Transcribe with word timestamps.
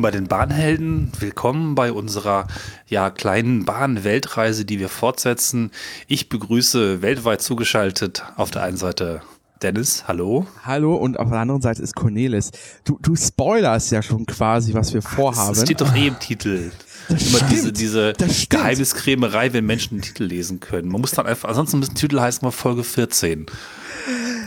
Willkommen 0.00 0.12
bei 0.12 0.18
den 0.18 0.28
Bahnhelden, 0.28 1.12
willkommen 1.18 1.74
bei 1.74 1.92
unserer 1.92 2.46
ja, 2.86 3.10
kleinen 3.10 3.66
Bahn-Weltreise, 3.66 4.64
die 4.64 4.78
wir 4.78 4.88
fortsetzen. 4.88 5.72
Ich 6.06 6.30
begrüße 6.30 7.02
weltweit 7.02 7.42
zugeschaltet 7.42 8.24
auf 8.36 8.50
der 8.50 8.62
einen 8.62 8.78
Seite 8.78 9.20
Dennis, 9.60 10.04
hallo. 10.08 10.46
Hallo 10.64 10.96
und 10.96 11.18
auf 11.18 11.28
der 11.28 11.40
anderen 11.40 11.60
Seite 11.60 11.82
ist 11.82 11.94
Cornelis. 11.94 12.50
Du, 12.84 12.98
du 13.02 13.14
spoilerst 13.14 13.92
ja 13.92 14.00
schon 14.00 14.24
quasi, 14.24 14.72
was 14.72 14.94
wir 14.94 15.02
vorhaben. 15.02 15.54
Das 15.54 15.64
steht 15.64 15.82
doch 15.82 15.94
eh 15.94 16.06
im 16.06 16.18
Titel. 16.18 16.70
Das 17.10 17.28
Immer 17.28 17.36
stimmt, 17.36 17.52
diese, 17.52 17.72
diese 17.74 18.14
Geheimniskrämerei, 18.48 19.52
wenn 19.52 19.66
Menschen 19.66 19.98
den 19.98 20.02
Titel 20.02 20.24
lesen 20.24 20.60
können. 20.60 20.88
Man 20.88 21.02
muss 21.02 21.10
dann 21.10 21.26
einfach, 21.26 21.50
ansonsten 21.50 21.78
müssen 21.78 21.94
Titel 21.94 22.18
heißen 22.18 22.42
mal 22.42 22.52
Folge 22.52 22.84
14. 22.84 23.44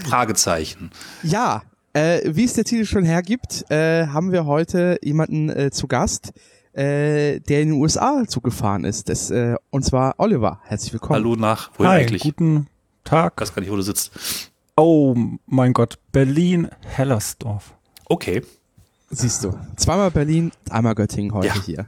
Fragezeichen. 0.03 0.89
Ja, 1.21 1.61
äh, 1.93 2.21
wie 2.25 2.43
es 2.43 2.53
der 2.53 2.63
Titel 2.63 2.85
schon 2.85 3.05
hergibt, 3.05 3.69
äh, 3.69 4.07
haben 4.07 4.31
wir 4.31 4.45
heute 4.45 4.99
jemanden 5.03 5.49
äh, 5.49 5.71
zu 5.71 5.87
Gast, 5.87 6.33
äh, 6.73 7.39
der 7.39 7.61
in 7.61 7.69
den 7.69 7.73
USA 7.73 8.23
zugefahren 8.27 8.83
ist. 8.83 9.09
Das, 9.09 9.29
äh, 9.29 9.55
und 9.69 9.85
zwar 9.85 10.15
Oliver. 10.17 10.59
Herzlich 10.63 10.93
willkommen. 10.93 11.15
Hallo 11.15 11.35
nach, 11.35 11.71
wohin 11.77 11.91
Hi, 11.91 12.01
eigentlich? 12.01 12.23
guten 12.23 12.67
Tag. 13.03 13.33
Ich 13.37 13.41
weiß 13.41 13.55
gar 13.55 13.61
nicht, 13.61 13.71
wo 13.71 13.75
du 13.75 13.83
sitzt. 13.83 14.51
Oh 14.75 15.15
mein 15.45 15.73
Gott, 15.73 15.99
Berlin-Hellersdorf. 16.11 17.75
Okay. 18.05 18.41
Siehst 19.11 19.43
du, 19.43 19.53
zweimal 19.75 20.09
Berlin, 20.09 20.51
einmal 20.71 20.95
Göttingen 20.95 21.33
heute 21.33 21.47
ja. 21.47 21.63
hier. 21.63 21.85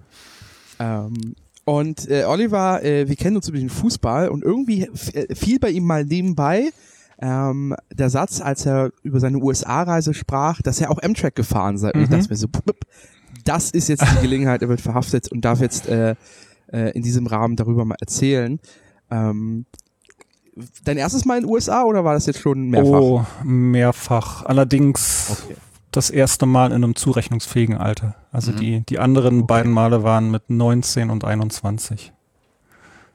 Ähm, 0.78 1.36
und 1.64 2.08
äh, 2.08 2.26
Oliver, 2.26 2.84
äh, 2.84 3.10
wir 3.10 3.16
kennen 3.16 3.38
uns 3.38 3.50
über 3.50 3.58
den 3.58 3.72
Fußball 3.72 4.30
und 4.30 4.44
irgendwie 4.44 4.84
äh, 5.14 5.34
fiel 5.34 5.58
bei 5.58 5.72
ihm 5.72 5.86
mal 5.86 6.06
nebenbei 6.06 6.72
ähm, 7.20 7.76
der 7.94 8.10
Satz, 8.10 8.42
als 8.42 8.66
er 8.66 8.92
über 9.04 9.20
seine 9.20 9.38
USA-Reise 9.38 10.14
sprach, 10.14 10.62
dass 10.62 10.82
er 10.82 10.92
auch 10.92 11.00
M-Track 11.00 11.36
gefahren 11.36 11.78
sei. 11.78 11.92
Und 11.92 12.02
ich 12.02 12.10
mhm. 12.10 12.14
dachte 12.14 12.30
mir 12.30 12.36
so, 12.36 12.48
das 13.44 13.72
ist 13.72 13.90
jetzt 13.90 14.04
die 14.04 14.22
Gelegenheit, 14.22 14.62
er 14.62 14.70
wird 14.70 14.82
verhaftet 14.82 15.32
und 15.32 15.46
darf 15.46 15.62
jetzt 15.62 15.88
äh, 15.88 16.16
äh, 16.72 16.92
in 16.92 17.04
diesem 17.04 17.28
Rahmen 17.28 17.56
darüber 17.56 17.86
mal 17.86 17.98
erzählen. 18.00 18.60
Ähm, 19.10 19.66
dein 20.84 20.98
erstes 20.98 21.26
Mal 21.26 21.38
in 21.38 21.44
den 21.44 21.52
USA 21.52 21.84
oder 21.84 22.04
war 22.04 22.14
das 22.14 22.26
jetzt 22.26 22.40
schon 22.40 22.70
mehrfach? 22.70 23.00
Oh, 23.00 23.26
mehrfach. 23.44 24.46
Allerdings 24.46 25.44
okay. 25.44 25.56
das 25.92 26.10
erste 26.10 26.46
Mal 26.46 26.72
in 26.72 26.84
einem 26.84 26.96
zurechnungsfähigen 26.96 27.78
Alter. 27.78 28.16
Also 28.32 28.52
mhm. 28.52 28.58
die, 28.58 28.82
die 28.82 29.00
anderen 29.00 29.40
okay. 29.40 29.48
beiden 29.48 29.72
Male 29.72 30.04
waren 30.04 30.32
mit 30.32 30.50
19 30.50 31.10
und 31.10 31.24
21. 31.24 32.14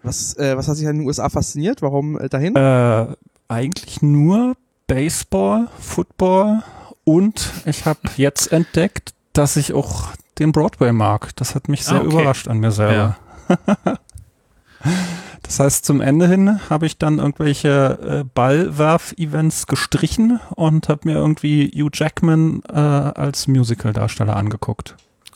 Was, 0.03 0.37
äh, 0.39 0.57
was 0.57 0.69
hat 0.69 0.77
sich 0.77 0.89
an 0.89 0.99
den 0.99 1.07
USA 1.07 1.29
fasziniert? 1.29 1.83
Warum 1.83 2.19
äh, 2.19 2.29
dahin? 2.29 2.57
Äh, 2.57 3.15
eigentlich 3.51 4.01
nur 4.03 4.57
Baseball, 4.87 5.69
Football 5.79 6.63
und 7.05 7.51
ich 7.67 7.85
habe 7.87 8.01
jetzt 8.17 8.53
entdeckt, 8.53 9.15
dass 9.33 9.57
ich 9.57 9.73
auch 9.73 10.09
den 10.39 10.53
Broadway 10.53 10.93
mag. 10.93 11.35
Das 11.37 11.55
hat 11.55 11.69
mich 11.69 11.85
sehr 11.85 11.99
ah, 11.99 12.01
okay. 12.01 12.13
überrascht 12.13 12.49
an 12.49 12.59
mir 12.59 12.73
selber. 12.73 13.17
Ja. 13.49 13.99
Das 15.43 15.59
heißt, 15.59 15.85
zum 15.85 16.01
Ende 16.01 16.29
hin 16.29 16.61
habe 16.71 16.87
ich 16.87 16.97
dann 16.97 17.19
irgendwelche 17.19 18.23
äh, 18.23 18.25
Ballwerf-Events 18.35 19.67
gestrichen 19.67 20.39
und 20.55 20.89
habe 20.89 21.09
mir 21.09 21.17
irgendwie 21.17 21.73
Hugh 21.75 21.91
Jackman 21.93 22.63
äh, 22.69 22.77
als 22.77 23.49
Musical-Darsteller 23.49 24.37
angeguckt. 24.37 24.95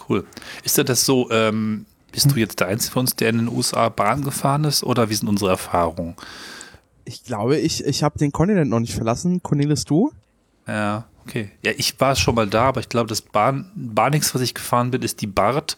Cool. 0.09 0.25
Ist 0.63 0.79
das 0.79 1.05
so, 1.05 1.29
ähm, 1.33 1.87
bist 2.13 2.27
hm. 2.27 2.35
du 2.35 2.39
jetzt 2.39 2.61
der 2.61 2.69
Einzige 2.69 2.93
von 2.93 3.01
uns, 3.01 3.17
der 3.17 3.31
in 3.31 3.39
den 3.39 3.49
USA 3.49 3.89
Bahn 3.89 4.23
gefahren 4.23 4.63
ist 4.63 4.85
oder 4.85 5.11
wie 5.11 5.15
sind 5.15 5.29
unsere 5.29 5.51
Erfahrungen? 5.51 6.15
Ich 7.05 7.25
glaube, 7.25 7.59
ich, 7.59 7.85
ich 7.85 8.03
habe 8.03 8.19
den 8.19 8.33
Kontinent 8.33 8.71
noch 8.71 8.81
nicht 8.81 8.95
verlassen. 8.95 9.43
Cornelis, 9.43 9.85
du? 9.85 10.13
Ja, 10.67 11.07
okay. 11.27 11.51
Ja, 11.63 11.73
ich 11.77 11.99
war 12.01 12.17
schon 12.17 12.35
mal 12.35 12.47
da, 12.47 12.65
aber 12.65 12.81
ich 12.81 12.89
glaube, 12.89 13.09
das 13.09 13.21
Bahn, 13.21 13.71
Bahnix, 13.75 14.35
was 14.35 14.43
ich 14.43 14.55
gefahren 14.55 14.91
bin, 14.91 15.03
ist 15.03 15.21
die 15.21 15.27
BART 15.27 15.77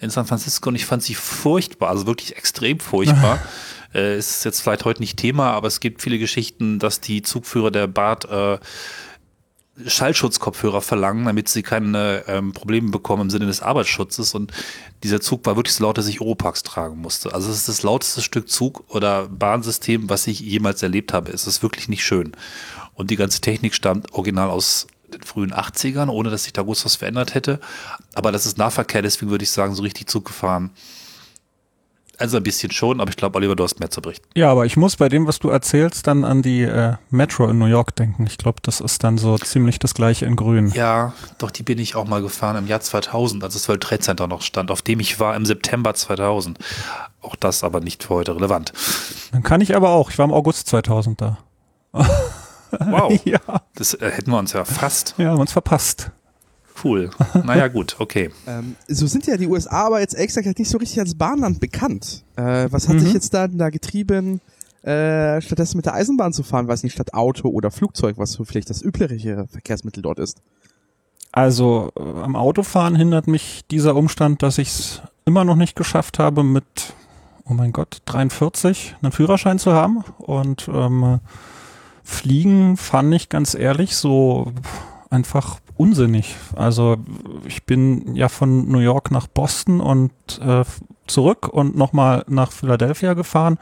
in 0.00 0.10
San 0.10 0.26
Francisco 0.26 0.68
und 0.68 0.74
ich 0.74 0.86
fand 0.86 1.02
sie 1.02 1.14
furchtbar, 1.14 1.90
also 1.90 2.06
wirklich 2.06 2.36
extrem 2.36 2.80
furchtbar. 2.80 3.40
äh, 3.94 4.18
ist 4.18 4.44
jetzt 4.44 4.60
vielleicht 4.60 4.84
heute 4.84 5.00
nicht 5.00 5.16
Thema, 5.16 5.52
aber 5.52 5.68
es 5.68 5.80
gibt 5.80 6.02
viele 6.02 6.18
Geschichten, 6.18 6.78
dass 6.78 7.00
die 7.00 7.22
Zugführer 7.22 7.70
der 7.70 7.86
BART 7.86 8.24
äh, 8.24 8.58
Schallschutzkopfhörer 9.86 10.82
verlangen, 10.82 11.24
damit 11.24 11.48
sie 11.48 11.62
keine 11.62 12.24
ähm, 12.26 12.52
Probleme 12.52 12.90
bekommen 12.90 13.22
im 13.22 13.30
Sinne 13.30 13.46
des 13.46 13.62
Arbeitsschutzes. 13.62 14.34
Und 14.34 14.52
dieser 15.02 15.20
Zug 15.20 15.46
war 15.46 15.56
wirklich 15.56 15.74
so 15.74 15.84
laut, 15.84 15.96
dass 15.96 16.08
ich 16.08 16.20
Oropax 16.20 16.62
tragen 16.62 16.98
musste. 17.00 17.34
Also 17.34 17.50
es 17.50 17.56
ist 17.56 17.68
das 17.68 17.82
lauteste 17.82 18.20
Stück 18.20 18.50
Zug 18.50 18.84
oder 18.88 19.28
Bahnsystem, 19.28 20.10
was 20.10 20.26
ich 20.26 20.40
jemals 20.40 20.82
erlebt 20.82 21.12
habe. 21.12 21.32
Es 21.32 21.46
ist 21.46 21.62
wirklich 21.62 21.88
nicht 21.88 22.04
schön. 22.04 22.32
Und 22.94 23.10
die 23.10 23.16
ganze 23.16 23.40
Technik 23.40 23.74
stammt 23.74 24.12
original 24.12 24.50
aus 24.50 24.86
den 25.12 25.22
frühen 25.22 25.52
80ern, 25.52 26.08
ohne 26.08 26.30
dass 26.30 26.44
sich 26.44 26.52
da 26.52 26.62
groß 26.62 26.84
was 26.84 26.96
verändert 26.96 27.34
hätte. 27.34 27.58
Aber 28.14 28.32
das 28.32 28.46
ist 28.46 28.58
Nahverkehr, 28.58 29.02
deswegen 29.02 29.30
würde 29.30 29.44
ich 29.44 29.50
sagen, 29.50 29.74
so 29.74 29.82
richtig 29.82 30.08
Zug 30.08 30.26
gefahren. 30.26 30.70
Also 32.18 32.36
ein 32.36 32.42
bisschen 32.42 32.70
schon, 32.70 33.00
aber 33.00 33.10
ich 33.10 33.16
glaube, 33.16 33.36
Oliver, 33.36 33.56
du 33.56 33.64
hast 33.64 33.80
mehr 33.80 33.90
zu 33.90 34.02
berichten. 34.02 34.28
Ja, 34.34 34.50
aber 34.50 34.66
ich 34.66 34.76
muss 34.76 34.96
bei 34.96 35.08
dem, 35.08 35.26
was 35.26 35.38
du 35.38 35.48
erzählst, 35.48 36.06
dann 36.06 36.24
an 36.24 36.42
die 36.42 36.62
äh, 36.62 36.94
Metro 37.10 37.48
in 37.48 37.58
New 37.58 37.66
York 37.66 37.96
denken. 37.96 38.26
Ich 38.26 38.38
glaube, 38.38 38.58
das 38.62 38.80
ist 38.80 39.02
dann 39.02 39.18
so 39.18 39.38
ziemlich 39.38 39.78
das 39.78 39.94
gleiche 39.94 40.26
in 40.26 40.36
Grün. 40.36 40.70
Ja, 40.74 41.14
doch, 41.38 41.50
die 41.50 41.62
bin 41.62 41.78
ich 41.78 41.96
auch 41.96 42.06
mal 42.06 42.22
gefahren 42.22 42.56
im 42.56 42.66
Jahr 42.66 42.80
2000, 42.80 43.42
als 43.42 43.54
das 43.54 43.68
World 43.68 43.82
Trade 43.82 44.00
Center 44.00 44.26
noch 44.26 44.42
stand, 44.42 44.70
auf 44.70 44.82
dem 44.82 45.00
ich 45.00 45.18
war 45.20 45.34
im 45.34 45.46
September 45.46 45.94
2000. 45.94 46.58
Auch 47.22 47.36
das 47.36 47.64
aber 47.64 47.80
nicht 47.80 48.04
für 48.04 48.14
heute 48.14 48.36
relevant. 48.36 48.72
Dann 49.32 49.42
kann 49.42 49.60
ich 49.60 49.74
aber 49.74 49.90
auch. 49.90 50.10
Ich 50.10 50.18
war 50.18 50.24
im 50.24 50.32
August 50.32 50.68
2000 50.68 51.20
da. 51.20 51.38
Wow. 51.92 53.20
ja. 53.24 53.40
Das 53.74 53.94
äh, 53.94 54.10
hätten 54.10 54.30
wir 54.30 54.38
uns 54.38 54.52
ja 54.52 54.64
fast. 54.64 55.14
Ja, 55.18 55.30
haben 55.30 55.40
uns 55.40 55.52
verpasst. 55.52 56.10
Cool. 56.82 57.10
Naja, 57.44 57.68
gut, 57.68 57.96
okay. 57.98 58.30
ähm, 58.46 58.76
so 58.88 59.06
sind 59.06 59.26
ja 59.26 59.36
die 59.36 59.46
USA 59.46 59.86
aber 59.86 60.00
jetzt 60.00 60.14
extra 60.14 60.42
nicht 60.42 60.68
so 60.68 60.78
richtig 60.78 61.00
als 61.00 61.14
Bahnland 61.14 61.60
bekannt. 61.60 62.24
Äh, 62.36 62.68
was 62.70 62.88
hat 62.88 62.96
mhm. 62.96 63.00
sich 63.00 63.12
jetzt 63.12 63.34
da, 63.34 63.48
da 63.48 63.70
getrieben, 63.70 64.40
äh, 64.82 65.40
stattdessen 65.40 65.76
mit 65.76 65.86
der 65.86 65.94
Eisenbahn 65.94 66.32
zu 66.32 66.42
fahren, 66.42 66.68
weiß 66.68 66.82
nicht, 66.82 66.92
statt 66.92 67.14
Auto 67.14 67.48
oder 67.48 67.70
Flugzeug, 67.70 68.18
was 68.18 68.32
so 68.32 68.44
vielleicht 68.44 68.70
das 68.70 68.82
üblichere 68.82 69.46
Verkehrsmittel 69.48 70.02
dort 70.02 70.18
ist? 70.18 70.42
Also 71.32 71.90
äh, 71.96 72.02
am 72.02 72.36
Autofahren 72.36 72.94
hindert 72.94 73.26
mich 73.26 73.62
dieser 73.70 73.96
Umstand, 73.96 74.42
dass 74.42 74.58
ich 74.58 74.68
es 74.68 75.02
immer 75.24 75.44
noch 75.44 75.56
nicht 75.56 75.76
geschafft 75.76 76.18
habe, 76.18 76.42
mit, 76.42 76.94
oh 77.44 77.54
mein 77.54 77.72
Gott, 77.72 78.02
43 78.04 78.96
einen 79.00 79.12
Führerschein 79.12 79.58
zu 79.58 79.72
haben. 79.72 80.04
Und 80.18 80.68
ähm, 80.72 81.20
Fliegen 82.04 82.76
fand 82.76 83.14
ich 83.14 83.28
ganz 83.28 83.54
ehrlich 83.54 83.96
so 83.96 84.52
einfach 85.10 85.60
unsinnig. 85.76 86.36
Also 86.54 86.96
ich 87.46 87.64
bin 87.64 88.14
ja 88.14 88.28
von 88.28 88.68
New 88.68 88.78
York 88.78 89.10
nach 89.10 89.26
Boston 89.26 89.80
und 89.80 90.12
äh, 90.40 90.64
zurück 91.06 91.48
und 91.48 91.76
nochmal 91.76 92.24
nach 92.28 92.52
Philadelphia 92.52 93.14
gefahren. 93.14 93.58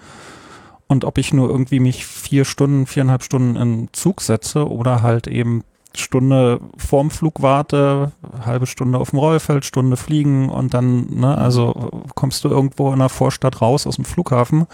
Und 0.87 1.05
ob 1.05 1.19
ich 1.19 1.33
nur 1.33 1.49
irgendwie 1.49 1.81
mich 1.81 2.05
vier 2.05 2.45
Stunden, 2.45 2.87
viereinhalb 2.87 3.23
Stunden 3.23 3.57
in 3.57 3.89
Zug 3.93 4.21
setze 4.23 4.69
oder 4.69 5.03
halt 5.03 5.29
eben 5.29 5.63
Stunde 5.95 6.61
vorm 6.77 7.11
Flug 7.11 7.43
warte, 7.43 8.13
halbe 8.45 8.67
Stunde 8.67 8.99
auf 8.99 9.11
dem 9.11 9.19
Rollfeld, 9.19 9.65
Stunde 9.65 9.97
fliegen 9.97 10.49
und 10.49 10.75
dann, 10.75 11.07
ne, 11.11 11.37
also 11.37 12.05
kommst 12.15 12.45
du 12.45 12.49
irgendwo 12.49 12.93
in 12.93 12.99
der 13.01 13.09
Vorstadt 13.09 13.61
raus 13.61 13.87
aus 13.87 13.97
dem 13.97 14.05
Flughafen. 14.05 14.67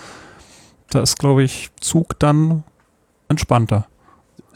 Da 0.90 1.00
ist, 1.00 1.18
glaube 1.18 1.42
ich, 1.42 1.70
Zug 1.80 2.18
dann 2.18 2.64
entspannter. 3.28 3.86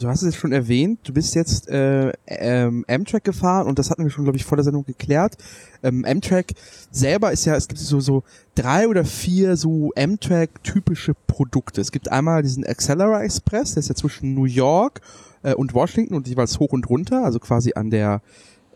Du 0.01 0.07
hast 0.07 0.23
es 0.23 0.35
schon 0.35 0.51
erwähnt, 0.51 0.99
du 1.03 1.13
bist 1.13 1.35
jetzt 1.35 1.69
äh, 1.69 2.11
ähm, 2.25 2.83
Amtrak 2.87 3.23
gefahren 3.23 3.67
und 3.67 3.77
das 3.77 3.91
hatten 3.91 4.03
wir 4.03 4.09
schon, 4.09 4.23
glaube 4.23 4.37
ich, 4.37 4.45
vor 4.45 4.57
der 4.57 4.63
Sendung 4.63 4.83
geklärt. 4.83 5.37
Ähm, 5.83 6.05
Amtrak 6.05 6.53
selber 6.89 7.31
ist 7.31 7.45
ja, 7.45 7.55
es 7.55 7.67
gibt 7.67 7.79
so, 7.79 7.99
so 7.99 8.23
drei 8.55 8.87
oder 8.87 9.05
vier 9.05 9.55
so 9.57 9.91
Amtrak-typische 9.95 11.13
Produkte. 11.27 11.81
Es 11.81 11.91
gibt 11.91 12.11
einmal 12.11 12.41
diesen 12.41 12.65
Accelera 12.65 13.21
Express, 13.21 13.75
der 13.75 13.81
ist 13.81 13.89
ja 13.89 13.95
zwischen 13.95 14.33
New 14.33 14.45
York 14.45 15.01
äh, 15.43 15.53
und 15.53 15.75
Washington 15.75 16.15
und 16.15 16.27
jeweils 16.27 16.59
hoch 16.59 16.71
und 16.71 16.89
runter, 16.89 17.23
also 17.23 17.37
quasi 17.37 17.73
an 17.75 17.91
der 17.91 18.21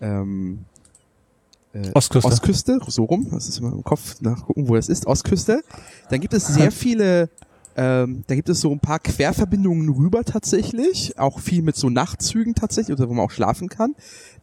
ähm, 0.01 0.65
äh, 1.73 1.89
Ostküste. 1.95 2.27
Ostküste, 2.27 2.79
so 2.87 3.03
rum, 3.03 3.29
das 3.31 3.49
ist 3.49 3.57
immer 3.57 3.73
im 3.73 3.83
Kopf 3.83 4.21
nachgucken, 4.21 4.67
wo 4.69 4.75
das 4.75 4.89
ist, 4.89 5.07
Ostküste. 5.07 5.63
Dann 6.11 6.21
gibt 6.21 6.35
es 6.35 6.45
sehr 6.45 6.71
viele 6.71 7.29
ähm, 7.77 8.23
da 8.27 8.35
gibt 8.35 8.47
es 8.47 8.61
so 8.61 8.71
ein 8.71 8.79
paar 8.79 8.99
Querverbindungen 8.99 9.89
rüber 9.89 10.23
tatsächlich, 10.23 11.19
auch 11.19 11.39
viel 11.39 11.61
mit 11.61 11.75
so 11.75 11.89
Nachtzügen 11.89 12.55
tatsächlich, 12.55 12.97
oder 12.97 13.09
wo 13.09 13.13
man 13.13 13.25
auch 13.25 13.31
schlafen 13.31 13.67
kann, 13.67 13.95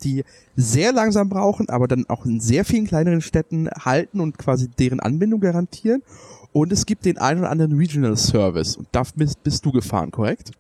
die 0.03 0.25
sehr 0.55 0.93
langsam 0.93 1.31
brauchen, 1.31 1.71
aber 1.71 1.89
dann 1.89 2.05
auch 2.09 2.27
in 2.27 2.41
sehr 2.41 2.65
vielen 2.65 2.87
kleineren 2.87 3.23
Städten 3.23 3.71
halten 3.71 4.21
und 4.21 4.37
quasi 4.37 4.69
deren 4.69 5.01
Anbindung 5.01 5.41
garantieren. 5.41 6.03
Und 6.53 6.73
es 6.73 6.85
gibt 6.85 7.07
den 7.07 7.17
einen 7.17 7.41
oder 7.41 7.51
anderen 7.51 7.79
Regional 7.79 8.17
Service. 8.19 8.77
Und 8.77 8.89
da 8.93 9.05
bist, 9.17 9.43
bist 9.43 9.65
du 9.65 9.73
gefahren, 9.73 10.11
korrekt? 10.11 10.53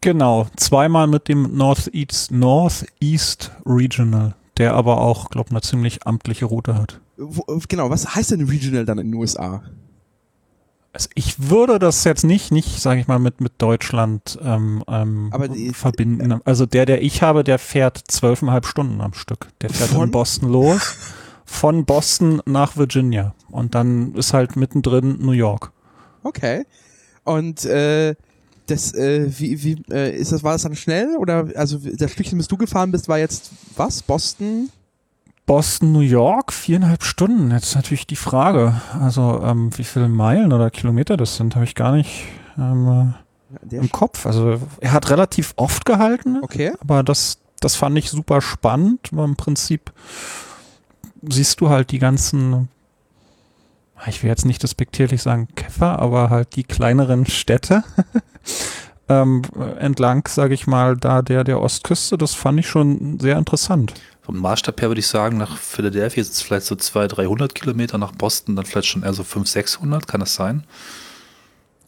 Genau, 0.00 0.46
zweimal 0.56 1.06
mit 1.06 1.28
dem 1.28 1.54
Northeast, 1.54 2.32
Northeast 2.32 3.52
Regional, 3.66 4.34
der 4.56 4.72
aber 4.72 5.02
auch, 5.02 5.28
glaube 5.28 5.48
ich, 5.48 5.52
eine 5.52 5.60
ziemlich 5.60 6.06
amtliche 6.06 6.46
Route 6.46 6.74
hat. 6.74 7.00
Wo, 7.18 7.44
genau, 7.68 7.90
was 7.90 8.14
heißt 8.14 8.30
denn 8.30 8.46
Regional 8.46 8.86
dann 8.86 8.98
in 8.98 9.10
den 9.10 9.20
USA? 9.20 9.62
Also 10.92 11.08
ich 11.14 11.48
würde 11.50 11.78
das 11.78 12.02
jetzt 12.04 12.24
nicht, 12.24 12.50
nicht, 12.50 12.80
sage 12.80 13.00
ich 13.00 13.06
mal, 13.06 13.20
mit 13.20 13.40
mit 13.40 13.52
Deutschland 13.58 14.38
ähm, 14.42 14.82
ähm, 14.88 15.30
die- 15.54 15.72
verbinden. 15.72 16.40
Also 16.44 16.66
der, 16.66 16.84
der 16.84 17.02
ich 17.02 17.22
habe, 17.22 17.44
der 17.44 17.58
fährt 17.60 18.02
zwölfeinhalb 18.08 18.66
Stunden 18.66 19.00
am 19.00 19.14
Stück. 19.14 19.48
Der 19.60 19.70
fährt 19.70 19.90
Von? 19.90 20.06
in 20.06 20.10
Boston 20.10 20.48
los, 20.50 20.96
von 21.44 21.84
Boston 21.84 22.42
nach 22.44 22.76
Virginia 22.76 23.34
und 23.50 23.74
dann 23.76 24.14
ist 24.16 24.32
halt 24.32 24.56
mittendrin 24.56 25.18
New 25.20 25.30
York. 25.32 25.70
Okay. 26.24 26.64
Und 27.22 27.64
äh, 27.66 28.16
das, 28.66 28.92
äh, 28.94 29.26
wie, 29.38 29.62
wie, 29.62 29.82
äh, 29.92 30.16
ist 30.16 30.32
das, 30.32 30.42
war 30.42 30.52
das 30.52 30.62
dann 30.62 30.74
schnell? 30.74 31.16
Oder 31.18 31.48
also 31.54 31.78
das 31.78 32.10
Stückchen, 32.10 32.38
bis 32.38 32.48
du 32.48 32.56
gefahren 32.56 32.90
bist, 32.90 33.08
war 33.08 33.18
jetzt 33.18 33.50
was? 33.76 34.02
Boston? 34.02 34.70
Boston, 35.50 35.90
New 35.90 35.98
York, 35.98 36.52
viereinhalb 36.52 37.02
Stunden. 37.02 37.50
Jetzt 37.50 37.64
ist 37.64 37.74
natürlich 37.74 38.06
die 38.06 38.14
Frage, 38.14 38.80
also 39.00 39.42
ähm, 39.44 39.76
wie 39.76 39.82
viele 39.82 40.08
Meilen 40.08 40.52
oder 40.52 40.70
Kilometer 40.70 41.16
das 41.16 41.34
sind, 41.34 41.56
habe 41.56 41.64
ich 41.64 41.74
gar 41.74 41.90
nicht 41.90 42.26
ähm, 42.56 43.14
Der 43.62 43.80
im 43.80 43.90
Kopf. 43.90 44.26
Also 44.26 44.60
er 44.80 44.92
hat 44.92 45.10
relativ 45.10 45.52
oft 45.56 45.84
gehalten. 45.84 46.38
okay. 46.42 46.70
Aber 46.78 47.02
das, 47.02 47.40
das 47.58 47.74
fand 47.74 47.98
ich 47.98 48.10
super 48.10 48.40
spannend, 48.40 49.08
weil 49.10 49.24
im 49.24 49.34
Prinzip 49.34 49.92
siehst 51.28 51.60
du 51.60 51.68
halt 51.68 51.90
die 51.90 51.98
ganzen, 51.98 52.68
ich 54.06 54.22
will 54.22 54.30
jetzt 54.30 54.46
nicht 54.46 54.62
despektierlich 54.62 55.20
sagen 55.20 55.48
Käfer, 55.56 55.98
aber 55.98 56.30
halt 56.30 56.54
die 56.54 56.62
kleineren 56.62 57.26
Städte 57.26 57.82
ähm, 59.08 59.42
entlang, 59.80 60.28
sage 60.28 60.54
ich 60.54 60.68
mal, 60.68 60.96
da 60.96 61.22
der, 61.22 61.42
der 61.42 61.60
Ostküste. 61.60 62.16
Das 62.16 62.34
fand 62.34 62.60
ich 62.60 62.68
schon 62.68 63.18
sehr 63.18 63.36
interessant. 63.36 63.94
Vom 64.22 64.38
Maßstab 64.38 64.80
her 64.80 64.88
würde 64.90 65.00
ich 65.00 65.06
sagen, 65.06 65.38
nach 65.38 65.56
Philadelphia 65.56 66.20
ist 66.20 66.32
es 66.34 66.42
vielleicht 66.42 66.66
so 66.66 66.76
200, 66.76 67.16
300 67.18 67.54
Kilometer, 67.54 67.98
nach 67.98 68.12
Boston 68.12 68.54
dann 68.56 68.66
vielleicht 68.66 68.88
schon 68.88 69.02
eher 69.02 69.12
so 69.14 69.24
500, 69.24 69.48
600, 69.48 70.06
kann 70.06 70.20
das 70.20 70.34
sein? 70.34 70.64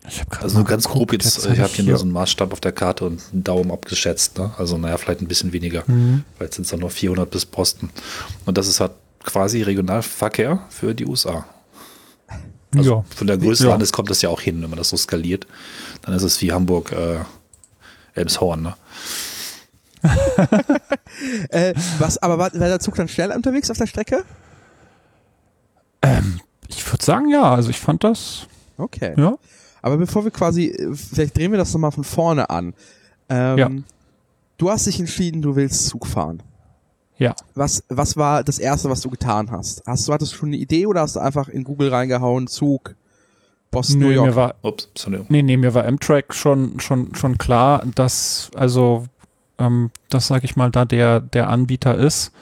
Ich 0.08 0.20
hab 0.20 0.30
grad 0.30 0.42
Also 0.44 0.58
mal 0.58 0.64
ganz 0.64 0.88
grob 0.88 1.10
geguckt, 1.10 1.24
jetzt, 1.24 1.46
hab 1.46 1.52
ich 1.52 1.60
habe 1.60 1.68
hier 1.68 1.84
hier- 1.84 1.92
nur 1.92 1.98
so 1.98 2.04
einen 2.04 2.12
Maßstab 2.12 2.52
auf 2.52 2.60
der 2.60 2.72
Karte 2.72 3.04
und 3.04 3.22
einen 3.32 3.44
Daumen 3.44 3.70
abgeschätzt. 3.70 4.36
Ne? 4.38 4.50
Also 4.58 4.76
naja, 4.78 4.96
vielleicht 4.98 5.20
ein 5.20 5.28
bisschen 5.28 5.52
weniger. 5.52 5.84
Mhm. 5.86 6.24
Vielleicht 6.36 6.54
sind 6.54 6.64
es 6.64 6.70
dann 6.70 6.80
noch 6.80 6.90
400 6.90 7.30
bis 7.30 7.46
Boston. 7.46 7.90
Und 8.44 8.58
das 8.58 8.66
ist 8.66 8.80
halt 8.80 8.92
quasi 9.22 9.62
Regionalverkehr 9.62 10.64
für 10.70 10.94
die 10.94 11.06
USA. 11.06 11.46
Also 12.74 12.90
ja. 12.90 13.04
Von 13.14 13.26
der 13.28 13.36
Größe 13.38 13.64
Ja. 13.64 13.70
Landes 13.70 13.92
kommt 13.92 14.10
das 14.10 14.22
ja 14.22 14.30
auch 14.30 14.40
hin, 14.40 14.60
wenn 14.62 14.70
man 14.70 14.78
das 14.78 14.88
so 14.88 14.96
skaliert. 14.96 15.46
Dann 16.00 16.14
ist 16.14 16.22
es 16.24 16.40
wie 16.40 16.50
Hamburg, 16.50 16.90
äh, 16.90 17.18
Elmshorn. 18.14 18.62
Ne? 18.62 18.74
Äh, 21.50 21.74
was, 21.98 22.18
aber 22.18 22.38
war, 22.38 22.52
war 22.52 22.68
der 22.68 22.80
Zug 22.80 22.94
dann 22.96 23.08
schnell 23.08 23.30
unterwegs 23.32 23.70
auf 23.70 23.78
der 23.78 23.86
Strecke? 23.86 24.24
Ich 26.68 26.90
würde 26.92 27.04
sagen, 27.04 27.28
ja. 27.28 27.54
Also 27.54 27.70
ich 27.70 27.78
fand 27.80 28.04
das, 28.04 28.46
Okay. 28.78 29.14
ja. 29.16 29.36
Aber 29.82 29.96
bevor 29.96 30.24
wir 30.24 30.30
quasi, 30.30 30.66
äh, 30.68 30.94
vielleicht 30.94 31.36
drehen 31.36 31.50
wir 31.52 31.58
das 31.58 31.72
nochmal 31.72 31.92
von 31.92 32.04
vorne 32.04 32.48
an. 32.50 32.74
Ähm, 33.28 33.58
Ja. 33.58 33.70
Du 34.58 34.70
hast 34.70 34.86
dich 34.86 34.98
entschieden, 35.00 35.42
du 35.42 35.56
willst 35.56 35.86
Zug 35.86 36.06
fahren. 36.06 36.42
Ja. 37.18 37.34
Was, 37.54 37.82
was 37.88 38.16
war 38.16 38.42
das 38.44 38.58
erste, 38.58 38.88
was 38.90 39.00
du 39.00 39.10
getan 39.10 39.50
hast? 39.50 39.82
Hast 39.86 40.06
du, 40.06 40.12
hattest 40.12 40.32
du 40.32 40.36
schon 40.36 40.48
eine 40.50 40.56
Idee 40.56 40.86
oder 40.86 41.00
hast 41.02 41.16
du 41.16 41.20
einfach 41.20 41.48
in 41.48 41.64
Google 41.64 41.88
reingehauen, 41.92 42.46
Zug, 42.46 42.94
Boston, 43.70 43.98
New 44.00 44.08
Nö, 44.08 44.14
York? 44.14 44.26
mir 44.30 44.36
war, 44.36 44.54
Ups, 44.62 44.86
Entschuldigung. 44.86 45.26
Nee, 45.30 45.42
nee, 45.42 45.56
mir 45.56 45.74
war 45.74 45.84
Amtrak 45.84 46.32
schon, 46.34 46.78
schon, 46.80 47.14
schon 47.14 47.38
klar, 47.38 47.84
dass, 47.94 48.50
also, 48.54 49.04
ähm, 49.62 49.90
das 50.08 50.26
sage 50.26 50.44
ich 50.44 50.56
mal, 50.56 50.70
da 50.70 50.84
der, 50.84 51.20
der 51.20 51.48
Anbieter 51.48 51.96
ist. 51.96 52.32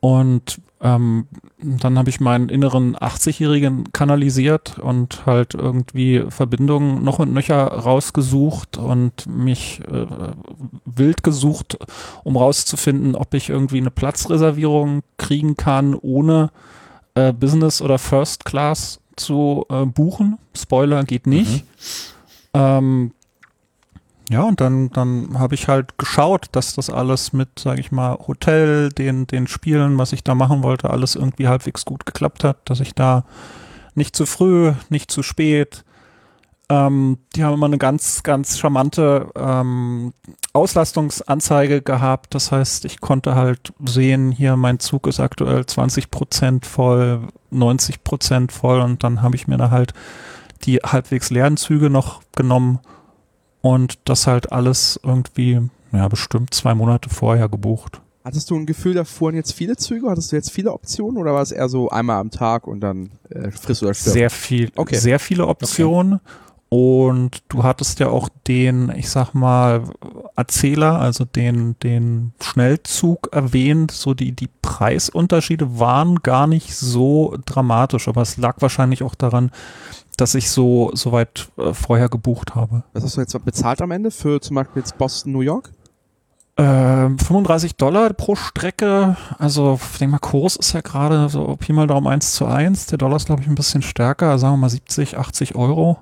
Und 0.00 0.60
ähm, 0.82 1.26
dann 1.58 1.98
habe 1.98 2.10
ich 2.10 2.20
meinen 2.20 2.50
inneren 2.50 2.94
80-Jährigen 2.94 3.90
kanalisiert 3.92 4.78
und 4.78 5.24
halt 5.24 5.54
irgendwie 5.54 6.24
Verbindungen 6.28 7.02
noch 7.02 7.18
und 7.18 7.32
nöcher 7.32 7.64
rausgesucht 7.66 8.76
und 8.76 9.26
mich 9.26 9.80
äh, 9.90 10.06
wild 10.84 11.22
gesucht, 11.22 11.78
um 12.22 12.36
rauszufinden, 12.36 13.14
ob 13.14 13.32
ich 13.32 13.48
irgendwie 13.48 13.78
eine 13.78 13.90
Platzreservierung 13.90 15.02
kriegen 15.16 15.56
kann, 15.56 15.94
ohne 15.94 16.50
äh, 17.14 17.32
Business 17.32 17.80
oder 17.80 17.98
First 17.98 18.44
Class 18.44 19.00
zu 19.16 19.64
äh, 19.70 19.86
buchen. 19.86 20.38
Spoiler 20.54 21.04
geht 21.04 21.26
nicht. 21.26 21.64
Ähm, 22.52 23.12
ja, 24.30 24.42
und 24.42 24.60
dann, 24.60 24.90
dann 24.90 25.38
habe 25.38 25.54
ich 25.54 25.68
halt 25.68 25.98
geschaut, 25.98 26.46
dass 26.52 26.74
das 26.74 26.88
alles 26.88 27.32
mit, 27.34 27.58
sage 27.58 27.80
ich 27.80 27.92
mal, 27.92 28.16
Hotel, 28.26 28.88
den, 28.88 29.26
den 29.26 29.46
Spielen, 29.46 29.98
was 29.98 30.12
ich 30.12 30.24
da 30.24 30.34
machen 30.34 30.62
wollte, 30.62 30.90
alles 30.90 31.14
irgendwie 31.14 31.48
halbwegs 31.48 31.84
gut 31.84 32.06
geklappt 32.06 32.42
hat, 32.42 32.58
dass 32.64 32.80
ich 32.80 32.94
da 32.94 33.24
nicht 33.94 34.16
zu 34.16 34.24
früh, 34.24 34.72
nicht 34.88 35.10
zu 35.10 35.22
spät. 35.22 35.84
Ähm, 36.70 37.18
die 37.36 37.44
haben 37.44 37.52
immer 37.52 37.66
eine 37.66 37.76
ganz, 37.76 38.22
ganz 38.22 38.58
charmante 38.58 39.28
ähm, 39.36 40.14
Auslastungsanzeige 40.54 41.82
gehabt. 41.82 42.34
Das 42.34 42.50
heißt, 42.50 42.86
ich 42.86 43.00
konnte 43.00 43.34
halt 43.34 43.74
sehen, 43.84 44.32
hier 44.32 44.56
mein 44.56 44.80
Zug 44.80 45.06
ist 45.06 45.20
aktuell 45.20 45.66
20 45.66 46.10
Prozent 46.10 46.64
voll, 46.64 47.28
90 47.50 48.02
Prozent 48.02 48.52
voll 48.52 48.80
und 48.80 49.04
dann 49.04 49.20
habe 49.20 49.36
ich 49.36 49.46
mir 49.46 49.58
da 49.58 49.70
halt 49.70 49.92
die 50.62 50.76
halbwegs 50.78 51.28
leeren 51.28 51.58
Züge 51.58 51.90
noch 51.90 52.22
genommen 52.34 52.78
und 53.64 53.98
das 54.04 54.26
halt 54.26 54.52
alles 54.52 55.00
irgendwie, 55.02 55.58
ja, 55.90 56.06
bestimmt 56.08 56.52
zwei 56.52 56.74
Monate 56.74 57.08
vorher 57.08 57.48
gebucht. 57.48 58.02
Hattest 58.22 58.50
du 58.50 58.56
ein 58.56 58.66
Gefühl, 58.66 58.92
da 58.92 59.04
fuhren 59.04 59.34
jetzt 59.34 59.54
viele 59.54 59.74
Züge? 59.76 60.10
Hattest 60.10 60.32
du 60.32 60.36
jetzt 60.36 60.50
viele 60.50 60.70
Optionen 60.70 61.16
oder 61.16 61.32
war 61.32 61.40
es 61.40 61.50
eher 61.50 61.70
so 61.70 61.88
einmal 61.88 62.20
am 62.20 62.30
Tag 62.30 62.66
und 62.66 62.80
dann 62.80 63.12
äh, 63.30 63.50
frisst 63.50 63.82
oder 63.82 63.94
stirb? 63.94 64.12
Sehr 64.12 64.28
viel, 64.28 64.70
Okay. 64.76 64.96
sehr 64.96 65.18
viele 65.18 65.46
Optionen. 65.46 66.20
Und 66.68 67.42
du 67.48 67.62
hattest 67.62 68.00
ja 68.00 68.08
auch 68.08 68.28
den, 68.48 68.92
ich 68.96 69.08
sag 69.08 69.32
mal, 69.32 69.84
Erzähler, 70.36 70.98
also 70.98 71.24
den, 71.24 71.76
den 71.82 72.32
Schnellzug 72.42 73.28
erwähnt. 73.32 73.92
So 73.92 74.12
die, 74.12 74.32
die 74.32 74.48
Preisunterschiede 74.60 75.78
waren 75.78 76.16
gar 76.16 76.46
nicht 76.46 76.74
so 76.74 77.34
dramatisch, 77.46 78.08
aber 78.08 78.20
es 78.22 78.36
lag 78.36 78.56
wahrscheinlich 78.60 79.02
auch 79.02 79.14
daran, 79.14 79.52
dass 80.16 80.34
ich 80.34 80.50
so, 80.50 80.90
so 80.94 81.12
weit 81.12 81.48
äh, 81.56 81.72
vorher 81.74 82.08
gebucht 82.08 82.54
habe. 82.54 82.84
Was 82.92 83.04
hast 83.04 83.16
du 83.16 83.20
jetzt 83.20 83.44
bezahlt 83.44 83.80
am 83.82 83.90
Ende 83.90 84.10
für 84.10 84.40
zum 84.40 84.56
Beispiel 84.56 84.80
jetzt 84.80 84.96
Boston, 84.98 85.32
New 85.32 85.40
York? 85.40 85.70
Ähm, 86.56 87.18
35 87.18 87.76
Dollar 87.76 88.12
pro 88.12 88.36
Strecke. 88.36 89.16
Also, 89.38 89.80
ich 89.92 89.98
denke 89.98 90.12
mal, 90.12 90.18
Kurs 90.18 90.54
ist 90.54 90.72
ja 90.72 90.82
gerade 90.82 91.28
so 91.28 91.56
Pi 91.56 91.72
mal 91.72 91.88
Daumen 91.88 92.06
1 92.06 92.34
zu 92.34 92.46
1. 92.46 92.86
Der 92.86 92.98
Dollar 92.98 93.16
ist, 93.16 93.26
glaube 93.26 93.42
ich, 93.42 93.48
ein 93.48 93.56
bisschen 93.56 93.82
stärker. 93.82 94.38
Sagen 94.38 94.54
wir 94.54 94.58
mal 94.58 94.70
70, 94.70 95.18
80 95.18 95.56
Euro. 95.56 95.98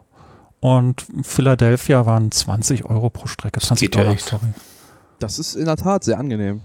Und 0.61 1.07
Philadelphia 1.23 2.04
waren 2.07 2.31
20 2.31 2.85
Euro 2.85 3.09
pro 3.09 3.26
Strecke. 3.26 3.61
20 3.61 3.90
geht 3.90 3.97
ja 3.97 4.02
Dollar, 4.02 4.14
echt. 4.14 4.26
sorry. 4.26 4.52
Das 5.19 5.38
ist 5.38 5.54
in 5.54 5.64
der 5.64 5.76
Tat 5.76 6.04
sehr 6.04 6.19
angenehm. 6.19 6.61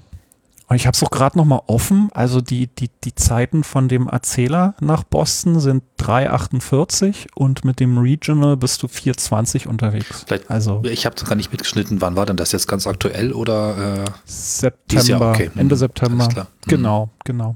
Und 0.69 0.75
ich 0.75 0.85
habe 0.85 0.95
es 0.95 1.01
auch 1.03 1.09
gerade 1.09 1.37
noch 1.37 1.45
mal 1.45 1.61
offen. 1.67 2.09
Also 2.13 2.41
die, 2.41 2.67
die, 2.67 2.89
die 3.05 3.15
Zeiten 3.15 3.63
von 3.63 3.87
dem 3.87 4.07
Erzähler 4.09 4.75
nach 4.81 5.03
Boston 5.03 5.61
sind 5.61 5.81
3,48 5.99 7.27
und 7.35 7.63
mit 7.63 7.79
dem 7.79 7.97
Regional 7.97 8.57
bist 8.57 8.83
du 8.83 8.87
4,20 8.87 9.67
unterwegs. 9.67 10.25
Vielleicht- 10.27 10.49
also 10.51 10.81
Ich 10.83 11.05
habe 11.05 11.15
gar 11.23 11.35
nicht 11.35 11.51
mitgeschnitten. 11.53 12.01
Wann 12.01 12.17
war 12.17 12.25
denn 12.25 12.35
das 12.35 12.51
jetzt 12.51 12.67
ganz 12.67 12.85
aktuell 12.85 13.31
oder? 13.31 14.03
Äh, 14.03 14.05
September, 14.25 15.29
okay. 15.31 15.49
Ende 15.55 15.75
Mhm. 15.75 15.79
September. 15.79 16.27
Mhm. 16.35 16.43
Genau, 16.67 17.09
genau. 17.23 17.55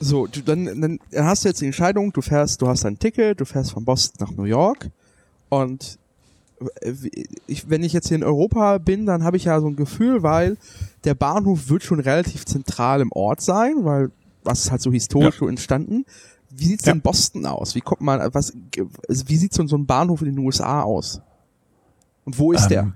So, 0.00 0.26
du, 0.26 0.42
dann, 0.42 0.64
dann 0.80 0.98
hast 1.24 1.44
du 1.44 1.48
jetzt 1.48 1.60
die 1.60 1.66
Entscheidung, 1.66 2.12
du 2.12 2.20
fährst, 2.20 2.60
du 2.62 2.68
hast 2.68 2.84
ein 2.84 2.98
Ticket, 2.98 3.40
du 3.40 3.44
fährst 3.44 3.72
von 3.72 3.84
Boston 3.84 4.26
nach 4.26 4.36
New 4.36 4.44
York 4.44 4.90
und 5.48 5.98
ich, 7.46 7.68
wenn 7.68 7.82
ich 7.82 7.92
jetzt 7.92 8.08
hier 8.08 8.16
in 8.16 8.24
Europa 8.24 8.78
bin, 8.78 9.06
dann 9.06 9.24
habe 9.24 9.36
ich 9.36 9.44
ja 9.44 9.60
so 9.60 9.66
ein 9.66 9.76
Gefühl, 9.76 10.22
weil 10.22 10.56
der 11.04 11.14
Bahnhof 11.14 11.68
wird 11.68 11.82
schon 11.82 12.00
relativ 12.00 12.44
zentral 12.46 13.00
im 13.00 13.12
Ort 13.12 13.40
sein, 13.40 13.84
weil 13.84 14.10
was 14.44 14.60
ist 14.64 14.70
halt 14.70 14.82
so 14.82 14.92
historisch 14.92 15.34
Ja. 15.34 15.40
so 15.40 15.48
entstanden. 15.48 16.04
Wie 16.50 16.66
sieht's 16.66 16.84
Ja. 16.86 16.92
in 16.92 17.00
Boston 17.00 17.46
aus? 17.46 17.74
Wie 17.74 17.80
kommt 17.80 18.00
man, 18.02 18.20
was, 18.32 18.52
wie 19.08 19.36
sieht 19.36 19.52
so, 19.52 19.62
ein 19.62 19.86
Bahnhof 19.86 20.20
in 20.22 20.28
den 20.28 20.38
USA 20.38 20.82
aus? 20.82 21.20
Und 22.24 22.38
wo 22.38 22.52
ist 22.52 22.68
der? 22.68 22.92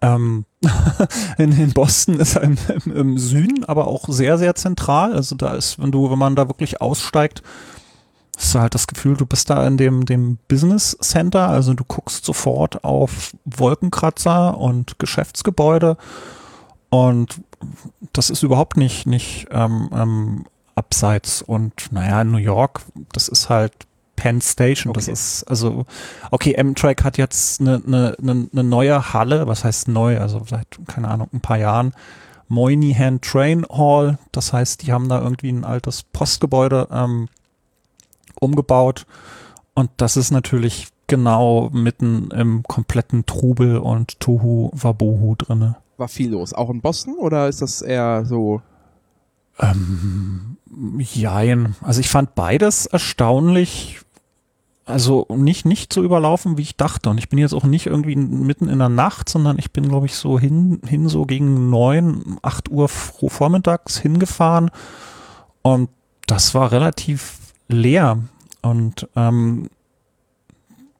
Ähm, 0.00 0.44
in, 1.38 1.52
in 1.52 1.72
Boston 1.72 2.20
ist 2.20 2.36
er 2.36 2.42
im, 2.42 2.58
im, 2.84 2.96
im 2.96 3.18
Süden, 3.18 3.64
aber 3.64 3.86
auch 3.86 4.08
sehr, 4.08 4.36
sehr 4.38 4.54
zentral. 4.54 5.14
Also 5.14 5.34
da 5.34 5.54
ist, 5.54 5.78
wenn 5.80 5.92
du, 5.92 6.10
wenn 6.10 6.18
man 6.18 6.36
da 6.36 6.48
wirklich 6.48 6.80
aussteigt, 6.80 7.42
hast 8.36 8.54
du 8.54 8.60
halt 8.60 8.74
das 8.74 8.86
Gefühl, 8.86 9.16
du 9.16 9.26
bist 9.26 9.50
da 9.50 9.66
in 9.66 9.76
dem, 9.76 10.04
dem 10.06 10.38
Business 10.48 10.96
Center. 11.00 11.48
Also 11.48 11.74
du 11.74 11.84
guckst 11.84 12.24
sofort 12.24 12.84
auf 12.84 13.34
Wolkenkratzer 13.44 14.56
und 14.58 14.98
Geschäftsgebäude. 14.98 15.96
Und 16.90 17.40
das 18.12 18.30
ist 18.30 18.42
überhaupt 18.42 18.76
nicht, 18.76 19.06
nicht 19.06 19.46
ähm, 19.50 19.90
ähm, 19.92 20.44
abseits. 20.74 21.42
Und 21.42 21.92
naja, 21.92 22.24
New 22.24 22.38
York, 22.38 22.82
das 23.12 23.28
ist 23.28 23.48
halt 23.48 23.72
Penn 24.16 24.40
Station. 24.40 24.92
Das 24.92 25.04
Okay. 25.04 25.12
ist, 25.12 25.44
also, 25.44 25.86
okay, 26.30 26.52
M-Track 26.54 27.02
hat 27.02 27.18
jetzt 27.18 27.60
eine, 27.60 27.82
eine, 27.86 28.16
eine, 28.20 28.48
eine 28.52 28.64
neue 28.64 29.12
Halle, 29.12 29.46
was 29.46 29.64
heißt 29.64 29.88
neu, 29.88 30.18
also 30.20 30.42
seit, 30.48 30.66
keine 30.86 31.08
Ahnung, 31.08 31.28
ein 31.32 31.40
paar 31.40 31.58
Jahren. 31.58 31.92
Moynihan 32.46 33.20
Train 33.20 33.66
Hall, 33.70 34.18
das 34.30 34.52
heißt, 34.52 34.82
die 34.82 34.92
haben 34.92 35.08
da 35.08 35.20
irgendwie 35.20 35.50
ein 35.50 35.64
altes 35.64 36.02
Postgebäude 36.02 36.88
ähm, 36.92 37.28
umgebaut 38.40 39.06
Und 39.74 39.90
das 39.96 40.16
ist 40.16 40.30
natürlich 40.30 40.88
genau 41.06 41.70
mitten 41.72 42.30
im 42.30 42.62
kompletten 42.62 43.26
Trubel 43.26 43.78
und 43.78 44.20
Tohu 44.20 44.70
Wabohu 44.72 45.34
drinne. 45.36 45.76
War 45.96 46.08
viel 46.08 46.30
los. 46.30 46.52
Auch 46.54 46.70
in 46.70 46.80
Boston 46.80 47.14
oder 47.18 47.48
ist 47.48 47.62
das 47.62 47.82
eher 47.82 48.24
so? 48.24 48.62
Ähm, 49.58 50.56
jein. 50.98 51.76
Also 51.82 52.00
ich 52.00 52.08
fand 52.08 52.34
beides 52.34 52.86
erstaunlich, 52.86 54.00
also 54.86 55.26
nicht, 55.30 55.64
nicht 55.64 55.92
so 55.92 56.02
überlaufen, 56.02 56.58
wie 56.58 56.62
ich 56.62 56.76
dachte. 56.76 57.10
Und 57.10 57.18
ich 57.18 57.28
bin 57.28 57.38
jetzt 57.38 57.54
auch 57.54 57.64
nicht 57.64 57.86
irgendwie 57.86 58.16
mitten 58.16 58.68
in 58.68 58.78
der 58.80 58.88
Nacht, 58.88 59.28
sondern 59.28 59.58
ich 59.58 59.72
bin, 59.72 59.88
glaube 59.88 60.06
ich, 60.06 60.14
so 60.14 60.38
hin, 60.38 60.80
hin 60.86 61.08
so 61.08 61.24
gegen 61.26 61.70
neun, 61.70 62.38
acht 62.42 62.70
Uhr 62.70 62.88
vormittags 62.88 63.98
hingefahren. 63.98 64.70
Und 65.62 65.90
das 66.26 66.54
war 66.54 66.72
relativ 66.72 67.38
leer 67.74 68.18
und 68.62 69.08
ähm, 69.16 69.68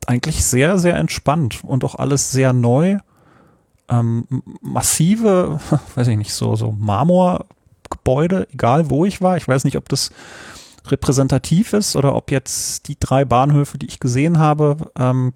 eigentlich 0.07 0.45
sehr, 0.45 0.79
sehr 0.79 0.97
entspannt 0.97 1.61
und 1.65 1.85
auch 1.85 1.95
alles 1.95 2.31
sehr 2.31 2.53
neu. 2.53 2.99
Ähm, 3.89 4.27
massive, 4.61 5.61
weiß 5.95 6.09
ich 6.09 6.17
nicht, 6.17 6.33
so, 6.33 6.57
so 6.57 6.73
Marmorgebäude, 6.73 8.49
egal 8.53 8.91
wo 8.91 9.05
ich 9.05 9.21
war. 9.21 9.37
Ich 9.37 9.49
weiß 9.49 9.65
nicht, 9.65 9.77
ob 9.77 9.89
das 9.89 10.11
repräsentativ 10.87 11.73
ist 11.73 11.97
oder 11.97 12.15
ob 12.15 12.31
jetzt 12.31 12.89
die 12.89 12.99
drei 12.99 13.25
Bahnhöfe, 13.25 13.79
die 13.79 13.87
ich 13.87 14.01
gesehen 14.01 14.39
habe, 14.39 14.91
ähm, 14.99 15.33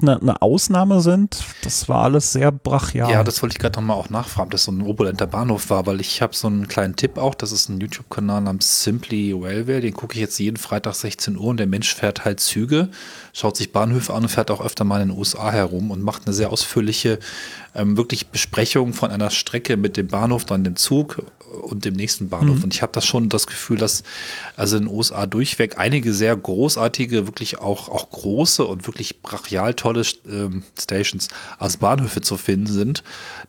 eine, 0.00 0.20
eine 0.20 0.42
Ausnahme 0.42 1.00
sind. 1.00 1.44
Das 1.62 1.88
war 1.88 2.04
alles 2.04 2.32
sehr 2.32 2.50
brachial. 2.50 3.10
Ja, 3.10 3.22
das 3.22 3.42
wollte 3.42 3.54
ich 3.54 3.58
gerade 3.60 3.78
nochmal 3.78 3.96
auch 3.96 4.10
nachfragen, 4.10 4.46
ob 4.46 4.50
das 4.50 4.64
so 4.64 4.72
ein 4.72 4.82
opulenter 4.82 5.26
Bahnhof 5.26 5.70
war, 5.70 5.86
weil 5.86 6.00
ich 6.00 6.20
habe 6.20 6.34
so 6.34 6.48
einen 6.48 6.68
kleinen 6.68 6.96
Tipp 6.96 7.16
auch. 7.16 7.34
Das 7.34 7.52
ist 7.52 7.68
ein 7.68 7.80
YouTube-Kanal 7.80 8.42
namens 8.42 8.82
Simply 8.82 9.32
Railway. 9.32 9.80
Den 9.80 9.94
gucke 9.94 10.14
ich 10.14 10.20
jetzt 10.20 10.38
jeden 10.38 10.56
Freitag 10.56 10.94
16 10.94 11.36
Uhr 11.36 11.46
und 11.46 11.58
der 11.58 11.66
Mensch 11.66 11.94
fährt 11.94 12.24
halt 12.24 12.40
Züge, 12.40 12.88
schaut 13.32 13.56
sich 13.56 13.72
Bahnhöfe 13.72 14.12
an 14.12 14.24
und 14.24 14.28
fährt 14.28 14.50
auch 14.50 14.60
öfter 14.60 14.84
mal 14.84 15.00
in 15.00 15.08
den 15.08 15.18
USA 15.18 15.52
herum 15.52 15.90
und 15.90 16.02
macht 16.02 16.26
eine 16.26 16.34
sehr 16.34 16.50
ausführliche 16.50 17.18
ähm, 17.74 17.96
wirklich 17.96 18.28
Besprechung 18.28 18.92
von 18.92 19.10
einer 19.10 19.30
Strecke 19.30 19.76
mit 19.76 19.96
dem 19.96 20.08
Bahnhof, 20.08 20.44
dann 20.44 20.64
dem 20.64 20.76
Zug 20.76 21.22
und 21.62 21.84
dem 21.84 21.94
nächsten 21.94 22.28
Bahnhof. 22.28 22.58
Mhm. 22.58 22.64
Und 22.64 22.74
ich 22.74 22.82
habe 22.82 22.92
das 22.92 23.06
schon 23.06 23.28
das 23.28 23.46
Gefühl, 23.46 23.78
dass 23.78 24.02
also 24.56 24.76
in 24.76 24.84
den 24.84 24.94
USA 24.94 25.26
durchweg 25.26 25.78
einige 25.78 26.12
sehr 26.12 26.36
großartige, 26.36 27.26
wirklich 27.26 27.58
auch, 27.58 27.88
auch 27.88 28.10
große 28.10 28.64
und 28.64 28.86
wirklich 28.86 29.22
brachial 29.22 29.74
tolle 29.74 30.02
ähm, 30.28 30.62
Stations 30.78 31.28
als 31.58 31.78
Bahnhöfe 31.78 32.20
zu 32.20 32.36
finden 32.36 32.66
sind, 32.66 33.02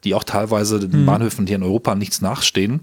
die 0.04 0.14
auch 0.14 0.24
teilweise 0.24 0.80
den 0.80 1.02
mhm. 1.02 1.06
Bahnhöfen 1.06 1.48
hier 1.48 1.58
in 1.58 1.64
Europa 1.64 1.96
nichts 1.96 2.22
nachstehen. 2.22 2.82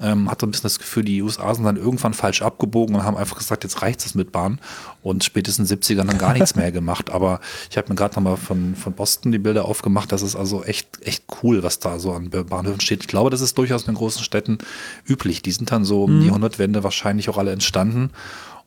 Ähm, 0.00 0.30
hat 0.30 0.40
so 0.40 0.46
ein 0.46 0.50
bisschen 0.50 0.64
das 0.64 0.78
Gefühl, 0.78 1.04
die 1.04 1.22
USA 1.22 1.54
sind 1.54 1.64
dann 1.64 1.76
irgendwann 1.76 2.14
falsch 2.14 2.42
abgebogen 2.42 2.94
und 2.94 3.02
haben 3.02 3.16
einfach 3.16 3.38
gesagt, 3.38 3.64
jetzt 3.64 3.82
reicht 3.82 4.04
es 4.04 4.14
mit 4.14 4.30
Bahn 4.30 4.60
und 5.02 5.24
spätestens 5.24 5.70
70ern 5.72 6.04
dann 6.04 6.18
gar 6.18 6.34
nichts 6.34 6.54
mehr 6.54 6.70
gemacht. 6.70 7.10
Aber 7.18 7.40
ich 7.70 7.76
habe 7.76 7.88
mir 7.88 7.94
gerade 7.94 8.14
nochmal 8.14 8.36
von, 8.36 8.76
von 8.76 8.92
Boston 8.92 9.32
die 9.32 9.38
Bilder 9.38 9.64
aufgemacht. 9.64 10.12
Das 10.12 10.22
ist 10.22 10.36
also 10.36 10.62
echt, 10.64 11.02
echt 11.02 11.24
cool, 11.42 11.62
was 11.62 11.78
da 11.78 11.98
so 11.98 12.12
an 12.12 12.30
Bahnhöfen 12.30 12.80
steht. 12.80 13.02
Ich 13.02 13.08
glaube, 13.08 13.30
das 13.30 13.40
ist 13.40 13.56
durchaus 13.58 13.82
in 13.82 13.92
den 13.92 13.96
großen 13.96 14.22
Städten 14.22 14.57
üblich. 15.06 15.42
Die 15.42 15.52
sind 15.52 15.70
dann 15.70 15.84
so 15.84 16.04
um 16.04 16.16
mhm. 16.16 16.20
die 16.20 16.26
Jahrhundertwende 16.26 16.84
wahrscheinlich 16.84 17.28
auch 17.28 17.38
alle 17.38 17.52
entstanden. 17.52 18.10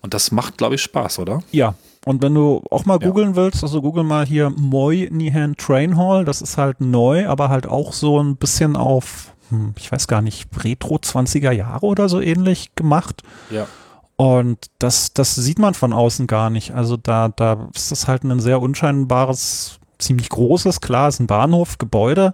Und 0.01 0.13
das 0.13 0.31
macht, 0.31 0.57
glaube 0.57 0.75
ich, 0.75 0.81
Spaß, 0.81 1.19
oder? 1.19 1.43
Ja. 1.51 1.75
Und 2.05 2.23
wenn 2.23 2.33
du 2.33 2.63
auch 2.71 2.85
mal 2.85 2.97
googeln 2.97 3.31
ja. 3.31 3.35
willst, 3.35 3.63
also 3.63 3.81
google 3.81 4.03
mal 4.03 4.25
hier 4.25 4.49
Moy 4.49 5.07
Nihan 5.11 5.55
Train 5.55 5.97
Hall, 5.97 6.25
das 6.25 6.41
ist 6.41 6.57
halt 6.57 6.81
neu, 6.81 7.27
aber 7.27 7.49
halt 7.49 7.67
auch 7.67 7.93
so 7.93 8.19
ein 8.21 8.37
bisschen 8.37 8.75
auf, 8.75 9.35
hm, 9.49 9.75
ich 9.77 9.91
weiß 9.91 10.07
gar 10.07 10.23
nicht, 10.23 10.47
Retro 10.63 10.95
20er 10.95 11.51
Jahre 11.51 11.85
oder 11.85 12.09
so 12.09 12.19
ähnlich 12.19 12.73
gemacht. 12.75 13.21
Ja. 13.51 13.67
Und 14.15 14.67
das, 14.79 15.13
das 15.13 15.35
sieht 15.35 15.59
man 15.59 15.75
von 15.75 15.93
außen 15.93 16.25
gar 16.25 16.49
nicht. 16.49 16.71
Also 16.73 16.97
da, 16.97 17.29
da 17.29 17.69
ist 17.75 17.91
das 17.91 18.07
halt 18.07 18.23
ein 18.23 18.39
sehr 18.39 18.61
unscheinbares, 18.61 19.79
ziemlich 19.99 20.29
großes, 20.29 20.81
klar, 20.81 21.09
ist 21.09 21.19
ein 21.19 21.27
Bahnhof, 21.27 21.77
Gebäude. 21.77 22.33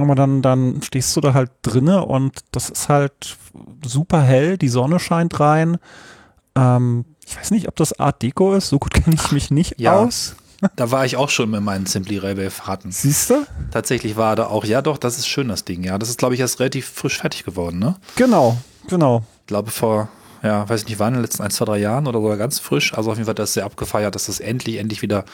Aber 0.00 0.14
dann, 0.14 0.40
dann 0.40 0.80
stehst 0.80 1.14
du 1.14 1.20
da 1.20 1.34
halt 1.34 1.50
drinne 1.60 2.06
und 2.06 2.38
das 2.52 2.70
ist 2.70 2.88
halt 2.88 3.36
super 3.84 4.22
hell, 4.22 4.56
die 4.56 4.70
Sonne 4.70 4.98
scheint 4.98 5.38
rein. 5.40 5.76
Ähm, 6.56 7.04
ich 7.26 7.36
weiß 7.36 7.50
nicht, 7.50 7.68
ob 7.68 7.76
das 7.76 8.00
Art 8.00 8.22
Deco 8.22 8.54
ist, 8.54 8.70
so 8.70 8.78
gut 8.78 8.94
kenne 9.04 9.16
ich 9.16 9.30
mich 9.30 9.50
nicht 9.50 9.78
ja. 9.78 9.96
aus. 9.96 10.36
Da 10.76 10.90
war 10.90 11.06
ich 11.06 11.16
auch 11.16 11.30
schon 11.30 11.50
mit 11.50 11.62
meinen 11.62 11.86
Simply 11.86 12.18
Railway 12.18 12.50
Fahrten. 12.50 12.92
Siehst 12.92 13.30
du? 13.30 13.46
Tatsächlich 13.70 14.18
war 14.18 14.36
da 14.36 14.48
auch, 14.48 14.66
ja 14.66 14.82
doch, 14.82 14.98
das 14.98 15.16
ist 15.16 15.26
schön, 15.26 15.48
das 15.48 15.64
Ding, 15.64 15.82
ja. 15.84 15.96
Das 15.96 16.10
ist, 16.10 16.18
glaube 16.18 16.34
ich, 16.34 16.40
erst 16.40 16.60
relativ 16.60 16.86
frisch 16.86 17.18
fertig 17.18 17.44
geworden, 17.44 17.78
ne? 17.78 17.96
Genau, 18.16 18.58
genau. 18.86 19.24
Ich 19.40 19.46
glaube, 19.46 19.70
vor, 19.70 20.10
ja, 20.42 20.68
weiß 20.68 20.82
ich 20.82 20.88
nicht, 20.88 20.98
wann, 20.98 21.08
in 21.08 21.14
den 21.14 21.22
letzten 21.22 21.42
ein, 21.42 21.50
zwei, 21.50 21.64
drei 21.64 21.78
Jahren 21.78 22.06
oder 22.06 22.20
sogar 22.20 22.36
ganz 22.36 22.58
frisch. 22.58 22.94
Also 22.94 23.10
auf 23.10 23.16
jeden 23.16 23.26
Fall 23.26 23.34
das 23.34 23.54
sehr 23.54 23.64
abgefeiert, 23.64 24.14
dass 24.14 24.26
das 24.26 24.40
endlich, 24.40 24.76
endlich 24.76 25.02
wieder 25.02 25.24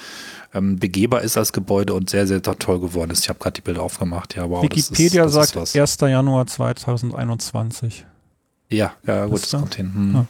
ähm, 0.55 0.79
begehbar 0.79 1.23
ist 1.23 1.37
als 1.37 1.53
Gebäude 1.53 1.95
und 1.95 2.11
sehr, 2.11 2.27
sehr 2.27 2.43
toll 2.43 2.81
geworden 2.81 3.11
ist. 3.11 3.21
Ich 3.21 3.29
habe 3.29 3.39
gerade 3.39 3.55
die 3.55 3.61
Bilder 3.61 3.83
aufgemacht. 3.83 4.35
Ja, 4.35 4.49
wow, 4.51 4.63
Wikipedia 4.63 5.25
das 5.25 5.37
ist, 5.37 5.57
das 5.57 5.73
sagt 5.73 6.03
1. 6.03 6.11
Januar 6.11 6.47
2021. 6.47 8.05
Ja, 8.69 8.93
ja, 9.07 9.27
gut, 9.27 9.43
das 9.43 9.51
kommt 9.51 9.75
hin. 9.77 9.93
Hm. 9.95 10.15
Ja. 10.15 10.27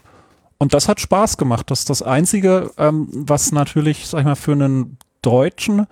Und 0.59 0.75
das 0.75 0.89
hat 0.89 1.01
Spaß 1.01 1.37
gemacht. 1.37 1.71
Das 1.71 1.81
ist 1.81 1.91
das 1.91 2.03
Einzige, 2.03 2.71
ähm, 2.77 3.09
was 3.11 3.53
natürlich, 3.53 4.07
sag 4.07 4.21
ich 4.21 4.25
mal, 4.27 4.37
für 4.37 4.53
einen 4.53 4.99
Deutschen, 5.23 5.87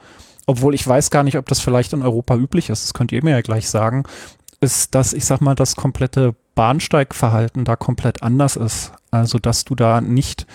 obwohl 0.47 0.75
ich 0.75 0.87
weiß 0.87 1.11
gar 1.11 1.23
nicht, 1.23 1.37
ob 1.39 1.47
das 1.47 1.61
vielleicht 1.61 1.93
in 1.93 2.03
Europa 2.03 2.37
üblich 2.37 2.71
ist, 2.71 2.85
das 2.85 2.95
könnt 2.95 3.13
ihr 3.13 3.25
mir 3.25 3.31
ja 3.31 3.41
gleich 3.41 3.69
sagen, 3.69 4.05
ist, 4.61 4.95
dass 4.95 5.13
ich 5.13 5.25
sag 5.25 5.41
mal, 5.41 5.55
das 5.55 5.77
komplette 5.77 6.35
Bahnsteigverhalten 6.55 7.65
da 7.65 7.77
komplett 7.77 8.23
anders 8.23 8.57
ist. 8.57 8.93
Also, 9.11 9.39
dass 9.39 9.65
du 9.65 9.75
da 9.75 10.01
nicht 10.01 10.47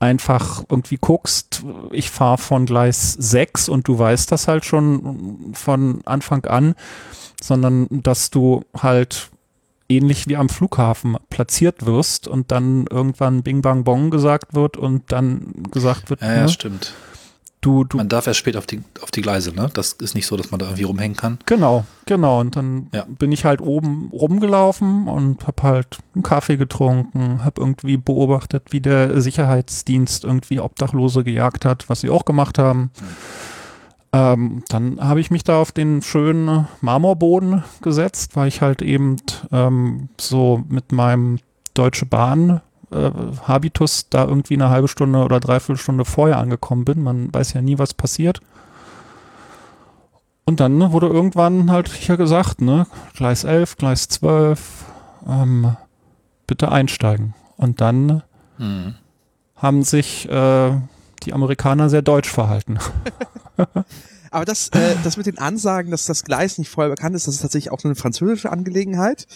einfach 0.00 0.64
irgendwie 0.68 0.98
guckst, 1.00 1.62
ich 1.90 2.10
fahre 2.10 2.38
von 2.38 2.66
Gleis 2.66 3.12
6 3.12 3.68
und 3.68 3.88
du 3.88 3.98
weißt 3.98 4.30
das 4.30 4.48
halt 4.48 4.64
schon 4.64 5.52
von 5.54 6.00
Anfang 6.04 6.44
an, 6.44 6.74
sondern 7.40 7.86
dass 7.90 8.30
du 8.30 8.64
halt 8.76 9.30
ähnlich 9.88 10.28
wie 10.28 10.36
am 10.36 10.48
Flughafen 10.48 11.16
platziert 11.30 11.86
wirst 11.86 12.26
und 12.28 12.50
dann 12.52 12.86
irgendwann 12.90 13.42
Bing 13.42 13.62
Bang 13.62 13.84
Bong 13.84 14.10
gesagt 14.10 14.54
wird 14.54 14.76
und 14.76 15.12
dann 15.12 15.64
gesagt 15.70 16.10
wird, 16.10 16.20
ja, 16.22 16.34
ja 16.34 16.42
ne? 16.42 16.48
stimmt. 16.48 16.94
Du, 17.64 17.82
du, 17.82 17.96
man 17.96 18.10
darf 18.10 18.26
erst 18.26 18.40
spät 18.40 18.58
auf 18.58 18.66
die, 18.66 18.82
auf 19.00 19.10
die 19.10 19.22
Gleise, 19.22 19.54
ne? 19.54 19.70
Das 19.72 19.92
ist 19.92 20.14
nicht 20.14 20.26
so, 20.26 20.36
dass 20.36 20.50
man 20.50 20.58
da 20.58 20.66
irgendwie 20.66 20.82
rumhängen 20.82 21.16
kann. 21.16 21.38
Genau, 21.46 21.86
genau. 22.04 22.40
Und 22.40 22.56
dann 22.56 22.88
ja. 22.92 23.06
bin 23.08 23.32
ich 23.32 23.46
halt 23.46 23.62
oben 23.62 24.10
rumgelaufen 24.12 25.08
und 25.08 25.46
hab 25.46 25.62
halt 25.62 25.96
einen 26.14 26.22
Kaffee 26.22 26.58
getrunken, 26.58 27.42
hab 27.42 27.58
irgendwie 27.58 27.96
beobachtet, 27.96 28.64
wie 28.72 28.82
der 28.82 29.18
Sicherheitsdienst 29.18 30.24
irgendwie 30.24 30.60
Obdachlose 30.60 31.24
gejagt 31.24 31.64
hat, 31.64 31.88
was 31.88 32.02
sie 32.02 32.10
auch 32.10 32.26
gemacht 32.26 32.58
haben. 32.58 32.90
Mhm. 33.00 33.06
Ähm, 34.12 34.64
dann 34.68 35.00
habe 35.00 35.20
ich 35.20 35.30
mich 35.30 35.42
da 35.42 35.58
auf 35.58 35.72
den 35.72 36.02
schönen 36.02 36.68
Marmorboden 36.82 37.64
gesetzt, 37.80 38.36
weil 38.36 38.48
ich 38.48 38.60
halt 38.60 38.82
eben 38.82 39.16
ähm, 39.52 40.10
so 40.20 40.62
mit 40.68 40.92
meinem 40.92 41.38
Deutsche 41.72 42.04
Bahn 42.04 42.60
äh, 42.90 43.10
Habitus 43.46 44.08
da 44.10 44.24
irgendwie 44.24 44.54
eine 44.54 44.70
halbe 44.70 44.88
Stunde 44.88 45.24
oder 45.24 45.40
dreiviertel 45.40 45.80
Stunde 45.80 46.04
vorher 46.04 46.38
angekommen 46.38 46.84
bin. 46.84 47.02
Man 47.02 47.32
weiß 47.32 47.52
ja 47.52 47.62
nie, 47.62 47.78
was 47.78 47.94
passiert. 47.94 48.40
Und 50.44 50.60
dann 50.60 50.92
wurde 50.92 51.06
irgendwann 51.06 51.70
halt 51.70 51.88
hier 51.88 52.16
gesagt, 52.16 52.60
ne, 52.60 52.86
Gleis 53.16 53.44
11, 53.44 53.76
Gleis 53.76 54.08
12, 54.08 54.84
ähm, 55.26 55.76
bitte 56.46 56.70
einsteigen. 56.70 57.34
Und 57.56 57.80
dann 57.80 58.22
mhm. 58.58 58.94
haben 59.56 59.82
sich 59.82 60.28
äh, 60.28 60.72
die 61.22 61.32
Amerikaner 61.32 61.88
sehr 61.88 62.02
deutsch 62.02 62.28
verhalten. 62.28 62.78
Aber 64.30 64.44
das, 64.44 64.68
äh, 64.70 64.96
das 65.04 65.16
mit 65.16 65.26
den 65.26 65.38
Ansagen, 65.38 65.90
dass 65.90 66.06
das 66.06 66.24
Gleis 66.24 66.58
nicht 66.58 66.68
vorher 66.68 66.90
bekannt 66.90 67.14
ist, 67.14 67.26
das 67.26 67.36
ist 67.36 67.42
tatsächlich 67.42 67.72
auch 67.72 67.84
eine 67.84 67.94
französische 67.94 68.50
Angelegenheit. 68.50 69.26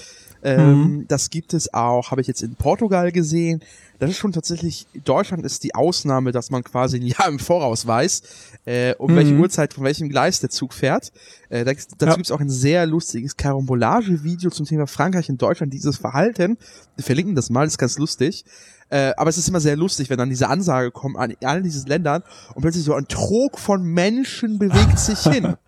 Ähm, 0.43 0.81
mhm. 0.83 1.09
Das 1.09 1.31
gibt 1.31 1.55
es 1.55 1.73
auch, 1.75 2.11
habe 2.11 2.21
ich 2.21 2.27
jetzt 2.27 2.43
in 2.43 2.55
Portugal 2.55 3.13
gesehen. 3.13 3.63
Das 3.99 4.11
ist 4.11 4.19
schon 4.19 4.33
tatsächlich, 4.33 4.87
Deutschland 5.05 5.45
ist 5.45 5.65
die 5.65 5.75
Ausnahme, 5.75 6.31
dass 6.31 6.51
man 6.51 6.63
quasi 6.63 6.99
ein 6.99 7.07
Jahr 7.07 7.29
im 7.29 7.39
Voraus 7.39 7.87
weiß, 7.87 8.23
äh, 8.65 8.95
um 8.97 9.13
mhm. 9.13 9.17
welche 9.17 9.35
Uhrzeit 9.35 9.75
von 9.75 9.85
welchem 9.85 10.09
Gleis 10.09 10.41
der 10.41 10.51
Zug 10.51 10.73
fährt. 10.73 11.13
Äh, 11.49 11.65
dazu 11.65 11.87
ja. 12.01 12.15
gibt 12.15 12.27
es 12.27 12.33
auch 12.33 12.41
ein 12.41 12.51
sehr 12.51 12.87
lustiges 12.87 13.37
Karambolage-Video 13.37 14.51
zum 14.51 14.67
Thema 14.67 14.87
Frankreich 14.87 15.29
und 15.29 15.43
Deutschland, 15.43 15.73
dieses 15.73 15.97
Verhalten. 15.97 16.57
Wir 16.97 17.05
verlinken 17.05 17.35
das 17.35 17.51
mal, 17.51 17.65
das 17.65 17.75
ist 17.75 17.79
ganz 17.79 17.99
lustig. 17.99 18.45
Äh, 18.91 19.13
aber 19.17 19.29
es 19.29 19.37
ist 19.37 19.49
immer 19.49 19.61
sehr 19.61 19.77
lustig, 19.77 20.09
wenn 20.09 20.19
dann 20.19 20.31
diese 20.31 20.49
Ansage 20.49 20.91
kommt 20.91 21.17
an 21.19 21.35
all 21.45 21.63
diesen 21.63 21.87
Ländern 21.87 22.23
und 22.55 22.63
plötzlich 22.63 22.85
so 22.85 22.95
ein 22.95 23.07
Trog 23.07 23.59
von 23.59 23.83
Menschen 23.83 24.59
bewegt 24.59 24.99
sich 24.99 25.19
hin. 25.21 25.57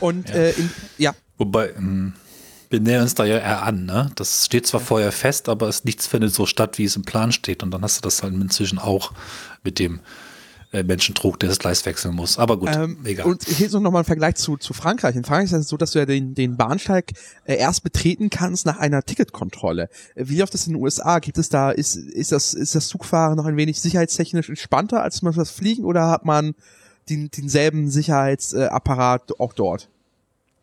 Und 0.00 0.28
ja. 0.28 0.34
Äh, 0.34 0.50
in, 0.50 0.70
ja. 0.98 1.14
Wobei, 1.38 1.70
ähm, 1.70 2.12
wir 2.72 2.80
nähern 2.80 3.02
uns 3.02 3.14
da 3.14 3.24
ja 3.24 3.38
eher 3.38 3.62
an, 3.62 3.84
ne? 3.84 4.10
Das 4.16 4.46
steht 4.46 4.66
zwar 4.66 4.80
vorher 4.80 5.12
fest, 5.12 5.48
aber 5.48 5.68
es 5.68 5.84
nichts 5.84 6.06
findet 6.06 6.34
so 6.34 6.46
statt, 6.46 6.78
wie 6.78 6.84
es 6.84 6.96
im 6.96 7.02
Plan 7.02 7.30
steht. 7.30 7.62
Und 7.62 7.70
dann 7.70 7.82
hast 7.82 7.98
du 7.98 8.00
das 8.00 8.22
halt 8.22 8.34
inzwischen 8.34 8.78
auch 8.78 9.12
mit 9.62 9.78
dem 9.78 10.00
äh, 10.72 10.82
Menschen 10.82 11.14
trug, 11.14 11.38
der 11.38 11.50
das 11.50 11.58
Gleis 11.58 11.84
wechseln 11.84 12.14
muss. 12.14 12.38
Aber 12.38 12.58
gut, 12.58 12.74
Ähm, 12.74 12.98
egal. 13.04 13.26
Und 13.26 13.44
hier 13.44 13.66
ist 13.66 13.74
noch 13.74 13.90
mal 13.90 13.98
ein 13.98 14.04
Vergleich 14.04 14.36
zu, 14.36 14.56
zu 14.56 14.72
Frankreich. 14.72 15.14
In 15.14 15.24
Frankreich 15.24 15.52
ist 15.52 15.64
es 15.64 15.68
so, 15.68 15.76
dass 15.76 15.90
du 15.90 15.98
ja 15.98 16.06
den, 16.06 16.34
den 16.34 16.56
Bahnsteig 16.56 17.12
äh, 17.44 17.56
erst 17.56 17.84
betreten 17.84 18.30
kannst 18.30 18.64
nach 18.64 18.78
einer 18.78 19.02
Ticketkontrolle. 19.02 19.90
Äh, 20.14 20.24
Wie 20.28 20.38
läuft 20.38 20.54
das 20.54 20.66
in 20.66 20.72
den 20.72 20.82
USA? 20.82 21.18
Gibt 21.18 21.36
es 21.36 21.50
da, 21.50 21.70
ist, 21.70 21.96
ist 21.96 22.32
das, 22.32 22.54
ist 22.54 22.74
das 22.74 22.88
Zugfahren 22.88 23.36
noch 23.36 23.44
ein 23.44 23.58
wenig 23.58 23.82
sicherheitstechnisch 23.82 24.48
entspannter 24.48 25.02
als 25.02 25.20
man 25.20 25.34
das 25.34 25.50
Fliegen 25.50 25.84
oder 25.84 26.08
hat 26.08 26.24
man 26.24 26.54
den, 27.10 27.30
denselben 27.30 27.90
Sicherheitsapparat 27.90 29.38
auch 29.38 29.52
dort? 29.52 29.90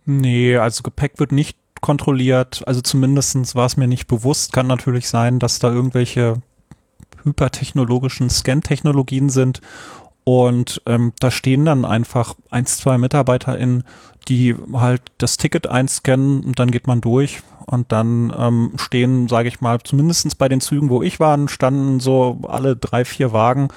Nee, 0.05 0.57
also 0.57 0.81
Gepäck 0.81 1.19
wird 1.19 1.31
nicht 1.31 1.55
kontrolliert. 1.81 2.63
Also 2.65 2.81
zumindestens 2.81 3.55
war 3.55 3.65
es 3.65 3.77
mir 3.77 3.87
nicht 3.87 4.07
bewusst. 4.07 4.53
Kann 4.53 4.67
natürlich 4.67 5.09
sein, 5.09 5.39
dass 5.39 5.59
da 5.59 5.71
irgendwelche 5.71 6.41
hypertechnologischen 7.23 8.29
Scan-Technologien 8.29 9.29
sind. 9.29 9.61
Und 10.23 10.81
ähm, 10.85 11.13
da 11.19 11.31
stehen 11.31 11.65
dann 11.65 11.85
einfach 11.85 12.35
eins, 12.49 12.77
zwei 12.77 12.97
MitarbeiterInnen, 12.97 13.83
die 14.27 14.55
halt 14.73 15.01
das 15.17 15.37
Ticket 15.37 15.67
einscannen 15.67 16.43
und 16.43 16.59
dann 16.59 16.71
geht 16.71 16.87
man 16.87 17.01
durch. 17.01 17.41
Und 17.65 17.91
dann 17.91 18.33
ähm, 18.37 18.73
stehen, 18.77 19.27
sage 19.27 19.47
ich 19.47 19.61
mal, 19.61 19.79
zumindestens 19.81 20.35
bei 20.35 20.49
den 20.49 20.61
Zügen, 20.61 20.89
wo 20.89 21.01
ich 21.01 21.19
war, 21.19 21.47
standen 21.47 21.99
so 21.99 22.39
alle 22.47 22.75
drei, 22.75 23.05
vier 23.05 23.31
Wagen 23.31 23.69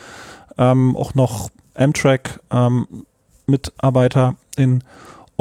ähm, 0.58 0.96
auch 0.96 1.14
noch 1.14 1.50
Amtrak 1.74 2.40
ähm, 2.50 2.86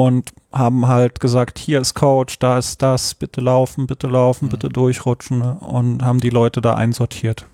und 0.04 0.30
haben 0.52 0.88
halt 0.88 1.20
gesagt, 1.20 1.58
hier 1.58 1.80
ist 1.80 1.94
Coach, 1.94 2.38
da 2.38 2.58
ist 2.58 2.82
das, 2.82 3.14
bitte 3.14 3.40
laufen, 3.40 3.86
bitte 3.86 4.06
laufen, 4.06 4.48
bitte 4.48 4.68
durchrutschen 4.68 5.38
ne? 5.38 5.54
und 5.60 6.02
haben 6.02 6.20
die 6.20 6.30
Leute 6.30 6.60
da 6.60 6.74
einsortiert. 6.74 7.46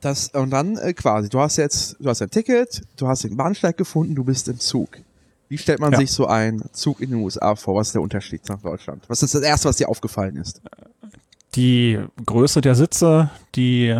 Das, 0.00 0.28
und 0.28 0.50
dann 0.50 0.76
äh, 0.76 0.92
quasi, 0.92 1.28
du 1.30 1.40
hast 1.40 1.56
jetzt, 1.56 1.96
du 1.98 2.08
hast 2.10 2.20
ein 2.20 2.30
Ticket, 2.30 2.82
du 2.96 3.08
hast 3.08 3.24
den 3.24 3.36
Bahnsteig 3.36 3.76
gefunden, 3.76 4.14
du 4.14 4.24
bist 4.24 4.48
im 4.48 4.60
Zug. 4.60 4.98
Wie 5.48 5.56
stellt 5.58 5.80
man 5.80 5.92
Ja. 5.92 5.98
sich 5.98 6.10
so 6.10 6.26
einen 6.26 6.62
Zug 6.72 7.00
in 7.00 7.10
den 7.10 7.20
USA 7.20 7.54
vor? 7.54 7.76
Was 7.76 7.88
ist 7.88 7.94
der 7.94 8.02
Unterschied 8.02 8.46
nach 8.48 8.60
Deutschland? 8.60 9.04
Was 9.08 9.22
ist 9.22 9.34
das 9.34 9.42
Erste, 9.42 9.68
was 9.68 9.76
dir 9.76 9.88
aufgefallen 9.88 10.36
ist? 10.36 10.60
Die 11.54 11.98
Größe 12.26 12.60
der 12.60 12.74
Sitze, 12.74 13.30
die 13.54 13.94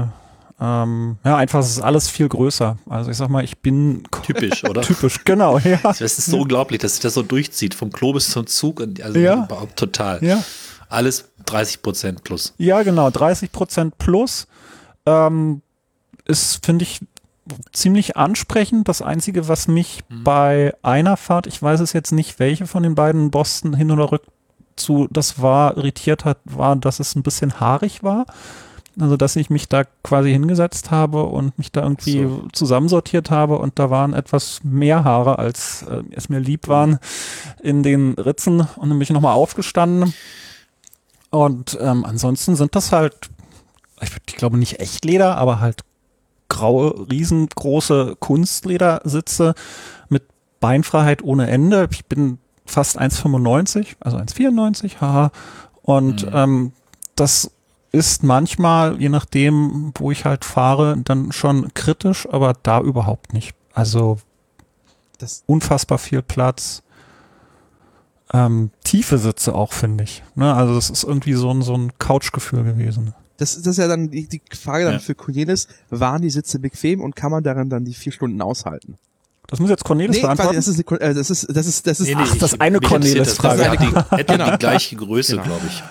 ähm, 0.65 1.17
ja, 1.25 1.37
einfach 1.37 1.61
es 1.61 1.69
ist 1.71 1.81
alles 1.81 2.09
viel 2.09 2.29
größer. 2.29 2.79
Also 2.89 3.11
ich 3.11 3.17
sag 3.17 3.29
mal, 3.29 3.45
ich 3.45 3.59
bin 3.59 4.05
Typisch, 4.23 4.65
oder? 4.65 4.81
typisch, 4.83 5.23
genau, 5.25 5.59
ja. 5.65 5.79
Das 5.83 6.01
ist 6.01 6.25
so 6.27 6.41
unglaublich, 6.41 6.81
dass 6.81 6.93
sich 6.93 7.01
das 7.01 7.15
so 7.15 7.23
durchzieht, 7.23 7.75
vom 7.75 7.91
Klo 7.93 8.13
bis 8.13 8.31
zum 8.31 8.47
Zug. 8.47 8.81
und- 8.81 9.03
Also 9.03 9.19
Ja. 9.19 9.45
überhaupt 9.45 9.77
total. 9.77 10.25
Ja. 10.25 10.43
Alles 10.89 11.31
30 11.47 11.83
Prozent 11.83 12.25
plus. 12.25 12.55
Ja, 12.57 12.83
genau, 12.83 13.11
30 13.11 13.53
Prozent 13.53 13.99
plus. 13.99 14.47
Ähm, 15.07 15.61
ist, 16.25 16.65
finde 16.65 16.85
ich, 16.85 17.01
ziemlich 17.73 18.17
ansprechend. 18.17 18.89
Das 18.89 19.03
Einzige, 19.03 19.49
was 19.49 19.69
mich 19.69 20.03
bei 20.09 20.75
einer 20.83 21.19
Fahrt, 21.19 21.47
ich 21.47 21.61
weiß 21.63 21.81
es 21.81 21.93
jetzt 21.93 22.13
nicht, 22.13 22.39
welche 22.39 22.67
von 22.67 22.83
den 22.83 22.95
beiden 22.95 23.31
Boston 23.31 23.75
hin 23.75 23.91
oder 23.91 24.11
rück 24.13 24.23
zu, 24.77 25.07
das 25.11 25.43
war, 25.43 25.77
irritiert 25.77 26.25
hat, 26.25 26.39
war, 26.45 26.75
dass 26.77 27.01
es 27.01 27.15
ein 27.15 27.23
bisschen 27.23 27.61
haarig 27.61 28.03
war. 28.03 28.25
Also, 29.01 29.17
dass 29.17 29.35
ich 29.37 29.51
mich 29.51 29.69
da 29.69 29.85
quasi 30.05 30.31
hingesetzt 30.31 30.91
habe 30.93 31.25
und 31.25 31.59
mich 31.59 31.73
da 31.73 31.83
irgendwie 31.83 32.23
So. 32.23 32.45
zusammensortiert 32.53 33.31
habe 33.31 33.59
und 33.59 33.79
da 33.79 33.91
waren 33.91 34.13
etwas 34.15 34.61
mehr 34.63 35.03
Haare, 35.05 35.39
als 35.39 35.83
äh, 35.83 36.03
es 36.13 36.29
mir 36.29 36.39
lieb 36.39 36.69
waren, 36.69 36.99
in 37.63 37.83
den 37.83 38.13
Ritzen 38.15 38.61
und 38.61 38.89
dann 38.89 38.91
bin 38.91 39.01
ich 39.03 39.11
nochmal 39.11 39.35
aufgestanden. 39.35 40.15
Und 41.31 41.77
ähm, 41.81 42.05
ansonsten 42.05 42.55
sind 42.55 42.77
das 42.77 42.93
halt, 42.93 43.31
ich, 44.01 44.11
ich 44.29 44.37
glaube 44.37 44.57
nicht 44.59 44.79
Echtleder, 44.79 45.37
aber 45.37 45.59
halt 45.61 45.81
graue, 46.49 47.07
riesengroße 47.11 48.17
Kunstledersitze 48.21 49.55
mit 50.09 50.23
Beinfreiheit 50.61 51.23
ohne 51.25 51.49
Ende. 51.51 51.89
Ich 51.91 52.05
bin 52.07 52.39
fast 52.67 53.01
1,95, 53.01 53.97
also 54.01 54.17
1,94, 54.19 55.01
haha. 55.01 55.33
Und 55.83 56.25
Mhm. 56.27 56.31
ähm, 56.33 56.73
das 57.17 57.51
ist 57.95 58.23
manchmal, 58.23 59.01
je 59.01 59.09
nachdem, 59.09 59.93
wo 59.97 60.11
ich 60.11 60.25
halt 60.25 60.45
fahre, 60.45 60.97
dann 61.05 61.33
schon 61.33 61.73
kritisch, 61.75 62.29
aber 62.31 62.55
da 62.63 62.81
überhaupt 62.81 63.33
nicht. 63.33 63.55
Also 63.73 64.19
Das, 65.19 65.43
unfassbar 65.47 65.99
viel 65.99 66.23
Platz. 66.23 66.83
Ähm, 68.33 68.71
tiefe 68.83 69.19
Sitze 69.19 69.55
auch, 69.55 69.73
finde 69.73 70.05
ich. 70.05 70.23
Ne? 70.35 70.53
Also 70.55 70.77
es 70.77 70.91
ist 70.91 71.05
irgendwie 71.05 71.35
so 71.35 71.51
ein, 71.53 71.63
so 71.63 71.75
ein 71.75 71.93
Couchgefühl 71.99 72.65
gewesen. 72.65 73.15
das, 73.37 73.57
das 73.57 73.67
ist 73.67 73.77
ja 73.79 73.87
dann 73.89 74.11
die, 74.11 74.27
die 74.29 74.41
Frage 74.57 74.85
dann 74.85 74.95
Ja. 74.95 74.99
für 74.99 75.15
Cornelis, 75.15 75.69
waren 75.91 76.23
die 76.23 76.31
Sitze 76.31 76.59
bequem 76.59 77.01
und 77.01 77.15
kann 77.15 77.31
man 77.31 77.45
darin 77.45 77.69
dann 77.69 77.85
die 77.85 77.95
vier 77.95 78.13
Stunden 78.13 78.41
aushalten? 78.43 78.97
Das 79.47 79.61
muss 79.61 79.69
jetzt 79.71 79.85
Cornelis 79.85 80.17
Nee, 80.17 80.23
beantworten. 80.23 80.57
das 80.57 80.67
ist, 80.69 80.89
eine, 80.91 81.01
äh, 81.01 81.15
das 81.15 81.31
ist, 81.31 81.47
das 81.55 81.67
ist, 81.67 81.87
das 81.87 82.01
ist, 82.01 82.13
Ach, 82.17 82.37
das 82.39 82.55
ich- 82.55 82.61
eine. 82.61 82.81
Cornelis-Frage. 82.81 83.63
Das 83.63 83.73
ist 83.75 83.81
die, 83.83 83.87
etwa 84.21 84.37
Genau. 84.37 84.51
die 84.53 84.59
gleiche 84.59 84.97
Größe, 84.97 85.33
Genau. 85.33 85.45
glaube 85.45 85.67
ich. 85.69 85.83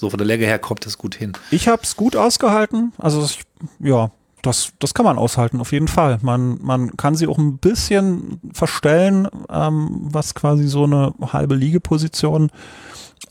So 0.00 0.08
von 0.08 0.16
der 0.16 0.26
Länge 0.26 0.46
her 0.46 0.58
kommt 0.58 0.86
das 0.86 0.96
gut 0.96 1.14
hin. 1.14 1.34
Ich 1.50 1.68
habe 1.68 1.82
es 1.82 1.94
gut 1.94 2.16
ausgehalten. 2.16 2.94
Also 2.96 3.22
ich, 3.22 3.42
ja, 3.80 4.10
das, 4.40 4.72
das 4.78 4.94
kann 4.94 5.04
man 5.04 5.18
aushalten, 5.18 5.60
auf 5.60 5.72
jeden 5.72 5.88
Fall. 5.88 6.18
Man, 6.22 6.58
man 6.62 6.96
kann 6.96 7.16
sie 7.16 7.26
auch 7.26 7.36
ein 7.36 7.58
bisschen 7.58 8.40
verstellen, 8.54 9.28
ähm, 9.50 9.98
was 10.00 10.34
quasi 10.34 10.66
so 10.68 10.84
eine 10.84 11.12
halbe 11.20 11.54
Liegeposition 11.54 12.50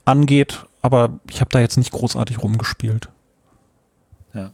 angeht. 0.06 0.64
Aber 0.84 1.20
ich 1.28 1.42
habe 1.42 1.50
da 1.50 1.60
jetzt 1.60 1.78
nicht 1.78 1.92
großartig 1.92 2.44
rumgespielt. 2.44 3.10
Ja. 4.36 4.52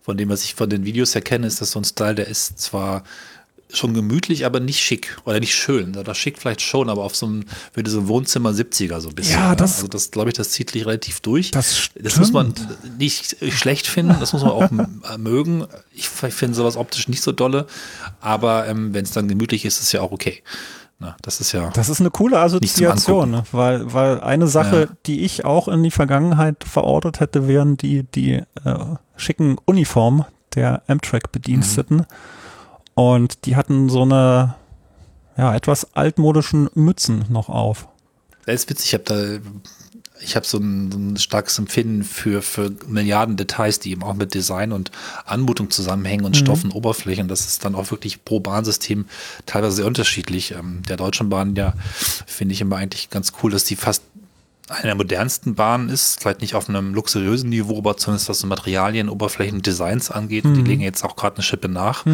Von 0.00 0.16
dem, 0.16 0.30
was 0.30 0.44
ich 0.44 0.54
von 0.54 0.70
den 0.70 0.86
Videos 0.86 1.14
erkenne, 1.14 1.46
ist 1.46 1.60
das 1.60 1.72
so 1.72 1.78
ein 1.78 1.84
Style, 1.84 2.14
der 2.14 2.26
ist 2.26 2.58
zwar 2.58 3.04
schon 3.72 3.94
gemütlich, 3.94 4.46
aber 4.46 4.60
nicht 4.60 4.78
schick 4.80 5.16
oder 5.24 5.40
nicht 5.40 5.54
schön. 5.54 5.92
Das 5.92 6.16
schick 6.16 6.38
vielleicht 6.38 6.60
schon, 6.60 6.88
aber 6.88 7.02
auf 7.04 7.16
so 7.16 7.26
einem, 7.26 7.44
würde 7.72 7.90
so 7.90 8.00
ein 8.00 8.08
Wohnzimmer 8.08 8.50
70er 8.50 9.00
so 9.00 9.08
ein 9.08 9.14
bisschen. 9.14 9.34
Ja, 9.40 9.50
ne? 9.50 9.56
das- 9.56 9.76
also 9.76 9.88
das 9.88 10.10
glaube 10.10 10.30
ich, 10.30 10.36
das 10.36 10.50
zieht 10.50 10.70
sich 10.70 10.86
relativ 10.86 11.20
durch. 11.20 11.50
Das 11.50 11.90
Das 12.00 12.18
muss 12.18 12.32
man 12.32 12.54
nicht 12.98 13.36
schlecht 13.52 13.86
finden, 13.86 14.16
das 14.20 14.32
muss 14.32 14.42
man 14.42 14.52
auch 14.52 14.62
m- 14.70 15.02
mögen. 15.18 15.66
Ich 15.92 16.08
finde 16.08 16.54
sowas 16.54 16.76
optisch 16.76 17.08
nicht 17.08 17.22
so 17.22 17.32
dolle, 17.32 17.66
aber 18.20 18.66
ähm, 18.68 18.94
wenn 18.94 19.04
es 19.04 19.10
dann 19.12 19.28
gemütlich 19.28 19.64
ist, 19.64 19.76
ist 19.78 19.84
es 19.84 19.92
ja 19.92 20.00
auch 20.02 20.12
okay. 20.12 20.42
Na, 21.00 21.16
das 21.22 21.40
ist 21.40 21.50
ja. 21.50 21.70
Das 21.70 21.88
ist 21.88 21.98
eine 22.00 22.10
coole 22.12 22.38
Assoziation, 22.38 23.30
ne? 23.32 23.42
weil, 23.50 23.92
weil 23.92 24.20
eine 24.20 24.46
Sache, 24.46 24.82
Ja. 24.88 24.96
die 25.06 25.24
ich 25.24 25.44
auch 25.44 25.66
in 25.66 25.82
die 25.82 25.90
Vergangenheit 25.90 26.62
verortet 26.64 27.18
hätte, 27.18 27.48
wären 27.48 27.76
die, 27.76 28.04
die 28.04 28.34
äh, 28.34 28.44
schicken 29.16 29.56
Uniformen 29.64 30.24
der 30.54 30.82
Amtrak-Bediensteten. 30.86 32.06
Und 32.94 33.44
die 33.44 33.56
hatten 33.56 33.88
so 33.88 34.02
eine, 34.02 34.54
ja, 35.36 35.54
etwas 35.54 35.94
altmodischen 35.94 36.70
Mützen 36.74 37.24
noch 37.28 37.48
auf. 37.48 37.88
Das 38.46 38.54
ist 38.54 38.70
witzig, 38.70 38.88
ich 38.88 38.94
habe 38.94 39.04
da, 39.04 39.50
ich 40.20 40.36
habe 40.36 40.46
so 40.46 40.58
ein, 40.58 40.92
so 40.92 40.98
ein 40.98 41.16
starkes 41.16 41.58
Empfinden 41.58 42.04
für, 42.04 42.42
für 42.42 42.70
Milliarden 42.86 43.36
Details, 43.36 43.80
die 43.80 43.90
eben 43.90 44.02
auch 44.02 44.14
mit 44.14 44.34
Design 44.34 44.72
und 44.72 44.90
Anmutung 45.24 45.70
zusammenhängen 45.70 46.24
und 46.24 46.36
Stoffen, 46.36 46.70
Oberflächen. 46.70 47.26
Das 47.26 47.46
ist 47.46 47.64
dann 47.64 47.74
auch 47.74 47.90
wirklich 47.90 48.24
pro 48.24 48.40
Bahnsystem 48.40 49.06
teilweise 49.46 49.76
sehr 49.76 49.86
unterschiedlich. 49.86 50.52
Ähm, 50.52 50.82
der 50.88 50.96
Deutschen 50.96 51.30
Bahn, 51.30 51.56
ja, 51.56 51.74
finde 52.26 52.54
ich 52.54 52.60
immer 52.60 52.76
eigentlich 52.76 53.10
ganz 53.10 53.32
cool, 53.42 53.50
dass 53.50 53.64
die 53.64 53.76
fast 53.76 54.02
eine 54.68 54.82
der 54.82 54.94
modernsten 54.94 55.54
Bahnen 55.54 55.88
ist, 55.88 56.20
vielleicht 56.20 56.40
nicht 56.40 56.54
auf 56.54 56.68
einem 56.68 56.94
luxuriösen 56.94 57.50
Niveau, 57.50 57.78
aber 57.78 57.96
zumindest 57.96 58.28
was 58.28 58.40
so 58.40 58.46
Materialien, 58.46 59.08
Oberflächen, 59.08 59.62
Designs 59.62 60.10
angeht. 60.10 60.44
Und 60.44 60.54
die 60.54 60.62
legen 60.62 60.82
jetzt 60.82 61.04
auch 61.04 61.16
gerade 61.16 61.36
eine 61.36 61.42
Schippe 61.42 61.68
nach. 61.68 62.04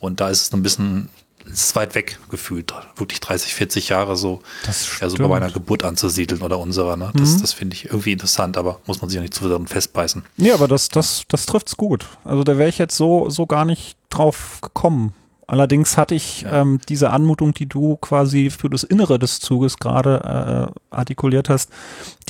Und 0.00 0.20
da 0.20 0.28
ist 0.28 0.42
es 0.42 0.52
ein 0.52 0.62
bisschen, 0.62 1.08
ist 1.46 1.76
weit 1.76 1.94
weg 1.94 2.18
gefühlt, 2.30 2.74
wirklich 2.96 3.20
30, 3.20 3.54
40 3.54 3.88
Jahre 3.90 4.16
so, 4.16 4.40
Das 4.66 4.98
ja, 5.00 5.08
so 5.08 5.18
bei 5.18 5.28
meiner 5.28 5.50
Geburt 5.50 5.84
anzusiedeln 5.84 6.42
oder 6.42 6.58
unserer. 6.58 6.96
Ne? 6.96 7.12
Das, 7.14 7.40
das 7.40 7.52
finde 7.52 7.76
ich 7.76 7.86
irgendwie 7.86 8.12
interessant, 8.12 8.56
aber 8.56 8.80
muss 8.86 9.00
man 9.00 9.08
sich 9.08 9.18
auch 9.18 9.22
nicht 9.22 9.34
zu 9.34 9.48
daran 9.48 9.66
festbeißen. 9.66 10.24
Ja, 10.36 10.54
aber 10.54 10.66
das, 10.66 10.88
das, 10.88 11.22
das 11.28 11.46
trifft's 11.46 11.76
gut. 11.76 12.06
Also 12.24 12.42
da 12.42 12.58
wäre 12.58 12.68
ich 12.68 12.78
jetzt 12.78 12.96
so, 12.96 13.30
so 13.30 13.46
gar 13.46 13.64
nicht 13.64 13.96
drauf 14.10 14.58
gekommen. 14.62 15.14
Allerdings 15.46 15.96
hatte 15.98 16.14
ich 16.14 16.42
Ja. 16.42 16.62
ähm, 16.62 16.80
diese 16.88 17.10
Anmutung, 17.10 17.52
die 17.54 17.66
du 17.66 17.96
quasi 17.96 18.50
für 18.50 18.70
das 18.70 18.82
Innere 18.82 19.18
des 19.18 19.40
Zuges 19.40 19.78
gerade 19.78 20.70
äh, 20.72 20.94
artikuliert 20.94 21.48
hast, 21.48 21.70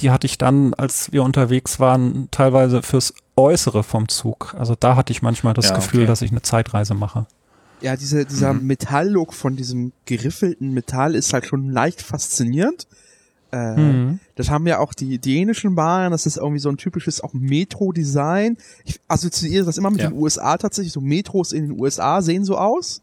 die 0.01 0.11
hatte 0.11 0.27
ich 0.27 0.37
dann, 0.39 0.75
als 0.75 1.13
wir 1.13 1.23
unterwegs 1.23 1.79
waren, 1.81 2.29
teilweise 2.31 2.83
fürs 2.83 3.15
Äußere 3.37 3.83
vom 3.83 4.09
Zug. 4.09 4.55
Also 4.59 4.75
da 4.79 4.97
hatte 4.97 5.13
ich 5.13 5.23
manchmal 5.23 5.55
das 5.55 5.69
Ja, 5.69 5.75
Gefühl, 5.77 6.01
okay. 6.01 6.07
dass 6.09 6.23
ich 6.23 6.31
eine 6.31 6.43
Zeitreise 6.43 6.95
mache. 6.95 7.27
ja, 7.81 7.97
diese, 7.97 8.25
dieser 8.25 8.55
Mhm. 8.55 8.67
Metalllook 8.67 9.35
von 9.35 9.57
diesem 9.57 9.93
geriffelten 10.07 10.73
Metall 10.73 11.15
ist 11.15 11.33
halt 11.35 11.45
schon 11.47 11.71
leicht 11.71 12.01
faszinierend. 12.01 12.87
Äh, 13.53 13.77
Mhm. 13.77 14.21
Das 14.37 14.49
haben 14.51 14.67
ja 14.67 14.79
auch 14.79 14.95
die 14.95 15.19
dänischen 15.19 15.75
Bahnen, 15.75 16.11
das 16.11 16.25
ist 16.27 16.39
irgendwie 16.39 16.61
so 16.61 16.71
ein 16.71 16.77
typisches 16.79 17.21
auch 17.21 17.35
Metro-Design. 17.35 18.57
Ich 18.85 19.01
assoziiere 19.09 19.65
das 19.67 19.77
immer 19.79 19.91
mit 19.91 20.01
Ja. 20.01 20.09
den 20.09 20.19
USA 20.19 20.57
tatsächlich. 20.57 20.93
So 20.93 21.01
Metros 21.01 21.53
in 21.53 21.69
den 21.69 21.81
USA 21.81 22.23
sehen 22.23 22.45
so 22.45 22.57
aus. 22.57 23.03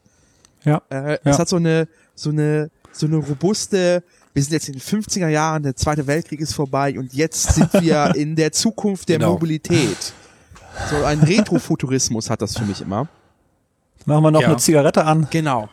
Ja. 0.64 0.82
Äh, 0.90 1.14
Ja. 1.14 1.18
Es 1.24 1.40
hat 1.40 1.50
so 1.50 1.56
eine, 1.58 1.88
so 2.16 2.30
eine, 2.30 2.70
so 2.92 3.06
eine 3.08 3.18
robuste, 3.18 4.04
wir 4.34 4.44
sind 4.44 4.54
jetzt 4.54 4.68
in 4.70 4.74
den 4.76 4.82
50er 4.82 5.28
Jahren, 5.28 5.64
der 5.64 5.76
Zweite 5.76 6.08
Weltkrieg 6.08 6.40
ist 6.42 6.54
vorbei 6.54 6.98
und 6.98 7.14
jetzt 7.14 7.54
sind 7.56 7.74
wir 7.74 8.12
in 8.16 8.36
der 8.36 8.52
Zukunft 8.52 9.10
der 9.10 9.20
Genau. 9.20 9.34
Mobilität. 9.34 10.14
So 10.90 11.04
ein 11.04 11.20
Retrofuturismus 11.22 12.30
hat 12.30 12.42
das 12.42 12.58
für 12.58 12.64
mich 12.64 12.82
immer. 12.82 13.08
Machen 14.06 14.24
wir 14.24 14.32
noch 14.32 14.42
Ja. 14.42 14.48
eine 14.48 14.58
Zigarette 14.58 15.04
an. 15.06 15.28
Genau. 15.30 15.70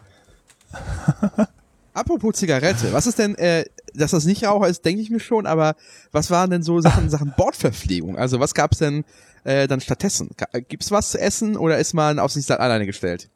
Apropos 1.95 2.35
Zigarette, 2.37 2.93
was 2.93 3.07
ist 3.07 3.19
denn, 3.19 3.35
äh, 3.37 3.65
dass 3.95 4.13
das 4.13 4.25
nicht 4.25 4.45
Raucher 4.45 4.69
ist, 4.69 4.85
denke 4.85 5.03
ich 5.03 5.11
mir 5.11 5.19
schon, 5.21 5.47
aber 5.47 5.75
was 6.13 6.31
waren 6.31 6.51
denn 6.51 6.63
so 6.63 6.81
Sachen, 6.81 7.11
Sachen 7.11 7.33
Bordverpflegung? 7.37 8.17
Also 8.17 8.39
was 8.39 8.55
gab's 8.55 8.79
denn 8.79 9.05
äh, 9.45 9.67
dann 9.67 9.81
stattdessen? 9.81 10.31
Gibt's 10.69 10.91
was 10.91 11.11
zu 11.11 11.21
essen 11.21 11.57
oder 11.57 11.79
ist 11.79 11.95
man 11.95 12.19
auf 12.19 12.31
sich 12.33 12.49
alleine 12.51 12.87
gestellt? 12.87 13.29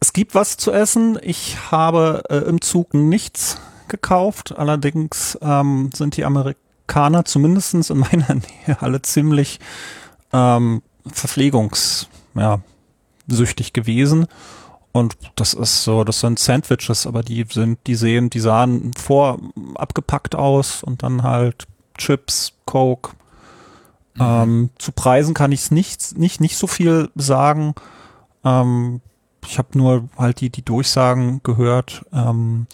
Es 0.00 0.14
gibt 0.14 0.34
was 0.34 0.56
zu 0.56 0.72
essen. 0.72 1.18
Ich 1.22 1.70
habe 1.70 2.24
äh, 2.30 2.36
im 2.36 2.62
Zug 2.62 2.94
nichts 2.94 3.60
gekauft. 3.88 4.56
Allerdings 4.56 5.38
ähm, 5.42 5.90
sind 5.94 6.16
die 6.16 6.24
Amerikaner 6.24 7.26
zumindestens 7.26 7.90
in 7.90 7.98
meiner 7.98 8.34
Nähe 8.66 8.80
alle 8.80 9.02
ziemlich 9.02 9.60
ähm, 10.32 10.82
verpflegungs, 11.06 12.08
ja, 12.34 12.60
gewesen. 13.26 14.26
Und 14.92 15.16
das 15.36 15.54
ist 15.54 15.84
so, 15.84 16.02
das 16.02 16.20
sind 16.20 16.38
Sandwiches, 16.38 17.06
aber 17.06 17.22
die 17.22 17.44
sind, 17.48 17.78
die 17.86 17.94
sehen, 17.94 18.30
die 18.30 18.40
sahen 18.40 18.92
vor 18.94 19.38
abgepackt 19.74 20.34
aus 20.34 20.82
und 20.82 21.02
dann 21.02 21.22
halt 21.22 21.66
Chips, 21.96 22.54
Coke. 22.64 23.12
Ähm, 24.18 24.70
zu 24.78 24.92
Preisen 24.92 25.34
kann 25.34 25.52
ich 25.52 25.60
es 25.60 25.70
nicht, 25.70 26.18
nicht, 26.18 26.40
nicht 26.40 26.56
so 26.56 26.66
viel 26.66 27.10
sagen. 27.14 27.74
Ähm, 28.44 29.00
ich 29.46 29.58
habe 29.58 29.76
nur 29.76 30.08
halt 30.16 30.40
die, 30.40 30.50
die 30.50 30.64
Durchsagen 30.64 31.40
gehört. 31.42 32.04
Ähm, 32.12 32.66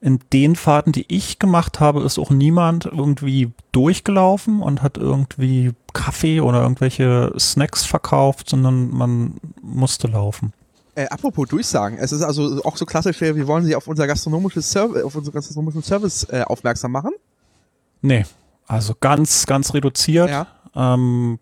in 0.00 0.20
den 0.34 0.54
Fahrten, 0.54 0.92
die 0.92 1.06
ich 1.08 1.38
gemacht 1.38 1.80
habe, 1.80 2.02
ist 2.02 2.18
auch 2.18 2.30
niemand 2.30 2.84
irgendwie 2.84 3.52
durchgelaufen 3.72 4.60
und 4.60 4.82
hat 4.82 4.98
irgendwie 4.98 5.72
Kaffee 5.94 6.42
oder 6.42 6.60
irgendwelche 6.60 7.32
Snacks 7.38 7.86
verkauft, 7.86 8.50
sondern 8.50 8.90
man 8.90 9.34
musste 9.62 10.08
laufen. 10.08 10.52
Äh, 10.94 11.06
apropos 11.06 11.48
Durchsagen, 11.48 11.96
es 11.98 12.12
ist 12.12 12.22
also 12.22 12.62
auch 12.64 12.76
so 12.76 12.84
klassisch, 12.84 13.20
wir 13.20 13.46
wollen 13.46 13.64
Sie 13.64 13.74
auf 13.74 13.88
unser 13.88 14.06
gastronomisches 14.06 14.70
Service, 14.70 15.02
auf 15.02 15.16
unseren 15.16 15.34
gastronomischen 15.34 15.82
Service 15.82 16.24
äh, 16.30 16.42
aufmerksam 16.42 16.92
machen. 16.92 17.12
Nee, 18.02 18.26
also 18.66 18.94
ganz, 19.00 19.46
ganz 19.46 19.72
reduziert. 19.72 20.28
Ja. 20.28 20.46
Ähm, 20.76 21.38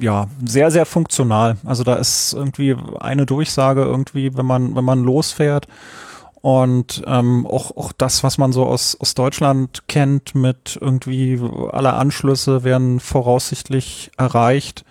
ja, 0.00 0.28
sehr, 0.44 0.70
sehr 0.70 0.86
funktional. 0.86 1.56
Also 1.64 1.84
da 1.84 1.94
ist 1.94 2.32
irgendwie 2.32 2.76
eine 3.00 3.26
Durchsage 3.26 3.82
irgendwie, 3.82 4.36
wenn 4.36 4.46
man, 4.46 4.74
wenn 4.74 4.84
man 4.84 5.02
losfährt. 5.02 5.66
Und 6.40 7.02
ähm, 7.06 7.46
auch, 7.46 7.76
auch 7.76 7.92
das, 7.92 8.22
was 8.22 8.38
man 8.38 8.52
so 8.52 8.66
aus, 8.66 8.96
aus 9.00 9.14
Deutschland 9.14 9.88
kennt, 9.88 10.34
mit 10.34 10.78
irgendwie 10.80 11.40
alle 11.72 11.94
Anschlüsse 11.94 12.62
werden 12.62 13.00
voraussichtlich 13.00 14.12
erreicht, 14.16 14.84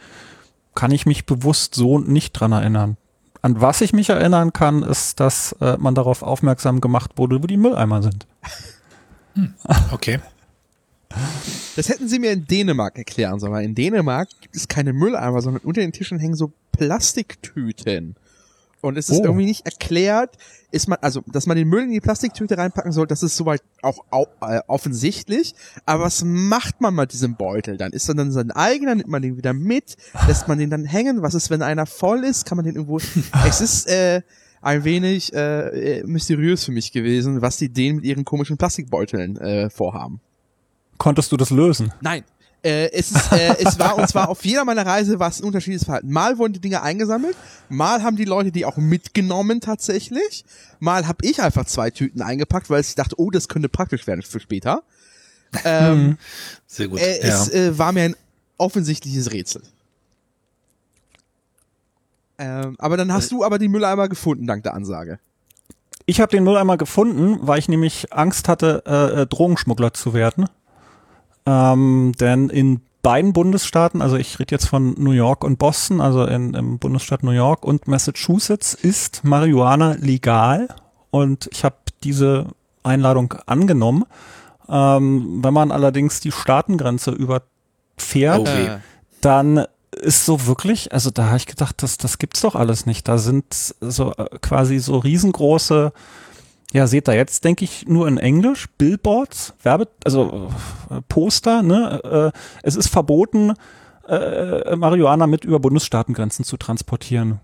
kann 0.74 0.92
ich 0.92 1.06
mich 1.06 1.26
bewusst 1.26 1.74
so 1.76 2.00
nicht 2.00 2.34
dran 2.34 2.52
erinnern. 2.52 2.98
An 3.42 3.62
was 3.62 3.82
ich 3.82 3.94
mich 3.94 4.10
erinnern 4.10 4.54
kann, 4.54 4.84
ist, 4.84 5.20
dass 5.20 5.54
äh, 5.62 5.78
man 5.78 5.96
darauf 5.96 6.24
aufmerksam 6.24 6.82
gemacht 6.82 7.12
wurde, 7.16 7.42
wo 7.42 7.48
die 7.48 7.58
Mülleimer 7.58 8.02
sind. 8.02 8.28
Okay. 9.92 10.20
Das 11.76 11.90
hätten 11.90 12.08
Sie 12.08 12.20
mir 12.20 12.32
in 12.32 12.46
Dänemark 12.46 12.98
erklären 12.98 13.40
sollen, 13.40 13.54
weil 13.54 13.66
in 13.66 13.76
Dänemark 13.76 14.30
gibt 14.42 14.56
es 14.56 14.68
keine 14.68 14.94
Mülleimer, 14.94 15.42
sondern 15.42 15.62
unter 15.64 15.82
den 15.82 15.92
Tischen 15.92 16.20
hängen 16.20 16.36
so 16.36 16.52
Plastiktüten. 16.72 18.16
Und 18.82 18.98
es 18.98 19.10
ist 19.10 19.20
Oh. 19.22 19.24
irgendwie 19.24 19.46
nicht 19.46 19.66
erklärt, 19.66 20.38
ist 20.72 20.88
man, 20.88 21.00
also, 21.02 21.24
dass 21.26 21.48
man 21.48 21.58
den 21.58 21.68
Müll 21.68 21.84
in 21.86 21.92
die 21.92 22.02
Plastiktüte 22.02 22.58
reinpacken 22.58 22.92
soll, 22.92 23.08
das 23.08 23.24
ist 23.24 23.36
soweit 23.36 23.64
auch 23.82 24.06
au 24.12 24.28
äh, 24.42 24.62
offensichtlich. 24.68 25.56
Aber 25.88 26.04
was 26.04 26.24
macht 26.24 26.82
man 26.82 26.94
mit 26.94 27.12
diesem 27.12 27.36
Beutel 27.36 27.78
dann? 27.78 27.94
Ist 27.94 28.08
er 28.10 28.16
dann 28.16 28.32
sein 28.32 28.52
eigener? 28.52 28.94
Nimmt 28.94 29.10
man 29.10 29.24
den 29.24 29.38
wieder 29.38 29.54
mit? 29.54 29.96
Lässt 30.28 30.48
man 30.48 30.60
den 30.60 30.70
dann 30.70 30.86
hängen? 30.86 31.24
Was 31.24 31.34
ist, 31.34 31.50
wenn 31.50 31.64
einer 31.64 31.88
voll 31.88 32.24
ist? 32.24 32.46
Kann 32.46 32.58
man 32.58 32.66
den 32.66 32.76
irgendwo, 32.76 32.98
es 33.48 33.62
ist, 33.62 33.88
äh, 33.90 34.22
ein 34.62 34.84
wenig 34.84 35.34
äh, 35.34 36.00
äh, 36.00 36.04
mysteriös 36.06 36.66
für 36.66 36.72
mich 36.72 36.92
gewesen, 36.92 37.42
was 37.42 37.58
die 37.58 37.70
Dänen 37.70 37.98
mit 37.98 38.06
ihren 38.06 38.26
komischen 38.26 38.58
Plastikbeuteln 38.58 39.38
äh, 39.38 39.70
vorhaben. 39.70 40.22
Konntest 40.98 41.32
du 41.32 41.38
das 41.38 41.50
lösen? 41.50 41.94
Nein. 42.02 42.24
Äh, 42.64 42.92
es, 42.94 43.12
ist, 43.12 43.32
äh, 43.32 43.58
es 43.60 43.78
war, 43.78 43.96
und 43.96 44.08
zwar 44.10 44.28
auf 44.28 44.44
jeder 44.44 44.66
meiner 44.66 44.86
Reise 44.86 45.20
war 45.20 45.30
es 45.30 45.40
ein 45.40 45.46
unterschiedliches 45.46 45.86
Verhalten. 45.86 46.12
Mal 46.12 46.40
wurden 46.40 46.54
die 46.54 46.60
Dinge 46.60 46.82
eingesammelt, 46.82 47.38
mal 47.70 48.02
haben 48.02 48.16
die 48.16 48.26
Leute 48.26 48.52
die 48.52 48.66
auch 48.66 48.78
mitgenommen 48.78 49.62
tatsächlich, 49.62 50.46
mal 50.80 51.08
habe 51.08 51.24
ich 51.24 51.44
einfach 51.44 51.66
zwei 51.66 51.92
Tüten 51.92 52.24
eingepackt, 52.24 52.72
weil 52.72 52.82
ich 52.82 52.96
dachte, 52.96 53.20
oh, 53.20 53.30
das 53.30 53.50
könnte 53.50 53.70
praktisch 53.70 54.08
werden 54.08 54.24
für 54.24 54.40
später. 54.40 54.82
Ähm, 55.64 56.18
Sehr 56.66 56.88
gut. 56.88 57.00
äh, 57.00 57.28
ja. 57.28 57.44
Es 57.44 57.50
äh, 57.54 57.78
war 57.78 57.92
mir 57.92 58.04
ein 58.04 58.16
offensichtliches 58.58 59.32
Rätsel. 59.32 59.62
Ähm, 62.38 62.76
aber 62.80 62.98
dann 62.98 63.14
hast 63.14 63.32
du 63.32 63.44
aber 63.44 63.60
die 63.60 63.68
Mülleimer 63.68 64.10
gefunden, 64.10 64.48
dank 64.48 64.64
der 64.64 64.74
Ansage. 64.74 65.20
Ich 66.06 66.20
habe 66.20 66.32
den 66.32 66.44
Mülleimer 66.44 66.78
gefunden, 66.78 67.38
weil 67.42 67.60
ich 67.60 67.70
nämlich 67.70 68.12
Angst 68.14 68.48
hatte, 68.48 68.84
äh, 68.86 69.22
äh, 69.22 69.28
Drogenschmuggler 69.28 69.94
zu 69.94 70.14
werden. 70.14 70.48
Ähm, 71.46 72.14
denn 72.20 72.50
in 72.50 72.82
beiden 73.02 73.34
Bundesstaaten, 73.34 74.02
also 74.02 74.16
ich 74.16 74.40
rede 74.40 74.56
jetzt 74.56 74.68
von 74.68 74.96
New 74.98 75.12
York 75.12 75.44
und 75.44 75.60
Boston, 75.60 76.02
also 76.02 76.26
in, 76.26 76.56
im 76.56 76.80
Bundesstaat 76.80 77.24
New 77.24 77.32
York 77.32 77.64
und 77.64 77.88
Massachusetts 77.88 78.74
ist 78.74 79.24
Marihuana 79.24 79.96
legal 80.00 80.70
und 81.12 81.48
ich 81.52 81.64
habe 81.64 81.76
diese 82.04 82.48
Einladung 82.82 83.36
angenommen. 83.46 84.06
Ähm, 84.68 85.40
wenn 85.44 85.54
man 85.54 85.72
allerdings 85.72 86.20
die 86.20 86.32
Staatengrenze 86.32 87.12
überfährt, 87.12 88.40
Oh 88.40 88.46
weh. 88.46 88.66
Äh, 88.66 88.80
dann 89.22 89.66
ist 89.92 90.26
so 90.26 90.46
wirklich, 90.46 90.92
also 90.92 91.10
da 91.10 91.28
habe 91.28 91.38
ich 91.38 91.46
gedacht, 91.46 91.82
das, 91.82 91.98
das 91.98 92.18
gibt's 92.18 92.42
doch 92.42 92.56
alles 92.56 92.86
nicht. 92.86 93.08
Da 93.08 93.18
sind 93.18 93.46
so 93.54 94.14
äh, 94.14 94.26
quasi 94.42 94.80
so 94.80 94.98
riesengroße, 94.98 95.94
ja, 96.76 96.88
seht 96.88 97.08
ihr 97.08 97.16
jetzt, 97.16 97.46
denke 97.46 97.64
ich, 97.64 97.88
nur 97.88 98.06
in 98.06 98.18
Englisch, 98.18 98.68
Billboards, 98.78 99.54
Werbe, 99.64 99.88
also 100.04 100.50
äh, 100.90 101.00
Poster, 101.08 101.64
ne? 101.64 102.34
Äh, 102.36 102.38
es 102.64 102.76
ist 102.76 102.90
verboten, 102.90 103.54
äh, 104.10 104.76
Marihuana 104.76 105.26
mit 105.26 105.46
über 105.46 105.62
Bundesstaatengrenzen 105.62 106.44
zu 106.44 106.58
transportieren. 106.58 107.40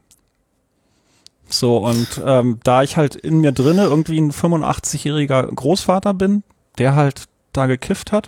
So, 1.48 1.78
und 1.78 2.22
ähm, 2.26 2.60
da 2.66 2.84
ich 2.84 2.98
halt 2.98 3.16
in 3.16 3.40
mir 3.40 3.54
drinne 3.54 3.84
irgendwie 3.84 4.20
ein 4.20 4.34
85-jähriger 4.34 5.44
Großvater 5.44 6.14
bin, 6.14 6.44
der 6.78 6.96
halt 6.96 7.30
da 7.54 7.68
gekifft 7.68 8.12
hat, 8.12 8.28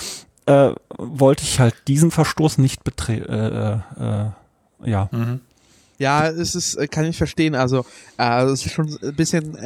äh, 0.44 0.72
wollte 0.98 1.44
ich 1.44 1.60
halt 1.60 1.76
diesen 1.88 2.10
Verstoß 2.10 2.58
nicht 2.58 2.84
betreten. 2.84 3.32
Äh, 3.32 3.72
äh, 3.72 4.90
ja. 4.90 5.08
Mhm. 5.12 5.40
Ja, 5.96 6.28
es 6.28 6.54
ist, 6.54 6.74
äh, 6.74 6.88
kann 6.88 7.06
ich 7.06 7.16
verstehen. 7.16 7.54
Also, 7.54 7.86
äh, 8.18 8.44
es 8.44 8.66
ist 8.66 8.72
schon 8.72 8.94
ein 9.02 9.14
bisschen 9.14 9.56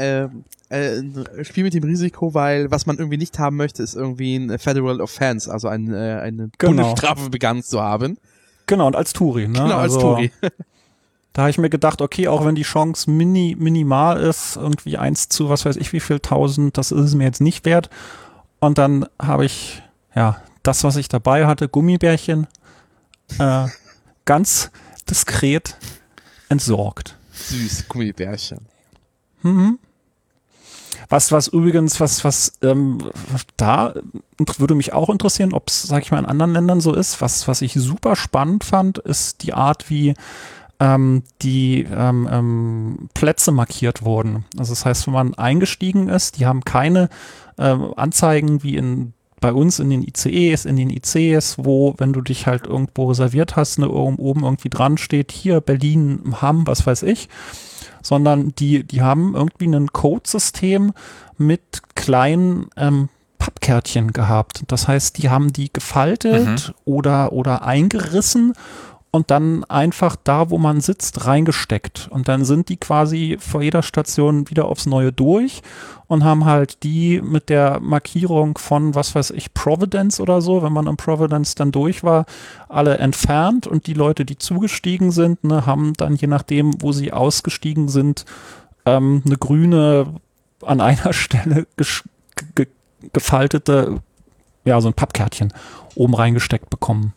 äh, 0.68 0.98
ein 0.98 1.26
Spiel 1.42 1.64
mit 1.64 1.74
dem 1.74 1.84
Risiko, 1.84 2.34
weil 2.34 2.70
was 2.70 2.86
man 2.86 2.98
irgendwie 2.98 3.18
nicht 3.18 3.38
haben 3.38 3.56
möchte, 3.56 3.82
ist 3.82 3.94
irgendwie 3.94 4.36
ein 4.36 4.58
Federal 4.58 5.00
Offense, 5.00 5.50
also 5.52 5.68
ein, 5.68 5.92
äh, 5.92 6.20
eine 6.22 6.50
Genau. 6.58 6.82
Bundesstrafe 6.82 7.30
begangen 7.30 7.62
zu 7.62 7.80
haben. 7.80 8.18
Genau, 8.66 8.86
und 8.86 8.96
als 8.96 9.12
Touri, 9.12 9.46
ne? 9.48 9.54
Genau, 9.54 9.76
als 9.76 9.94
also, 9.94 10.00
Touri. 10.00 10.32
Da 11.36 11.42
habe 11.42 11.50
ich 11.50 11.58
mir 11.58 11.68
gedacht, 11.68 12.00
okay, 12.00 12.28
auch 12.28 12.46
wenn 12.46 12.54
die 12.54 12.62
Chance 12.62 13.10
mini, 13.10 13.54
minimal 13.58 14.18
ist, 14.18 14.56
irgendwie 14.56 14.96
eins 14.96 15.28
zu 15.28 15.50
was 15.50 15.66
weiß 15.66 15.76
ich 15.76 15.92
wie 15.92 16.00
viel 16.00 16.18
tausend, 16.18 16.78
das 16.78 16.92
ist 16.92 17.04
es 17.04 17.14
mir 17.14 17.24
jetzt 17.24 17.42
nicht 17.42 17.66
wert. 17.66 17.90
Und 18.58 18.78
dann 18.78 19.04
habe 19.20 19.44
ich, 19.44 19.82
ja, 20.14 20.40
das, 20.62 20.82
was 20.82 20.96
ich 20.96 21.08
dabei 21.08 21.46
hatte, 21.46 21.68
Gummibärchen, 21.68 22.46
äh, 23.38 23.66
ganz 24.24 24.70
diskret 25.10 25.76
entsorgt. 26.48 27.18
Süß, 27.34 27.86
Gummibärchen. 27.88 28.60
Mhm. 29.42 29.78
Was, 31.08 31.32
was 31.32 31.48
übrigens, 31.48 32.00
was, 32.00 32.24
was 32.24 32.52
ähm, 32.62 32.98
da 33.56 33.94
würde 34.58 34.74
mich 34.74 34.92
auch 34.92 35.08
interessieren, 35.08 35.52
ob 35.52 35.68
es, 35.68 35.82
sag 35.82 36.02
ich 36.02 36.10
mal, 36.10 36.18
in 36.18 36.26
anderen 36.26 36.52
Ländern 36.52 36.80
so 36.80 36.92
ist. 36.92 37.20
Was, 37.20 37.46
was 37.48 37.62
ich 37.62 37.74
super 37.74 38.16
spannend 38.16 38.64
fand, 38.64 38.98
ist 38.98 39.42
die 39.42 39.54
Art, 39.54 39.88
wie 39.90 40.14
ähm, 40.80 41.22
die 41.42 41.86
ähm, 41.90 42.28
ähm, 42.30 43.08
Plätze 43.14 43.52
markiert 43.52 44.04
wurden. 44.04 44.44
Also 44.58 44.72
das 44.72 44.84
heißt, 44.84 45.06
wenn 45.06 45.14
man 45.14 45.34
eingestiegen 45.34 46.08
ist, 46.08 46.38
die 46.38 46.46
haben 46.46 46.64
keine 46.64 47.08
ähm, 47.58 47.92
Anzeigen 47.96 48.62
wie 48.62 48.76
in 48.76 49.12
bei 49.40 49.52
uns 49.52 49.78
in 49.78 49.90
den 49.90 50.02
ICEs, 50.02 50.64
in 50.64 50.76
den 50.76 50.90
ICs, 50.90 51.58
wo, 51.58 51.94
wenn 51.98 52.12
du 52.12 52.22
dich 52.22 52.46
halt 52.46 52.66
irgendwo 52.66 53.08
reserviert 53.10 53.54
hast, 53.54 53.78
ne, 53.78 53.88
oben 53.88 54.42
irgendwie 54.42 54.70
dran 54.70 54.96
steht, 54.96 55.30
hier 55.30 55.60
Berlin, 55.60 56.34
Hamm, 56.40 56.66
was 56.66 56.86
weiß 56.86 57.02
ich, 57.02 57.28
sondern 58.06 58.54
die, 58.54 58.84
die 58.84 59.02
haben 59.02 59.34
irgendwie 59.34 59.66
ein 59.66 59.88
Codesystem 59.88 60.92
mit 61.38 61.82
kleinen 61.96 62.68
ähm, 62.76 63.08
Pappkärtchen 63.38 64.12
gehabt. 64.12 64.62
Das 64.68 64.86
heißt, 64.86 65.18
die 65.18 65.28
haben 65.28 65.52
die 65.52 65.72
gefaltet 65.72 66.72
oder, 66.84 67.32
oder 67.32 67.64
eingerissen 67.64 68.52
und 69.10 69.30
dann 69.30 69.64
einfach 69.64 70.16
da, 70.22 70.50
wo 70.50 70.58
man 70.58 70.80
sitzt, 70.80 71.26
reingesteckt. 71.26 72.08
Und 72.10 72.28
dann 72.28 72.44
sind 72.44 72.68
die 72.68 72.76
quasi 72.76 73.38
vor 73.40 73.62
jeder 73.62 73.82
Station 73.82 74.50
wieder 74.50 74.66
aufs 74.66 74.86
Neue 74.86 75.12
durch 75.12 75.62
und 76.06 76.24
haben 76.24 76.44
halt 76.44 76.82
die 76.82 77.20
mit 77.22 77.48
der 77.48 77.80
Markierung 77.80 78.58
von, 78.58 78.94
was 78.94 79.14
weiß 79.14 79.30
ich, 79.30 79.54
Providence 79.54 80.20
oder 80.20 80.40
so, 80.40 80.62
wenn 80.62 80.72
man 80.72 80.86
in 80.86 80.96
Providence 80.96 81.54
dann 81.54 81.72
durch 81.72 82.04
war, 82.04 82.26
alle 82.68 82.98
entfernt 82.98 83.66
und 83.66 83.86
die 83.86 83.94
Leute, 83.94 84.24
die 84.24 84.38
zugestiegen 84.38 85.10
sind, 85.10 85.44
ne, 85.44 85.66
haben 85.66 85.94
dann 85.94 86.16
je 86.16 86.28
nachdem, 86.28 86.82
wo 86.82 86.92
sie 86.92 87.12
ausgestiegen 87.12 87.88
sind, 87.88 88.26
ähm, 88.84 89.22
eine 89.24 89.36
grüne 89.38 90.14
an 90.62 90.80
einer 90.80 91.12
Stelle 91.14 91.66
ge 92.54 92.66
gefaltete, 93.12 94.00
ja, 94.64 94.80
so 94.80 94.88
ein 94.88 94.94
Pappkärtchen 94.94 95.52
oben 95.94 96.14
reingesteckt 96.14 96.70
bekommen. 96.70 97.12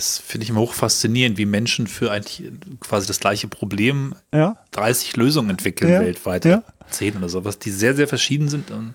Das 0.00 0.16
finde 0.16 0.44
ich 0.44 0.50
immer 0.50 0.60
hoch 0.60 0.72
faszinierend, 0.72 1.36
wie 1.36 1.44
Menschen 1.44 1.86
für 1.86 2.10
eigentlich 2.10 2.50
quasi 2.80 3.06
das 3.06 3.20
gleiche 3.20 3.48
Problem 3.48 4.14
ja. 4.32 4.56
30 4.70 5.14
Lösungen 5.18 5.50
entwickeln 5.50 5.92
ja. 5.92 6.00
weltweit. 6.00 6.46
Ja. 6.46 6.62
10 6.88 7.18
oder 7.18 7.28
sowas, 7.28 7.58
die 7.58 7.70
sehr, 7.70 7.94
sehr 7.94 8.08
verschieden 8.08 8.48
sind 8.48 8.70
und 8.70 8.94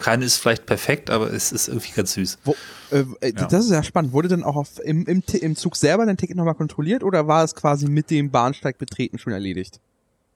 keine 0.00 0.24
ist 0.24 0.38
vielleicht 0.38 0.66
perfekt, 0.66 1.10
aber 1.10 1.32
es 1.32 1.52
ist 1.52 1.68
irgendwie 1.68 1.92
ganz 1.92 2.14
süß. 2.14 2.38
Wo, 2.42 2.56
äh, 2.90 3.04
äh 3.20 3.32
ja. 3.36 3.46
Das 3.46 3.66
ist 3.66 3.70
ja 3.70 3.84
spannend. 3.84 4.12
Wurde 4.12 4.26
denn 4.26 4.42
auch 4.42 4.56
auf, 4.56 4.80
im, 4.82 5.06
im, 5.06 5.22
im 5.30 5.54
Zug 5.54 5.76
selber 5.76 6.06
dein 6.06 6.16
Ticket 6.16 6.36
nochmal 6.36 6.56
kontrolliert 6.56 7.04
oder 7.04 7.28
war 7.28 7.44
es 7.44 7.54
quasi 7.54 7.86
mit 7.86 8.10
dem 8.10 8.32
Bahnsteig 8.32 8.78
betreten 8.78 9.20
schon 9.20 9.32
erledigt? 9.32 9.78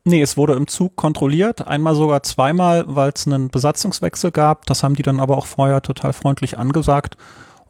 Nee, 0.05 0.23
es 0.23 0.37
wurde 0.37 0.53
im 0.53 0.69
Zug 0.69 0.95
kontrolliert, 0.95 1.67
einmal 1.67 1.97
sogar 1.97 2.23
zweimal, 2.23 2.85
weil 2.87 3.11
es 3.13 3.27
einen 3.27 3.49
Besatzungswechsel 3.49 4.31
gab. 4.31 4.67
Das 4.67 4.85
haben 4.85 4.95
die 4.95 5.03
dann 5.03 5.19
aber 5.19 5.37
auch 5.37 5.47
vorher 5.47 5.83
total 5.83 6.13
freundlich 6.13 6.59
angesagt. 6.59 7.17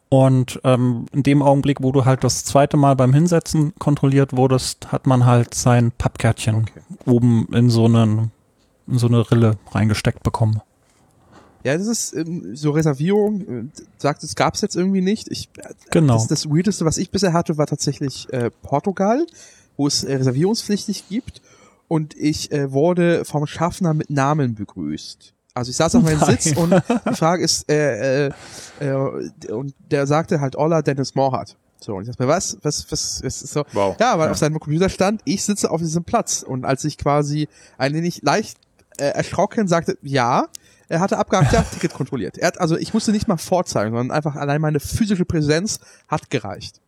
Und 0.09 0.61
ähm, 0.63 1.05
in 1.11 1.23
dem 1.23 1.41
Augenblick, 1.41 1.83
wo 1.83 1.91
du 1.91 2.05
halt 2.05 2.23
das 2.23 2.45
zweite 2.45 2.77
Mal 2.77 2.95
beim 2.95 3.13
Hinsetzen 3.13 3.73
kontrolliert 3.77 4.35
wurdest, 4.35 4.91
hat 4.91 5.05
man 5.05 5.25
halt 5.25 5.53
sein 5.53 5.91
Pappkärtchen 5.91 6.55
okay. 6.55 6.81
oben 7.05 7.47
in 7.51 7.69
so, 7.69 7.85
einen, 7.85 8.31
in 8.87 8.97
so 8.97 9.07
eine 9.07 9.29
Rille 9.29 9.57
reingesteckt 9.71 10.23
bekommen. 10.23 10.61
Ja, 11.65 11.77
das 11.77 11.87
ist 11.87 12.13
ähm, 12.13 12.55
so 12.55 12.71
Reservierung, 12.71 13.41
äh, 13.41 13.63
sagt, 13.97 14.23
es 14.23 14.35
gab 14.35 14.53
es 14.55 14.61
jetzt 14.61 14.77
irgendwie 14.77 15.01
nicht. 15.01 15.27
Ich, 15.29 15.49
äh, 15.57 15.73
genau. 15.91 16.13
Das, 16.13 16.27
das 16.27 16.49
Weirdeste, 16.49 16.85
was 16.85 16.97
ich 16.97 17.11
bisher 17.11 17.33
hatte, 17.33 17.57
war 17.57 17.67
tatsächlich 17.67 18.31
äh, 18.31 18.49
Portugal, 18.61 19.25
wo 19.75 19.87
es 19.87 20.05
äh, 20.05 20.15
reservierungspflichtig 20.15 21.09
gibt 21.09 21.41
und 21.89 22.15
ich 22.15 22.53
äh, 22.53 22.71
wurde 22.71 23.25
vom 23.25 23.45
Schaffner 23.47 23.93
mit 23.93 24.09
Namen 24.09 24.55
begrüßt. 24.55 25.33
Also 25.57 25.71
ich 25.71 25.77
saß 25.77 25.95
auf 25.95 26.03
meinem 26.03 26.19
Sitz 26.19 26.55
und 26.55 26.71
die 26.71 27.15
Frage 27.15 27.43
ist, 27.43 27.69
äh, 27.69 28.27
äh, 28.27 28.31
äh, 28.79 29.51
und 29.51 29.73
der 29.91 30.05
sagte 30.05 30.39
halt 30.39 30.55
Ola 30.55 30.81
Dennis 30.81 31.15
Morhat. 31.15 31.57
So, 31.79 31.95
und 31.95 32.03
ich 32.03 32.09
dachte 32.09 32.23
mir, 32.23 32.29
was, 32.29 32.57
was, 32.61 32.91
was, 32.91 33.23
was 33.23 33.41
ist 33.41 33.53
so? 33.53 33.63
Wow. 33.73 33.95
Ja, 33.99 34.17
weil 34.17 34.27
ja. 34.27 34.31
auf 34.31 34.37
seinem 34.37 34.59
Computer 34.59 34.89
stand, 34.89 35.21
ich 35.25 35.43
sitze 35.43 35.69
auf 35.69 35.81
diesem 35.81 36.03
Platz. 36.03 36.43
Und 36.43 36.65
als 36.65 36.83
ich 36.83 36.97
quasi 36.97 37.47
ein 37.77 37.93
wenig 37.93 38.21
leicht 38.23 38.57
äh, 38.97 39.05
erschrocken 39.05 39.67
sagte, 39.67 39.97
ja, 40.01 40.47
er 40.89 40.99
hatte 40.99 41.17
abgehakt, 41.17 41.53
ja, 41.53 41.61
Ticket 41.61 41.93
kontrolliert. 41.93 42.37
Er 42.37 42.47
hat, 42.47 42.59
also 42.59 42.77
ich 42.77 42.93
musste 42.93 43.11
nicht 43.11 43.27
mal 43.27 43.37
vorzeigen, 43.37 43.95
sondern 43.95 44.15
einfach 44.15 44.35
allein 44.35 44.61
meine 44.61 44.79
physische 44.79 45.25
Präsenz 45.25 45.79
hat 46.07 46.29
gereicht. 46.29 46.81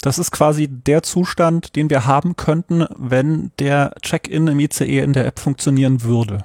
Das 0.00 0.18
ist 0.18 0.30
quasi 0.30 0.68
der 0.68 1.02
Zustand, 1.02 1.76
den 1.76 1.88
wir 1.90 2.06
haben 2.06 2.36
könnten, 2.36 2.86
wenn 2.96 3.50
der 3.58 3.94
Check-in 4.02 4.46
im 4.46 4.60
ICE 4.60 5.00
in 5.00 5.14
der 5.14 5.26
App 5.26 5.38
funktionieren 5.38 6.02
würde. 6.02 6.44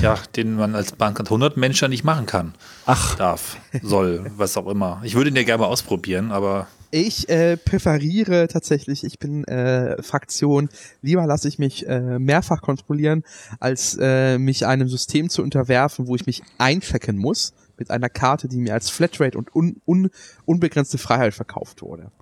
Ja, 0.00 0.18
den 0.36 0.56
man 0.56 0.74
als 0.74 0.92
Bahncard 0.92 1.28
100 1.28 1.56
Mensch 1.56 1.82
ja 1.82 1.88
nicht 1.88 2.04
machen 2.04 2.26
kann. 2.26 2.54
Ach. 2.86 3.16
Darf, 3.16 3.56
soll, 3.82 4.30
was 4.36 4.56
auch 4.56 4.66
immer. 4.68 5.00
Ich 5.04 5.14
würde 5.14 5.30
ihn 5.30 5.36
ja 5.36 5.42
gerne 5.42 5.62
mal 5.62 5.68
ausprobieren, 5.68 6.32
aber. 6.32 6.68
Ich 6.90 7.28
äh, 7.28 7.56
präferiere 7.56 8.46
tatsächlich, 8.46 9.02
ich 9.02 9.18
bin 9.18 9.42
äh, 9.44 10.00
Fraktion, 10.00 10.68
lieber 11.02 11.26
lasse 11.26 11.48
ich 11.48 11.58
mich 11.58 11.88
äh, 11.88 12.20
mehrfach 12.20 12.62
kontrollieren, 12.62 13.24
als 13.58 13.98
äh, 14.00 14.38
mich 14.38 14.64
einem 14.64 14.88
System 14.88 15.28
zu 15.28 15.42
unterwerfen, 15.42 16.06
wo 16.06 16.14
ich 16.14 16.26
mich 16.26 16.42
einchecken 16.58 17.16
muss 17.18 17.52
mit 17.78 17.90
einer 17.90 18.08
Karte, 18.08 18.46
die 18.46 18.58
mir 18.58 18.74
als 18.74 18.90
Flatrate 18.90 19.36
und 19.36 19.54
un, 19.56 19.80
un, 19.86 20.10
unbegrenzte 20.44 20.98
Freiheit 20.98 21.34
verkauft 21.34 21.82
wurde. 21.82 22.12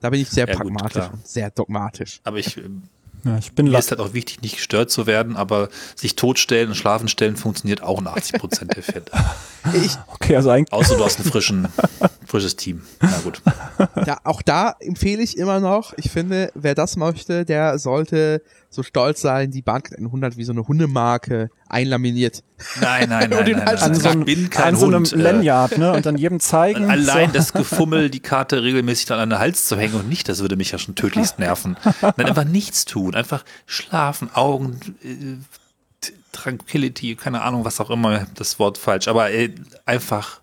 Da 0.00 0.10
bin 0.10 0.20
ich 0.20 0.28
sehr 0.28 0.46
ja, 0.46 0.54
pragmatisch 0.54 1.04
gut, 1.04 1.12
und 1.12 1.26
sehr 1.26 1.50
dogmatisch. 1.50 2.20
Aber 2.24 2.38
ich 2.38 2.56
ähm, 2.56 2.82
ja, 3.24 3.38
ich 3.38 3.52
bin 3.52 3.70
Mir 3.70 3.78
ist 3.78 3.90
halt 3.90 4.00
auch 4.00 4.12
wichtig, 4.12 4.42
nicht 4.42 4.56
gestört 4.56 4.90
zu 4.90 5.06
werden, 5.06 5.36
aber 5.36 5.68
sich 5.94 6.16
totstellen 6.16 6.68
und 6.68 6.74
schlafen 6.74 7.08
stellen 7.08 7.36
funktioniert 7.36 7.82
auch 7.82 8.00
in 8.00 8.06
80 8.06 8.40
Prozent 8.40 8.76
der 8.76 8.82
Fälle. 8.82 9.04
Ich, 9.74 9.92
okay, 10.06 10.36
also 10.36 10.48
eigentlich. 10.48 10.72
Außer 10.72 10.96
du 10.96 11.04
hast 11.04 11.18
ein 11.18 11.24
frischen, 11.24 11.68
frisches 12.26 12.56
Team. 12.56 12.80
Na 13.02 13.18
gut. 13.22 13.42
Ja, 14.06 14.18
auch 14.24 14.40
da 14.40 14.74
empfehle 14.80 15.22
ich 15.22 15.36
immer 15.36 15.60
noch, 15.60 15.92
ich 15.98 16.10
finde, 16.10 16.50
wer 16.54 16.74
das 16.74 16.96
möchte, 16.96 17.44
der 17.44 17.78
sollte 17.78 18.40
so 18.70 18.84
stolz 18.84 19.20
sein, 19.20 19.50
die 19.50 19.62
Bahn 19.62 19.82
100 19.98 20.36
wie 20.36 20.44
so 20.44 20.52
eine 20.52 20.66
Hundemarke 20.66 21.50
einlaminiert. 21.68 22.44
Nein, 22.80 23.08
nein, 23.08 23.28
nein. 23.30 23.44
nein, 23.44 23.62
nein. 23.64 23.78
An, 23.78 23.94
so 23.96 24.08
einem, 24.08 24.24
bin 24.24 24.48
kein 24.48 24.74
an 24.74 24.76
so 24.76 24.86
einem 24.86 25.04
äh, 25.04 25.16
Lanyard, 25.16 25.76
ne? 25.76 25.92
Und 25.92 26.06
dann 26.06 26.16
jedem 26.16 26.38
zeigen. 26.40 26.88
Allein 26.88 27.28
so. 27.30 27.34
das 27.34 27.52
Gefummel, 27.52 28.10
die 28.10 28.20
Karte 28.20 28.62
regelmäßig 28.62 29.06
dann 29.06 29.18
an 29.18 29.30
den 29.30 29.38
Hals 29.40 29.66
zu 29.66 29.76
hängen 29.76 29.94
und 29.94 30.08
nicht, 30.08 30.28
das 30.28 30.40
würde 30.40 30.54
mich 30.54 30.70
ja 30.70 30.78
schon 30.78 30.94
tödlichst 30.94 31.40
nerven. 31.40 31.76
Dann 32.00 32.26
einfach 32.26 32.44
nichts 32.44 32.84
tun, 32.84 33.14
einfach 33.16 33.44
schlafen, 33.66 34.30
Augen, 34.32 34.78
äh, 35.02 36.06
Tranquility, 36.32 37.16
keine 37.16 37.42
Ahnung, 37.42 37.64
was 37.64 37.80
auch 37.80 37.90
immer, 37.90 38.26
das 38.36 38.60
Wort 38.60 38.78
falsch, 38.78 39.08
aber 39.08 39.32
äh, 39.32 39.50
einfach 39.84 40.40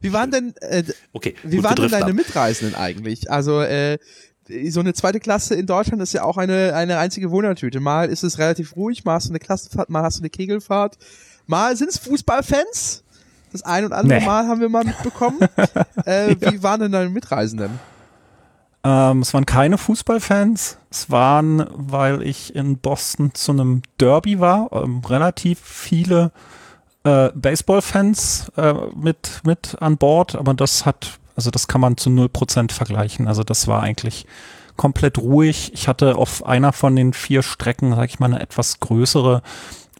wie 0.00 0.12
waren 0.12 0.30
denn, 0.30 0.54
äh, 0.60 0.84
okay, 1.12 1.34
wie 1.42 1.64
waren 1.64 1.74
denn 1.74 1.90
deine 1.90 2.04
ab. 2.04 2.12
Mitreisenden 2.12 2.76
eigentlich? 2.76 3.30
Also 3.30 3.62
äh, 3.62 3.98
so 4.68 4.80
eine 4.80 4.94
zweite 4.94 5.20
Klasse 5.20 5.54
in 5.54 5.66
Deutschland 5.66 6.02
ist 6.02 6.12
ja 6.12 6.22
auch 6.22 6.36
eine, 6.36 6.74
eine 6.74 6.98
einzige 6.98 7.30
Wundertüte. 7.30 7.80
Mal 7.80 8.08
ist 8.08 8.22
es 8.22 8.38
relativ 8.38 8.76
ruhig, 8.76 9.04
mal 9.04 9.14
hast 9.14 9.28
du 9.28 9.32
eine 9.32 9.38
Klassenfahrt, 9.38 9.90
mal 9.90 10.02
hast 10.02 10.18
du 10.18 10.22
eine 10.22 10.30
Kegelfahrt, 10.30 10.98
mal 11.46 11.76
sind 11.76 11.88
es 11.88 11.98
Fußballfans. 11.98 13.02
Das 13.52 13.62
ein 13.62 13.84
und 13.84 13.92
andere 13.92 14.18
nee. 14.20 14.26
Mal 14.26 14.48
haben 14.48 14.60
wir 14.60 14.68
mal 14.68 14.84
mitbekommen. 14.84 15.38
äh, 16.06 16.34
ja. 16.34 16.52
Wie 16.52 16.62
waren 16.62 16.80
denn 16.80 16.92
deine 16.92 17.08
Mitreisenden? 17.10 17.78
Ähm, 18.84 19.22
es 19.22 19.32
waren 19.32 19.46
keine 19.46 19.78
Fußballfans. 19.78 20.78
Es 20.90 21.10
waren, 21.10 21.66
weil 21.72 22.22
ich 22.22 22.54
in 22.54 22.78
Boston 22.78 23.34
zu 23.34 23.52
einem 23.52 23.82
Derby 23.98 24.40
war, 24.40 24.70
ähm, 24.72 25.00
relativ 25.04 25.60
viele 25.60 26.32
äh, 27.04 27.30
Baseball-Fans 27.34 28.52
äh, 28.56 28.74
mit, 28.94 29.42
mit 29.44 29.76
an 29.80 29.96
Bord, 29.96 30.34
aber 30.34 30.54
das 30.54 30.84
hat 30.84 31.18
also 31.36 31.50
das 31.50 31.68
kann 31.68 31.80
man 31.80 31.96
zu 31.96 32.10
0% 32.10 32.72
vergleichen. 32.72 33.28
Also 33.28 33.44
das 33.44 33.68
war 33.68 33.82
eigentlich 33.82 34.26
komplett 34.76 35.18
ruhig. 35.18 35.70
Ich 35.74 35.88
hatte 35.88 36.16
auf 36.16 36.44
einer 36.46 36.72
von 36.72 36.96
den 36.96 37.12
vier 37.12 37.42
Strecken, 37.42 37.94
sag 37.94 38.08
ich 38.08 38.18
mal, 38.18 38.26
eine 38.26 38.40
etwas 38.40 38.80
größere 38.80 39.42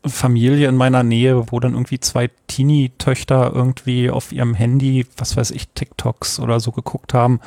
Familie 0.05 0.69
in 0.69 0.77
meiner 0.77 1.03
Nähe, 1.03 1.51
wo 1.51 1.61
dann 1.61 1.75
irgendwie 1.75 2.01
zwei 2.01 2.31
Teenie-Töchter 2.47 3.53
irgendwie 3.55 4.11
auf 4.11 4.33
ihrem 4.33 4.55
Handy, 4.55 5.07
was 5.17 5.37
weiß 5.37 5.51
ich, 5.51 5.69
TikToks 5.69 6.41
oder 6.41 6.61
so 6.61 6.73
geguckt 6.73 7.15
haben. 7.15 7.41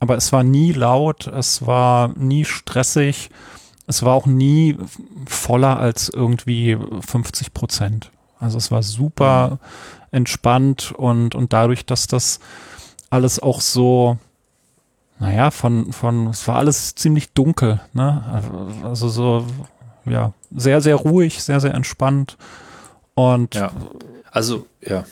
Aber 0.00 0.16
es 0.16 0.32
war 0.32 0.42
nie 0.42 0.72
laut, 0.72 1.28
es 1.28 1.64
war 1.64 2.08
nie 2.16 2.44
stressig, 2.44 3.30
es 3.86 4.02
war 4.02 4.14
auch 4.14 4.26
nie 4.26 4.76
voller 5.26 5.78
als 5.78 6.08
irgendwie 6.08 6.76
50 7.06 7.54
Prozent. 7.54 8.10
Also 8.40 8.58
es 8.58 8.72
war 8.72 8.82
super 8.82 9.50
mhm. 9.50 9.58
entspannt 10.10 10.92
und, 10.96 11.34
und 11.36 11.52
dadurch, 11.52 11.86
dass 11.86 12.08
das 12.08 12.40
alles 13.12 13.40
auch 13.40 13.60
so, 13.60 14.16
naja, 15.18 15.50
von, 15.50 15.92
von, 15.92 16.28
es 16.28 16.48
war 16.48 16.56
alles 16.56 16.94
ziemlich 16.94 17.32
dunkel, 17.32 17.78
ne? 17.92 18.42
Also 18.82 19.10
so, 19.10 19.46
ja, 20.06 20.32
sehr, 20.50 20.80
sehr 20.80 20.96
ruhig, 20.96 21.42
sehr, 21.42 21.60
sehr 21.60 21.74
entspannt. 21.74 22.38
Und 23.14 23.54
ja. 23.54 23.70
Also, 24.30 24.66
ja. 24.80 25.04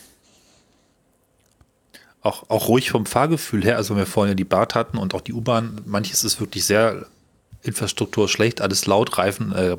Auch, 2.23 2.49
auch 2.49 2.69
ruhig 2.69 2.91
vom 2.91 3.05
Fahrgefühl 3.05 3.65
her, 3.65 3.77
also 3.77 3.91
wenn 3.91 4.01
wir 4.01 4.07
vorhin 4.07 4.31
ja 4.31 4.35
die 4.35 4.45
Bart 4.45 4.75
hatten 4.75 4.97
und 4.97 5.15
auch 5.15 5.21
die 5.21 5.35
U-Bahn, 5.35 5.83
manches 5.85 6.25
ist 6.25 6.41
wirklich 6.41 6.65
sehr 6.65 7.07
Infrastruktur 7.63 8.29
schlecht, 8.31 8.63
alles 8.63 8.87
laut, 8.87 9.19
Reifen, 9.19 9.53
äh, 9.53 9.77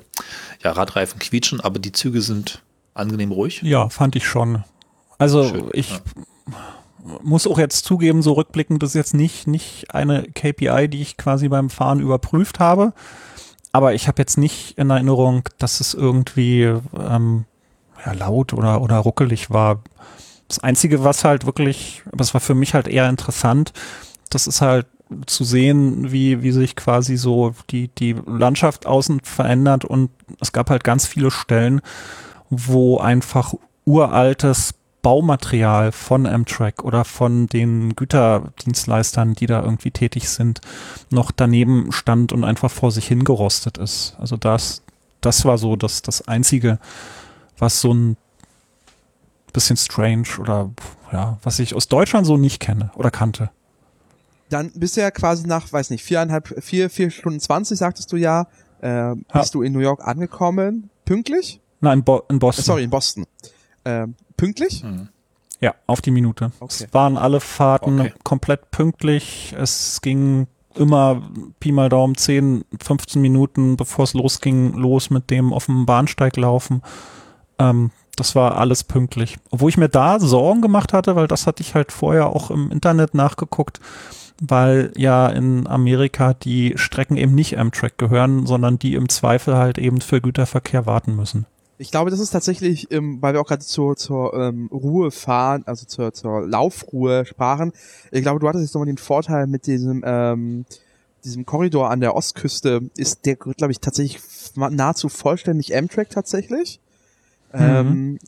ja, 0.64 0.72
Radreifen 0.72 1.18
quietschen, 1.18 1.60
aber 1.60 1.80
die 1.80 1.92
Züge 1.92 2.22
sind 2.22 2.62
angenehm 2.94 3.32
ruhig. 3.32 3.64
Ja, 3.64 3.90
fand 3.90 4.16
ich 4.16 4.28
schon. 4.28 4.64
Also 5.18 5.50
Schön, 5.50 5.70
ich 5.74 5.90
ja 5.90 6.00
muss 7.24 7.48
auch 7.48 7.58
jetzt 7.58 7.86
zugeben, 7.86 8.22
so 8.22 8.34
rückblickend, 8.34 8.84
ist 8.84 8.96
jetzt 8.96 9.14
nicht, 9.14 9.48
nicht 9.48 9.94
eine 9.94 10.24
KPI, 10.24 10.88
die 10.88 11.02
ich 11.02 11.18
quasi 11.18 11.50
beim 11.50 11.70
Fahren 11.70 12.00
überprüft 12.00 12.60
habe. 12.60 12.94
Aber 13.72 13.94
ich 13.94 14.08
habe 14.08 14.22
jetzt 14.22 14.38
nicht 14.38 14.78
in 14.78 14.90
Erinnerung, 14.90 15.44
dass 15.58 15.80
es 15.80 15.94
irgendwie 15.94 16.64
ähm, 16.64 17.46
ja, 18.06 18.14
laut 18.14 18.54
oder, 18.54 18.82
oder 18.82 18.98
ruckelig 18.98 19.50
war. 19.50 19.82
Das 20.48 20.60
Einzige, 20.60 21.04
was 21.04 21.24
halt 21.24 21.46
wirklich, 21.46 22.04
aber 22.12 22.22
es 22.22 22.34
war 22.34 22.42
für 22.42 22.56
mich 22.56 22.74
halt 22.74 22.88
eher 22.88 23.08
interessant, 23.08 23.72
das 24.30 24.48
ist 24.48 24.62
halt 24.62 24.88
zu 25.26 25.44
sehen, 25.44 26.12
wie, 26.12 26.42
wie 26.42 26.52
sich 26.52 26.76
quasi 26.76 27.18
so 27.18 27.54
die, 27.70 27.90
die 27.90 28.16
Landschaft 28.26 28.86
außen 28.86 29.22
verändert 29.22 29.86
und 29.86 30.10
es 30.40 30.52
gab 30.52 30.70
halt 30.70 30.84
ganz 30.84 31.06
viele 31.06 31.32
Stellen, 31.32 31.82
wo 32.50 32.98
einfach 32.98 33.54
uraltes 33.86 34.74
Baumaterial 35.02 35.92
von 35.92 36.28
Amtrak 36.28 36.84
oder 36.84 37.06
von 37.06 37.48
den 37.48 37.96
Güterdienstleistern, 37.96 39.34
die 39.34 39.48
da 39.48 39.64
irgendwie 39.64 39.92
tätig 39.92 40.30
sind, 40.30 40.62
noch 41.10 41.32
daneben 41.32 41.92
stand 41.92 42.34
und 42.34 42.44
einfach 42.44 42.70
vor 42.70 42.92
sich 42.92 43.08
hingerostet 43.08 43.78
ist. 43.78 44.16
Also 44.20 44.38
das, 44.38 44.84
das 45.22 45.44
war 45.46 45.58
so 45.58 45.76
das, 45.76 46.02
das 46.02 46.28
Einzige, 46.28 46.80
was 47.58 47.82
so 47.82 47.94
ein 47.94 48.18
bisschen 49.54 49.78
strange 49.78 50.28
oder 50.40 50.70
ja, 51.12 51.38
was 51.44 51.60
ich 51.60 51.76
aus 51.76 51.88
Deutschland 51.88 52.26
so 52.26 52.38
nicht 52.38 52.60
kenne 52.60 52.92
oder 52.96 53.12
kannte. 53.12 53.50
Dann 54.50 54.72
bist 54.76 54.98
du 54.98 55.02
ja 55.02 55.12
quasi 55.12 55.48
nach, 55.48 55.72
weiß 55.72 55.90
nicht, 55.90 56.04
viereinhalb, 56.04 56.62
vier, 56.64 56.90
vier 56.90 57.10
Stunden 57.10 57.40
zwanzig, 57.40 57.78
sagtest 57.78 58.12
du 58.12 58.18
ja, 58.18 58.48
äh, 58.82 59.16
bist 59.16 59.28
ja. 59.34 59.44
du 59.52 59.62
in 59.62 59.74
New 59.74 59.80
York 59.80 60.06
angekommen. 60.06 60.90
Pünktlich? 61.06 61.60
Nein, 61.80 62.00
in, 62.00 62.04
Bo 62.04 62.24
in 62.30 62.38
Boston. 62.38 62.64
Sorry, 62.64 62.84
in 62.84 62.90
Boston. 62.90 63.26
Ähm, 63.84 64.16
pünktlich? 64.42 64.82
Hm. 64.82 65.10
Ja, 65.60 65.76
auf 65.86 66.02
die 66.02 66.10
Minute. 66.10 66.52
Okay. 66.60 66.86
Es 66.86 66.94
waren 66.94 67.16
alle 67.16 67.40
Fahrten 67.40 68.00
okay. 68.00 68.14
komplett 68.24 68.72
pünktlich. 68.72 69.56
Es 69.56 70.02
ging 70.02 70.48
immer 70.74 71.22
Pi 71.60 71.72
mal 71.72 71.90
Daumen 71.90 72.18
10, 72.18 72.66
15 72.84 73.22
Minuten, 73.22 73.78
bevor 73.78 74.06
es 74.06 74.16
losging, 74.16 74.74
los 74.74 75.12
mit 75.12 75.30
dem 75.30 75.54
auf 75.54 75.68
dem 75.68 75.86
Bahnsteig 75.86 76.38
laufen. 76.38 76.82
Ähm, 77.60 77.92
das 78.16 78.34
war 78.34 78.58
alles 78.58 78.84
pünktlich. 78.84 79.38
Obwohl 79.52 79.70
ich 79.70 79.78
mir 79.78 79.90
da 79.90 80.20
Sorgen 80.20 80.64
gemacht 80.64 80.92
hatte, 80.92 81.16
weil 81.16 81.28
das 81.28 81.46
hatte 81.46 81.62
ich 81.62 81.76
halt 81.76 81.92
vorher 81.92 82.28
auch 82.28 82.50
im 82.50 82.72
Internet 82.72 83.14
nachgeguckt, 83.14 83.80
weil 84.42 84.92
ja 84.98 85.28
in 85.28 85.68
Amerika 85.68 86.34
die 86.34 86.74
Strecken 86.78 87.18
eben 87.18 87.36
nicht 87.36 87.60
Amtrak 87.60 88.00
gehören, 88.00 88.48
sondern 88.48 88.80
die 88.80 88.96
im 88.96 89.08
Zweifel 89.08 89.56
halt 89.56 89.78
eben 89.78 90.02
für 90.02 90.20
Güterverkehr 90.20 90.88
warten 90.88 91.16
müssen. 91.16 91.46
Ich 91.82 91.90
glaube, 91.90 92.12
das 92.12 92.20
ist 92.20 92.30
tatsächlich, 92.30 92.92
ähm, 92.92 93.20
weil 93.24 93.34
wir 93.34 93.42
auch 93.42 93.48
gerade 93.48 93.66
zur, 93.66 93.98
zur 93.98 94.36
ähm, 94.36 94.68
Ruhe 94.72 95.10
fahren, 95.10 95.64
also 95.66 95.88
zur, 95.88 96.14
zur 96.14 96.48
Laufruhe 96.48 97.26
sprachen. 97.26 97.74
Ich 98.12 98.22
glaube, 98.22 98.40
du 98.40 98.48
hattest 98.48 98.66
jetzt 98.66 98.76
nochmal 98.76 98.86
den 98.86 99.00
Vorteil 99.00 99.48
mit 99.48 99.66
diesem, 99.66 100.04
ähm, 100.06 100.66
diesem 101.24 101.44
Korridor 101.48 101.90
an 101.90 102.00
der 102.00 102.16
Ostküste, 102.16 102.82
ist 102.98 103.26
der, 103.26 103.36
glaube 103.36 103.72
ich, 103.72 103.80
tatsächlich 103.80 104.22
nahezu 104.56 105.10
vollständig 105.10 105.76
Amtrak 105.76 106.12
tatsächlich. 106.12 106.80
Mhm. 107.52 107.60
Ähm, 107.60 108.20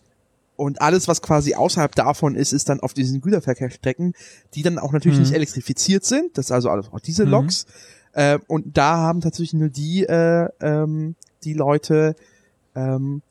und 0.56 0.82
alles, 0.82 1.08
was 1.08 1.22
quasi 1.22 1.54
außerhalb 1.54 1.94
davon 1.94 2.34
ist, 2.34 2.54
ist 2.54 2.70
dann 2.70 2.80
auf 2.80 2.96
diesen 2.96 3.22
Güterverkehrsstrecken, 3.22 4.16
die 4.56 4.64
dann 4.64 4.80
auch 4.80 4.94
natürlich 4.94 5.20
mhm. 5.20 5.26
nicht 5.26 5.36
elektrifiziert 5.36 6.06
sind. 6.06 6.40
Das 6.40 6.46
ist 6.46 6.52
also 6.52 6.72
alles 6.72 6.92
auch 6.92 7.00
diese 7.00 7.26
mhm. 7.26 7.32
Loks. 7.32 7.68
Äh, 8.14 8.40
und 8.48 8.76
da 8.76 8.98
haben 8.98 9.22
tatsächlich 9.22 9.54
nur 9.54 9.70
die, 9.70 10.06
äh, 10.06 10.50
ähm, 10.60 11.14
die 11.44 11.54
Leute, 11.54 12.16
ähm, 12.74 13.22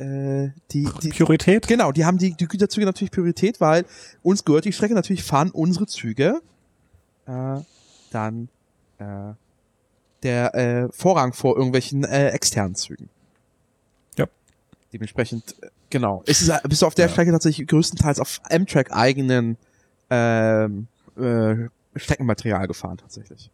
äh, 0.00 0.50
die, 0.72 0.88
die 1.02 1.10
Priorität? 1.10 1.66
Genau, 1.66 1.92
die 1.92 2.04
haben 2.04 2.18
die, 2.18 2.32
die 2.32 2.46
Güterzüge 2.46 2.86
natürlich 2.86 3.10
Priorität, 3.10 3.60
weil 3.60 3.84
uns 4.22 4.44
gehört 4.44 4.64
die 4.64 4.72
Strecke, 4.72 4.94
natürlich 4.94 5.22
fahren 5.22 5.50
unsere 5.50 5.86
Züge 5.86 6.40
äh, 7.26 7.60
dann 8.10 8.48
äh, 8.98 9.34
der 10.22 10.54
äh, 10.54 10.88
Vorrang 10.92 11.32
vor 11.32 11.56
irgendwelchen 11.56 12.04
äh, 12.04 12.28
externen 12.28 12.74
Zügen. 12.74 13.08
Ja. 14.16 14.26
Dementsprechend, 14.92 15.56
äh, 15.62 15.68
genau. 15.90 16.22
Ist 16.26 16.42
es, 16.42 16.52
bist 16.62 16.82
du 16.82 16.86
auf 16.86 16.94
der 16.94 17.06
ja. 17.06 17.12
Strecke 17.12 17.30
tatsächlich 17.30 17.68
größtenteils 17.68 18.20
auf 18.20 18.40
Amtrak 18.50 18.92
eigenen 18.92 19.56
ähm, 20.10 20.88
äh, 21.16 21.68
Streckenmaterial 21.96 22.66
gefahren 22.66 22.98
tatsächlich 22.98 23.50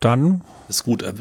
dann. 0.00 0.42
Ist 0.68 0.84
gut, 0.84 1.02
äh, 1.02 1.14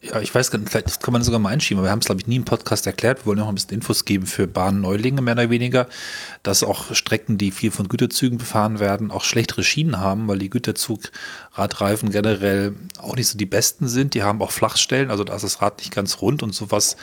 ja, 0.00 0.20
ich 0.20 0.34
weiß 0.34 0.50
gar 0.50 0.58
nicht, 0.58 0.70
vielleicht 0.70 1.02
kann 1.02 1.12
man 1.12 1.20
das 1.20 1.26
sogar 1.26 1.38
mal 1.38 1.50
einschieben, 1.50 1.78
aber 1.78 1.88
wir 1.88 1.92
haben 1.92 1.98
es, 1.98 2.06
glaube 2.06 2.22
ich, 2.22 2.26
nie 2.26 2.36
im 2.36 2.46
Podcast 2.46 2.86
erklärt. 2.86 3.20
Wir 3.20 3.26
wollen 3.26 3.38
noch 3.38 3.48
ein 3.48 3.54
bisschen 3.54 3.74
Infos 3.74 4.06
geben 4.06 4.24
für 4.24 4.46
Bahnneulinge, 4.46 5.20
mehr 5.20 5.34
oder 5.34 5.50
weniger, 5.50 5.88
dass 6.42 6.62
auch 6.64 6.94
Strecken, 6.94 7.36
die 7.36 7.50
viel 7.50 7.70
von 7.70 7.88
Güterzügen 7.88 8.38
befahren 8.38 8.80
werden, 8.80 9.10
auch 9.10 9.24
schlechtere 9.24 9.62
Schienen 9.62 9.98
haben, 9.98 10.26
weil 10.26 10.38
die 10.38 10.48
Güterzugradreifen 10.48 12.10
generell 12.10 12.74
auch 12.96 13.14
nicht 13.14 13.28
so 13.28 13.36
die 13.36 13.44
besten 13.44 13.88
sind. 13.88 14.14
Die 14.14 14.22
haben 14.22 14.40
auch 14.40 14.52
Flachstellen, 14.52 15.10
also 15.10 15.22
da 15.22 15.36
ist 15.36 15.44
das 15.44 15.60
Rad 15.60 15.78
nicht 15.78 15.94
ganz 15.94 16.22
rund 16.22 16.42
und 16.42 16.54
sowas 16.54 16.96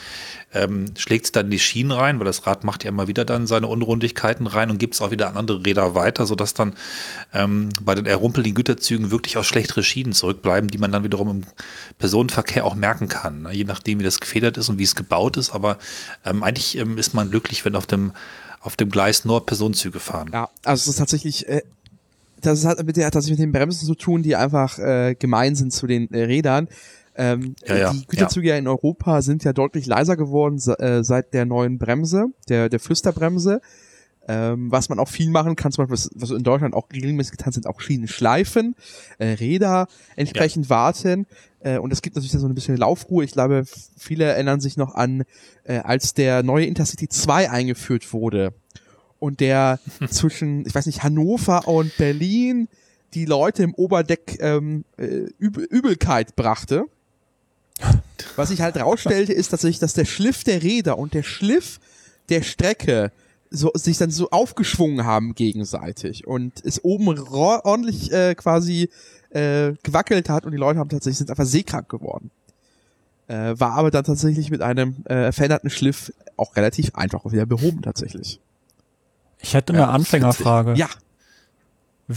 ähm, 0.53 0.93
schlägt 0.97 1.35
dann 1.35 1.49
die 1.49 1.59
Schienen 1.59 1.91
rein, 1.91 2.19
weil 2.19 2.25
das 2.25 2.45
Rad 2.45 2.63
macht 2.63 2.83
ja 2.83 2.89
immer 2.89 3.07
wieder 3.07 3.25
dann 3.25 3.47
seine 3.47 3.67
Unrundigkeiten 3.67 4.47
rein 4.47 4.69
und 4.69 4.77
gibt 4.77 4.95
es 4.95 5.01
auch 5.01 5.11
wieder 5.11 5.29
an 5.29 5.37
andere 5.37 5.65
Räder 5.65 5.95
weiter, 5.95 6.25
sodass 6.25 6.53
dann 6.53 6.73
ähm, 7.33 7.69
bei 7.81 7.95
den 7.95 8.05
errumpelnden 8.05 8.53
Güterzügen 8.53 9.11
wirklich 9.11 9.37
auch 9.37 9.43
schlechtere 9.43 9.83
Schienen 9.83 10.13
zurückbleiben, 10.13 10.69
die 10.69 10.77
man 10.77 10.91
dann 10.91 11.03
wiederum 11.03 11.29
im 11.29 11.43
Personenverkehr 11.99 12.65
auch 12.65 12.75
merken 12.75 13.07
kann, 13.07 13.43
ne? 13.43 13.51
je 13.53 13.63
nachdem, 13.63 13.99
wie 13.99 14.03
das 14.03 14.19
gefedert 14.19 14.57
ist 14.57 14.69
und 14.69 14.77
wie 14.77 14.83
es 14.83 14.95
gebaut 14.95 15.37
ist. 15.37 15.51
Aber 15.51 15.77
ähm, 16.25 16.43
eigentlich 16.43 16.77
ähm, 16.77 16.97
ist 16.97 17.13
man 17.13 17.29
glücklich, 17.29 17.63
wenn 17.63 17.75
auf 17.75 17.87
dem, 17.87 18.11
auf 18.59 18.75
dem 18.75 18.89
Gleis 18.89 19.25
nur 19.25 19.45
Personenzüge 19.45 19.99
fahren. 19.99 20.29
Ja, 20.33 20.49
also 20.65 20.81
es 20.81 20.87
ist 20.87 20.97
tatsächlich 20.97 21.47
äh 21.47 21.61
das 22.41 22.65
hat 22.65 22.83
mit, 22.83 22.97
der, 22.97 23.05
hat 23.05 23.15
mit 23.15 23.39
den 23.39 23.51
Bremsen 23.51 23.85
zu 23.85 23.95
tun, 23.95 24.23
die 24.23 24.35
einfach 24.35 24.79
äh, 24.79 25.15
gemein 25.17 25.55
sind 25.55 25.71
zu 25.71 25.87
den 25.87 26.11
äh, 26.11 26.23
Rädern. 26.23 26.67
Ähm, 27.15 27.55
ja, 27.67 27.77
ja, 27.77 27.93
die 27.93 28.05
Güterzüge 28.07 28.49
ja. 28.49 28.57
in 28.57 28.67
Europa 28.67 29.21
sind 29.21 29.43
ja 29.43 29.53
deutlich 29.53 29.85
leiser 29.85 30.15
geworden 30.15 30.57
äh, 30.79 31.03
seit 31.03 31.33
der 31.33 31.45
neuen 31.45 31.77
Bremse, 31.77 32.27
der, 32.47 32.69
der 32.69 32.79
Flüsterbremse. 32.79 33.61
Ähm, 34.27 34.71
was 34.71 34.87
man 34.87 34.99
auch 34.99 35.09
viel 35.09 35.31
machen 35.31 35.55
kann, 35.55 35.71
zum 35.71 35.87
Beispiel, 35.87 36.11
was, 36.21 36.29
in 36.29 36.43
Deutschland 36.43 36.75
auch 36.75 36.87
regelmäßig 36.93 37.31
getan 37.31 37.53
sind, 37.53 37.65
auch 37.65 37.81
Schienen 37.81 38.07
schleifen, 38.07 38.75
äh, 39.17 39.29
Räder 39.29 39.87
entsprechend 40.15 40.69
warten. 40.69 41.25
Äh, 41.59 41.79
und 41.79 41.91
es 41.91 42.03
gibt 42.03 42.15
natürlich 42.15 42.31
so 42.31 42.45
ein 42.45 42.53
bisschen 42.53 42.77
Laufruhe. 42.77 43.25
Ich 43.25 43.31
glaube, 43.31 43.63
viele 43.97 44.25
erinnern 44.25 44.61
sich 44.61 44.77
noch 44.77 44.93
an, 44.93 45.23
äh, 45.63 45.79
als 45.79 46.13
der 46.13 46.43
neue 46.43 46.65
Intercity 46.65 47.09
2 47.09 47.49
eingeführt 47.49 48.13
wurde 48.13 48.53
und 49.21 49.39
der 49.39 49.79
zwischen, 50.09 50.65
ich 50.65 50.75
weiß 50.75 50.85
nicht, 50.85 51.03
Hannover 51.03 51.67
und 51.67 51.95
Berlin 51.97 52.67
die 53.13 53.25
Leute 53.25 53.63
im 53.63 53.73
Oberdeck 53.73 54.37
ähm, 54.39 54.85
äh, 54.97 55.27
Übelkeit 55.37 56.35
brachte. 56.35 56.85
Was 58.35 58.49
sich 58.49 58.61
halt 58.61 58.77
rausstellte, 58.77 59.33
ist 59.33 59.49
tatsächlich, 59.49 59.79
dass 59.79 59.93
der 59.93 60.05
Schliff 60.05 60.43
der 60.43 60.63
Räder 60.63 60.97
und 60.97 61.13
der 61.13 61.23
Schliff 61.23 61.79
der 62.29 62.43
Strecke 62.43 63.11
so, 63.49 63.71
sich 63.73 63.97
dann 63.97 64.11
so 64.11 64.29
aufgeschwungen 64.29 65.05
haben 65.05 65.35
gegenseitig 65.35 66.25
und 66.25 66.63
es 66.63 66.83
oben 66.83 67.07
ordentlich 67.07 68.11
äh, 68.11 68.33
quasi 68.35 68.89
äh, 69.31 69.73
gewackelt 69.83 70.29
hat 70.29 70.45
und 70.45 70.53
die 70.53 70.57
Leute 70.57 70.79
haben 70.79 70.89
tatsächlich 70.89 71.17
sind 71.17 71.29
einfach 71.29 71.45
seekrank 71.45 71.89
geworden. 71.89 72.31
Äh, 73.27 73.59
war 73.59 73.73
aber 73.73 73.91
dann 73.91 74.05
tatsächlich 74.05 74.49
mit 74.49 74.61
einem 74.61 75.05
äh, 75.05 75.31
veränderten 75.31 75.69
Schliff 75.69 76.13
auch 76.37 76.55
relativ 76.55 76.95
einfach 76.95 77.25
wieder 77.31 77.45
behoben 77.45 77.81
tatsächlich. 77.81 78.39
Ich 79.39 79.53
hätte 79.53 79.73
eine 79.73 79.83
ja, 79.83 79.89
Anfängerfrage. 79.89 80.73
Ja. 80.75 80.87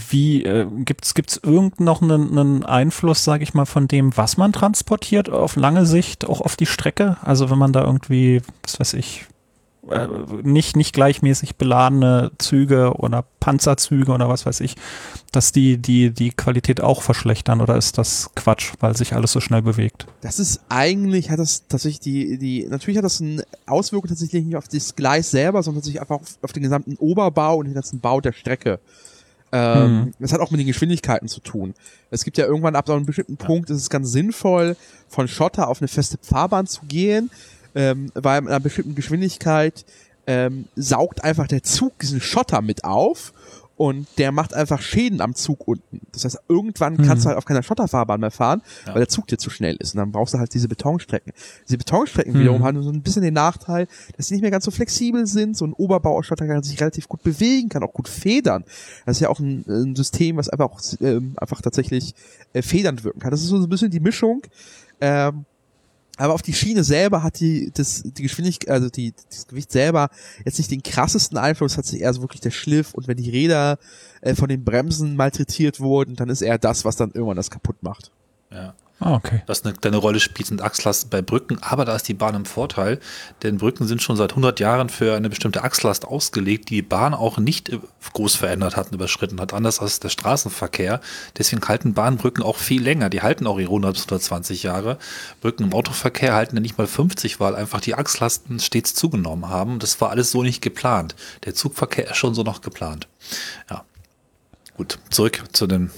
Wie 0.09 0.43
äh, 0.43 0.67
gibt's 0.83 1.13
gibt's 1.13 1.39
irgend 1.41 1.79
noch 1.79 2.01
einen, 2.01 2.65
Einfluss, 2.65 3.23
sage 3.23 3.43
ich 3.43 3.53
mal, 3.53 3.65
von 3.65 3.87
dem, 3.87 4.15
was 4.17 4.37
man 4.37 4.53
transportiert 4.53 5.29
auf 5.29 5.55
lange 5.55 5.85
Sicht, 5.85 6.25
auch 6.25 6.41
auf 6.41 6.55
die 6.55 6.65
Strecke? 6.65 7.17
Also 7.21 7.49
wenn 7.49 7.57
man 7.57 7.73
da 7.73 7.83
irgendwie, 7.83 8.41
was 8.63 8.79
weiß 8.79 8.93
ich, 8.93 9.25
äh, 9.89 10.07
nicht 10.41 10.75
nicht 10.75 10.93
gleichmäßig 10.93 11.57
beladene 11.57 12.31
Züge 12.39 12.93
oder 12.95 13.23
Panzerzüge 13.39 14.11
oder 14.11 14.27
was 14.29 14.45
weiß 14.45 14.61
ich, 14.61 14.75
dass 15.31 15.51
die 15.51 15.77
die 15.77 16.09
die 16.09 16.31
Qualität 16.31 16.81
auch 16.81 17.03
verschlechtern 17.03 17.61
oder 17.61 17.77
ist 17.77 17.99
das 17.99 18.31
Quatsch, 18.35 18.73
weil 18.79 18.97
sich 18.97 19.13
alles 19.13 19.31
so 19.31 19.41
schnell 19.41 19.61
bewegt? 19.61 20.07
Das 20.21 20.39
ist 20.39 20.61
eigentlich 20.69 21.29
hat 21.29 21.39
das 21.39 21.67
tatsächlich 21.67 21.99
die 21.99 22.37
die 22.39 22.65
natürlich 22.67 22.97
hat 22.97 23.05
das 23.05 23.21
eine 23.21 23.45
Auswirkung 23.67 24.09
tatsächlich 24.09 24.43
nicht 24.43 24.55
auf 24.55 24.67
das 24.67 24.95
Gleis 24.95 25.29
selber, 25.29 25.61
sondern 25.61 25.81
tatsächlich 25.81 26.01
einfach 26.01 26.15
auf, 26.15 26.37
auf 26.41 26.51
den 26.51 26.63
gesamten 26.63 26.95
Oberbau 26.95 27.57
und 27.57 27.65
den 27.65 27.75
ganzen 27.75 27.99
Bau 27.99 28.21
der 28.21 28.33
Strecke. 28.33 28.79
Ähm, 29.57 29.95
mhm. 29.95 30.13
Das 30.19 30.33
hat 30.33 30.41
auch 30.41 30.51
mit 30.51 30.59
den 30.59 30.67
Geschwindigkeiten 30.67 31.29
zu 31.29 31.39
tun. 31.39 31.75
Es 32.11 32.25
gibt 32.25 32.37
ja 32.37 32.45
irgendwann 32.45 32.75
ab 32.75 32.87
so 32.87 32.93
einem 32.93 33.05
bestimmten 33.05 33.37
Punkt, 33.37 33.69
ist 33.69 33.77
es 33.77 33.89
ganz 33.89 34.11
sinnvoll, 34.11 34.75
von 35.07 35.29
Schotter 35.29 35.69
auf 35.69 35.79
eine 35.79 35.87
feste 35.87 36.17
Fahrbahn 36.21 36.67
zu 36.67 36.81
gehen, 36.85 37.31
ähm, 37.73 38.11
weil 38.15 38.41
mit 38.41 38.49
einer 38.49 38.59
bestimmten 38.59 38.95
Geschwindigkeit 38.95 39.85
ähm, 40.27 40.65
saugt 40.75 41.23
einfach 41.23 41.47
der 41.47 41.63
Zug 41.63 41.97
diesen 41.99 42.19
Schotter 42.19 42.61
mit 42.61 42.83
auf 42.83 43.31
und 43.77 44.07
der 44.17 44.31
macht 44.31 44.53
einfach 44.53 44.81
Schäden 44.81 45.19
am 45.21 45.35
Zug 45.35 45.67
unten. 45.67 46.01
Das 46.13 46.23
heißt, 46.23 46.39
irgendwann 46.47 46.93
mhm. 46.93 47.03
kannst 47.03 47.25
du 47.25 47.29
halt 47.29 47.37
auf 47.37 47.45
keiner 47.45 47.63
Schotterfahrbahn 47.63 48.19
mehr 48.19 48.31
fahren, 48.31 48.61
ja. 48.85 48.93
weil 48.93 49.01
der 49.01 49.09
Zug 49.09 49.27
dir 49.27 49.37
zu 49.37 49.49
schnell 49.49 49.75
ist. 49.79 49.93
Und 49.93 49.99
dann 49.99 50.11
brauchst 50.11 50.33
du 50.33 50.39
halt 50.39 50.53
diese 50.53 50.67
Betonstrecken. 50.67 51.33
Diese 51.67 51.77
Betonstrecken 51.77 52.33
mhm. 52.33 52.39
wiederum 52.39 52.63
haben 52.63 52.81
so 52.81 52.89
ein 52.89 53.01
bisschen 53.01 53.21
den 53.21 53.33
Nachteil, 53.33 53.87
dass 54.15 54.27
sie 54.27 54.35
nicht 54.35 54.41
mehr 54.41 54.51
ganz 54.51 54.65
so 54.65 54.71
flexibel 54.71 55.27
sind. 55.27 55.57
So 55.57 55.65
ein 55.65 55.73
Oberbau 55.73 56.17
aus 56.17 56.25
Schotter 56.25 56.47
kann 56.47 56.63
sich 56.63 56.79
relativ 56.79 57.09
gut 57.09 57.23
bewegen, 57.23 57.69
kann 57.69 57.83
auch 57.83 57.93
gut 57.93 58.07
federn. 58.07 58.63
Das 59.05 59.17
ist 59.17 59.21
ja 59.21 59.29
auch 59.29 59.39
ein, 59.39 59.65
ein 59.67 59.95
System, 59.95 60.37
was 60.37 60.47
einfach 60.47 60.71
auch 60.71 60.81
ähm, 61.01 61.33
einfach 61.37 61.61
tatsächlich 61.61 62.15
äh, 62.53 62.61
federnd 62.61 63.03
wirken 63.03 63.19
kann. 63.19 63.31
Das 63.31 63.41
ist 63.41 63.47
so 63.47 63.57
ein 63.57 63.69
bisschen 63.69 63.91
die 63.91 63.99
Mischung. 63.99 64.41
Ähm, 65.01 65.45
aber 66.17 66.33
auf 66.33 66.41
die 66.41 66.53
Schiene 66.53 66.83
selber 66.83 67.23
hat 67.23 67.39
die, 67.39 67.71
das, 67.73 68.03
die 68.03 68.23
Geschwindigkeit, 68.23 68.69
also 68.69 68.89
die, 68.89 69.13
das 69.29 69.47
Gewicht 69.47 69.71
selber 69.71 70.09
jetzt 70.45 70.57
nicht 70.57 70.71
den 70.71 70.83
krassesten 70.83 71.37
Einfluss, 71.37 71.77
hat 71.77 71.85
sich 71.85 72.01
eher 72.01 72.13
so 72.13 72.21
wirklich 72.21 72.41
der 72.41 72.51
Schliff 72.51 72.93
und 72.93 73.07
wenn 73.07 73.17
die 73.17 73.29
Räder 73.29 73.77
äh, 74.21 74.35
von 74.35 74.47
den 74.47 74.63
Bremsen 74.63 75.15
malträtiert 75.15 75.79
wurden, 75.79 76.15
dann 76.15 76.29
ist 76.29 76.41
eher 76.41 76.57
das, 76.57 76.85
was 76.85 76.95
dann 76.95 77.11
irgendwann 77.11 77.37
das 77.37 77.51
kaputt 77.51 77.81
macht. 77.81 78.11
Ja. 78.51 78.73
Ah, 78.99 79.15
okay. 79.15 79.41
Was 79.45 79.65
eine 79.65 79.73
kleine 79.73 79.97
Rolle 79.97 80.21
spielt, 80.21 80.47
sind 80.47 80.61
Achslasten 80.61 81.09
bei 81.09 81.21
Brücken, 81.21 81.57
aber 81.61 81.83
da 81.83 81.95
ist 81.97 82.07
die 82.07 82.13
Bahn 82.13 82.33
im 82.33 82.45
Vorteil, 82.45 82.99
denn 83.43 83.57
Brücken 83.57 83.85
sind 83.87 84.01
schon 84.01 84.15
seit 84.15 84.31
100 84.31 84.61
Jahren 84.61 84.87
für 84.87 85.15
eine 85.15 85.27
bestimmte 85.29 85.63
Achslast 85.63 86.05
ausgelegt, 86.05 86.69
die 86.69 86.75
die 86.75 86.81
Bahn 86.81 87.13
auch 87.13 87.37
nicht 87.37 87.67
äh, 87.69 87.79
groß 88.13 88.35
verändert 88.35 88.77
hat 88.77 88.87
und 88.87 88.93
überschritten 88.93 89.41
hat, 89.41 89.53
anders 89.53 89.81
als 89.81 89.99
der 89.99 90.07
Straßenverkehr. 90.07 91.01
Deswegen 91.37 91.61
halten 91.67 91.93
Bahnbrücken 91.93 92.41
auch 92.41 92.55
viel 92.55 92.81
länger, 92.81 93.09
die 93.09 93.21
halten 93.21 93.47
auch 93.47 93.59
ihre 93.59 93.69
100 93.69 93.93
bis 93.93 94.03
120 94.03 94.63
Jahre. 94.63 94.97
Brücken 95.41 95.65
im 95.65 95.73
Autoverkehr 95.73 96.33
halten 96.33 96.55
ja 96.55 96.61
nicht 96.61 96.77
mal 96.77 96.87
50, 96.87 97.41
weil 97.41 97.53
einfach 97.53 97.81
die 97.81 97.95
Achslasten 97.95 98.61
stets 98.61 98.93
zugenommen 98.93 99.49
haben. 99.49 99.79
Das 99.79 99.99
war 99.99 100.09
alles 100.09 100.31
so 100.31 100.41
nicht 100.41 100.61
geplant. 100.61 101.15
Der 101.43 101.53
Zugverkehr 101.53 102.11
ist 102.11 102.17
schon 102.17 102.33
so 102.33 102.43
noch 102.43 102.61
geplant. 102.61 103.09
Ja. 103.69 103.83
Gut, 104.77 104.99
zurück 105.09 105.43
zu 105.51 105.67
den 105.67 105.91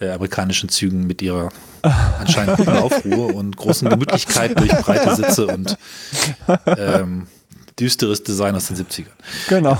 äh, 0.00 0.10
amerikanischen 0.10 0.68
Zügen 0.68 1.06
mit 1.06 1.22
ihrer 1.22 1.48
anscheinend 1.82 2.56
guten 2.58 2.70
Aufruhr 2.76 3.34
und 3.34 3.56
großen 3.56 3.88
Gemütlichkeit 3.88 4.58
durch 4.58 4.70
breite 4.72 5.14
Sitze 5.16 5.46
und 5.46 5.76
ähm, 6.66 7.26
düsteres 7.78 8.22
Design 8.22 8.54
aus 8.54 8.66
den 8.68 8.76
70ern. 8.76 9.06
Genau. 9.48 9.78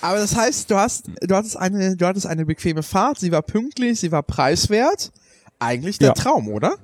Aber 0.00 0.18
das 0.18 0.36
heißt, 0.36 0.70
du 0.70 0.76
hast, 0.76 1.06
du 1.20 1.34
hattest 1.34 1.56
eine, 1.56 1.96
du 1.96 2.06
hattest 2.06 2.26
eine 2.26 2.44
bequeme 2.44 2.82
Fahrt, 2.82 3.18
sie 3.18 3.32
war 3.32 3.42
pünktlich, 3.42 4.00
sie 4.00 4.12
war 4.12 4.22
preiswert. 4.22 5.12
Eigentlich 5.58 5.98
der 5.98 6.08
Ja. 6.08 6.14
Traum, 6.14 6.48
oder? 6.48 6.74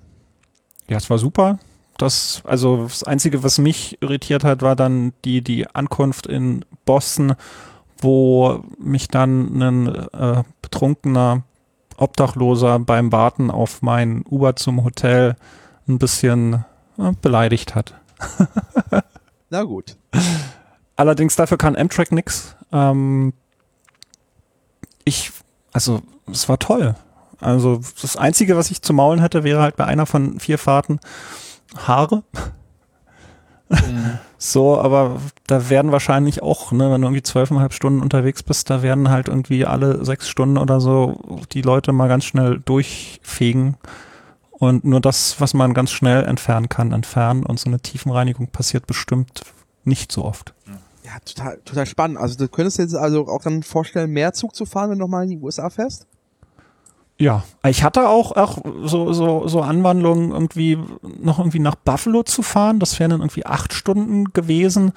Ja, 0.89 0.97
es 0.97 1.11
war 1.11 1.19
super. 1.19 1.59
Das, 1.99 2.43
also 2.45 2.85
das 2.85 3.03
Einzige, 3.03 3.43
was 3.43 3.59
mich 3.59 3.99
irritiert 4.01 4.45
hat, 4.45 4.63
war 4.63 4.77
dann 4.77 5.13
die, 5.25 5.43
die 5.43 5.67
Ankunft 5.67 6.27
in 6.29 6.65
Boston, 6.85 7.35
wo 7.99 8.63
mich 8.79 9.09
dann 9.09 9.61
ein 9.61 9.87
äh, 10.13 10.45
betrunkener 10.63 11.43
Obdachloser 11.99 12.79
beim 12.79 13.13
Warten 13.13 13.51
auf 13.51 13.83
mein 13.83 14.25
Uber 14.29 14.57
zum 14.57 14.85
Hotel 14.85 15.37
ein 15.87 15.99
bisschen 15.99 16.65
äh, 16.99 17.13
beleidigt 17.21 17.75
hat. 17.75 17.95
Na 19.51 19.65
gut. 19.65 19.97
Allerdings 20.97 21.37
dafür 21.37 21.59
kann 21.59 21.77
Amtrak 21.77 22.13
nix. 22.13 22.57
Ähm, 22.73 23.33
ich, 25.05 25.33
also 25.73 26.03
es 26.31 26.49
war 26.49 26.59
toll. 26.59 26.95
Also 27.41 27.81
das 28.01 28.17
Einzige, 28.17 28.57
was 28.57 28.71
ich 28.71 28.83
zu 28.83 28.93
maulen 28.93 29.21
hätte, 29.21 29.45
wäre 29.45 29.63
halt 29.63 29.77
bei 29.77 29.85
einer 29.85 30.07
von 30.07 30.41
vier 30.41 30.59
Fahrten 30.59 31.01
Haare. 31.77 32.25
So, 34.41 34.81
aber 34.81 35.21
da 35.49 35.69
werden 35.69 35.91
wahrscheinlich 35.91 36.45
auch, 36.45 36.71
ne, 36.71 36.93
wenn 36.93 37.01
du 37.01 37.09
irgendwie 37.09 37.25
zwölfeinhalb 37.25 37.73
Stunden 37.73 38.01
unterwegs 38.01 38.45
bist, 38.45 38.71
da 38.71 38.83
werden 38.83 39.11
halt 39.11 39.27
irgendwie 39.27 39.67
alle 39.67 40.05
sechs 40.05 40.29
Stunden 40.29 40.59
oder 40.59 40.81
so 40.81 41.41
die 41.51 41.63
Leute 41.63 41.93
mal 41.93 42.07
ganz 42.07 42.25
schnell 42.25 42.61
durchfegen 42.65 43.77
und 44.53 44.85
nur 44.85 45.01
das, 45.01 45.41
was 45.41 45.55
man 45.55 45.75
ganz 45.75 45.91
schnell 45.91 46.25
entfernen 46.25 46.69
kann, 46.69 46.93
entfernen 46.93 47.45
und 47.45 47.59
so 47.59 47.69
eine 47.69 47.81
Tiefenreinigung 47.81 48.49
passiert 48.49 48.87
bestimmt 48.87 49.43
nicht 49.85 50.13
so 50.13 50.25
oft. 50.25 50.55
Ja, 51.05 51.19
total, 51.25 51.59
total 51.65 51.87
spannend. 51.87 52.19
Also 52.19 52.37
du 52.37 52.49
könntest 52.49 52.79
jetzt 52.79 52.95
also 52.95 53.27
auch 53.29 53.43
dann 53.43 53.63
vorstellen, 53.63 54.11
mehr 54.11 54.35
Zug 54.35 54.55
zu 54.55 54.67
fahren, 54.67 54.91
wenn 54.91 54.99
du 54.99 55.05
nochmal 55.05 55.25
in 55.25 55.31
die 55.31 55.39
USA 55.39 55.71
fährst? 55.71 56.07
Ja, 57.21 57.43
ich 57.67 57.83
hatte 57.83 58.09
auch, 58.09 58.33
auch 58.37 58.59
so, 58.85 59.13
so, 59.13 59.49
so 59.49 59.61
Anwandlungen, 59.61 60.31
irgendwie 60.31 60.79
noch 61.21 61.41
irgendwie 61.41 61.59
nach 61.59 61.75
Buffalo 61.75 62.23
zu 62.23 62.43
fahren. 62.43 62.79
Das 62.79 63.01
wären 63.01 63.11
dann 63.11 63.21
irgendwie 63.21 63.45
acht 63.45 63.73
Stunden 63.73 64.33
gewesen, 64.33 64.93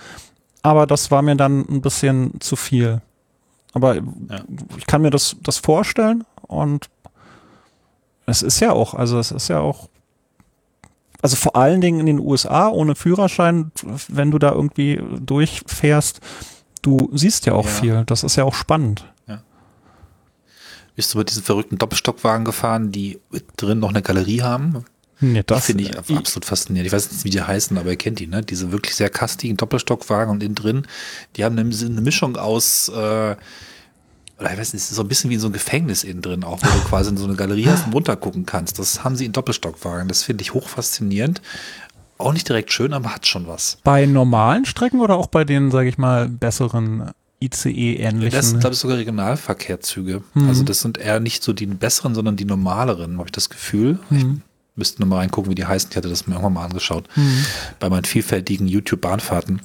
aber 0.61 0.85
das 0.85 1.09
war 1.09 1.23
mir 1.23 1.35
dann 1.35 1.65
ein 1.67 1.81
bisschen 1.81 2.39
zu 2.39 2.55
viel. 2.55 3.01
Aber 3.73 3.95
ich 4.77 4.85
kann 4.85 5.01
mir 5.01 5.09
das, 5.09 5.35
das 5.41 5.57
vorstellen 5.57 6.23
und 6.47 6.89
es 8.27 8.43
ist 8.43 8.59
ja 8.59 8.71
auch, 8.71 8.93
also 8.93 9.17
es 9.17 9.31
ist 9.31 9.47
ja 9.47 9.59
auch, 9.59 9.89
also 11.23 11.35
vor 11.35 11.55
allen 11.55 11.81
Dingen 11.81 11.99
in 11.99 12.05
den 12.05 12.19
USA 12.19 12.69
ohne 12.69 12.95
Führerschein, 12.95 13.71
wenn 14.09 14.29
du 14.29 14.37
da 14.37 14.51
irgendwie 14.51 15.01
durchfährst, 15.19 16.19
du 16.81 17.09
siehst 17.13 17.45
ja 17.47 17.53
auch 17.53 17.65
Ja. 17.65 17.71
viel. 17.71 18.03
Das 18.05 18.23
ist 18.23 18.35
ja 18.35 18.43
auch 18.43 18.53
spannend. 18.53 19.10
Bist 20.95 21.13
du 21.13 21.17
mit 21.17 21.29
diesen 21.29 21.43
verrückten 21.43 21.77
Doppelstockwagen 21.77 22.45
gefahren, 22.45 22.91
die 22.91 23.19
drin 23.57 23.79
noch 23.79 23.89
eine 23.89 24.01
Galerie 24.01 24.41
haben? 24.41 24.83
Nee, 25.21 25.43
Das 25.45 25.65
finde 25.65 25.83
ich 25.83 25.97
absolut 25.97 26.45
faszinierend. 26.45 26.87
Ich 26.87 26.93
weiß 26.93 27.11
nicht, 27.11 27.23
wie 27.23 27.29
die 27.29 27.41
heißen, 27.41 27.77
aber 27.77 27.91
ihr 27.91 27.95
kennt 27.95 28.19
die, 28.19 28.27
ne? 28.27 28.41
Diese 28.41 28.71
wirklich 28.71 28.95
sehr 28.95 29.09
kastigen 29.09 29.55
Doppelstockwagen 29.55 30.31
und 30.31 30.41
innen 30.41 30.55
drin, 30.55 30.87
die 31.35 31.45
haben 31.45 31.57
eine, 31.57 31.69
eine 31.73 32.01
Mischung 32.01 32.37
aus, 32.37 32.89
äh, 32.89 32.91
oder 34.41 34.51
ich 34.51 34.57
weiß 34.57 34.73
nicht, 34.73 34.83
es 34.83 34.89
ist 34.89 34.95
so 34.95 35.03
ein 35.03 35.07
bisschen 35.07 35.29
wie 35.29 35.37
so 35.37 35.47
ein 35.47 35.53
Gefängnis 35.53 36.03
innen 36.03 36.23
drin 36.23 36.43
auch, 36.43 36.59
wo 36.61 36.67
du 36.67 36.83
quasi 36.89 37.11
in 37.11 37.17
so 37.17 37.25
eine 37.25 37.35
Galerie 37.35 37.67
hast 37.67 37.85
und 37.85 37.93
runtergucken 37.93 38.47
kannst. 38.47 38.79
Das 38.79 39.03
haben 39.03 39.15
sie 39.15 39.25
in 39.25 39.31
Doppelstockwagen. 39.31 40.07
Das 40.07 40.23
finde 40.23 40.41
ich 40.41 40.55
hochfaszinierend. 40.55 41.41
Auch 42.17 42.33
nicht 42.33 42.49
direkt 42.49 42.71
schön, 42.71 42.93
aber 42.93 43.13
hat 43.13 43.27
schon 43.27 43.47
was. 43.47 43.77
Bei 43.83 44.05
normalen 44.07 44.65
Strecken 44.65 44.99
oder 45.01 45.15
auch 45.15 45.27
bei 45.27 45.43
den, 45.43 45.69
sage 45.69 45.89
ich 45.89 45.99
mal, 45.99 46.27
besseren 46.27 47.11
Das 47.49 47.65
ICE-ähnlichen? 47.65 48.41
sind, 48.41 48.59
glaube 48.59 48.73
ich, 48.73 48.79
sogar 48.79 48.97
Regionalverkehrszüge. 48.97 50.21
Mhm. 50.33 50.47
Also 50.47 50.63
das 50.63 50.81
sind 50.81 50.97
eher 50.97 51.19
nicht 51.19 51.43
so 51.43 51.53
die 51.53 51.65
besseren, 51.65 52.13
sondern 52.15 52.35
die 52.35 52.45
normaleren, 52.45 53.17
habe 53.17 53.27
ich 53.27 53.31
das 53.31 53.49
Gefühl. 53.49 53.99
Ich 54.11 54.23
Mhm. 54.23 54.41
müsste 54.75 55.01
nochmal 55.01 55.19
reingucken, 55.19 55.49
wie 55.51 55.55
die 55.55 55.65
heißen. 55.65 55.89
Ich 55.91 55.97
hatte 55.97 56.09
das 56.09 56.27
mir 56.27 56.35
irgendwann 56.35 56.53
mal 56.53 56.65
angeschaut. 56.65 57.07
Mhm. 57.15 57.45
Bei 57.79 57.89
meinen 57.89 58.05
vielfältigen 58.05 58.67
YouTube-Bahnfahrten. 58.67 59.61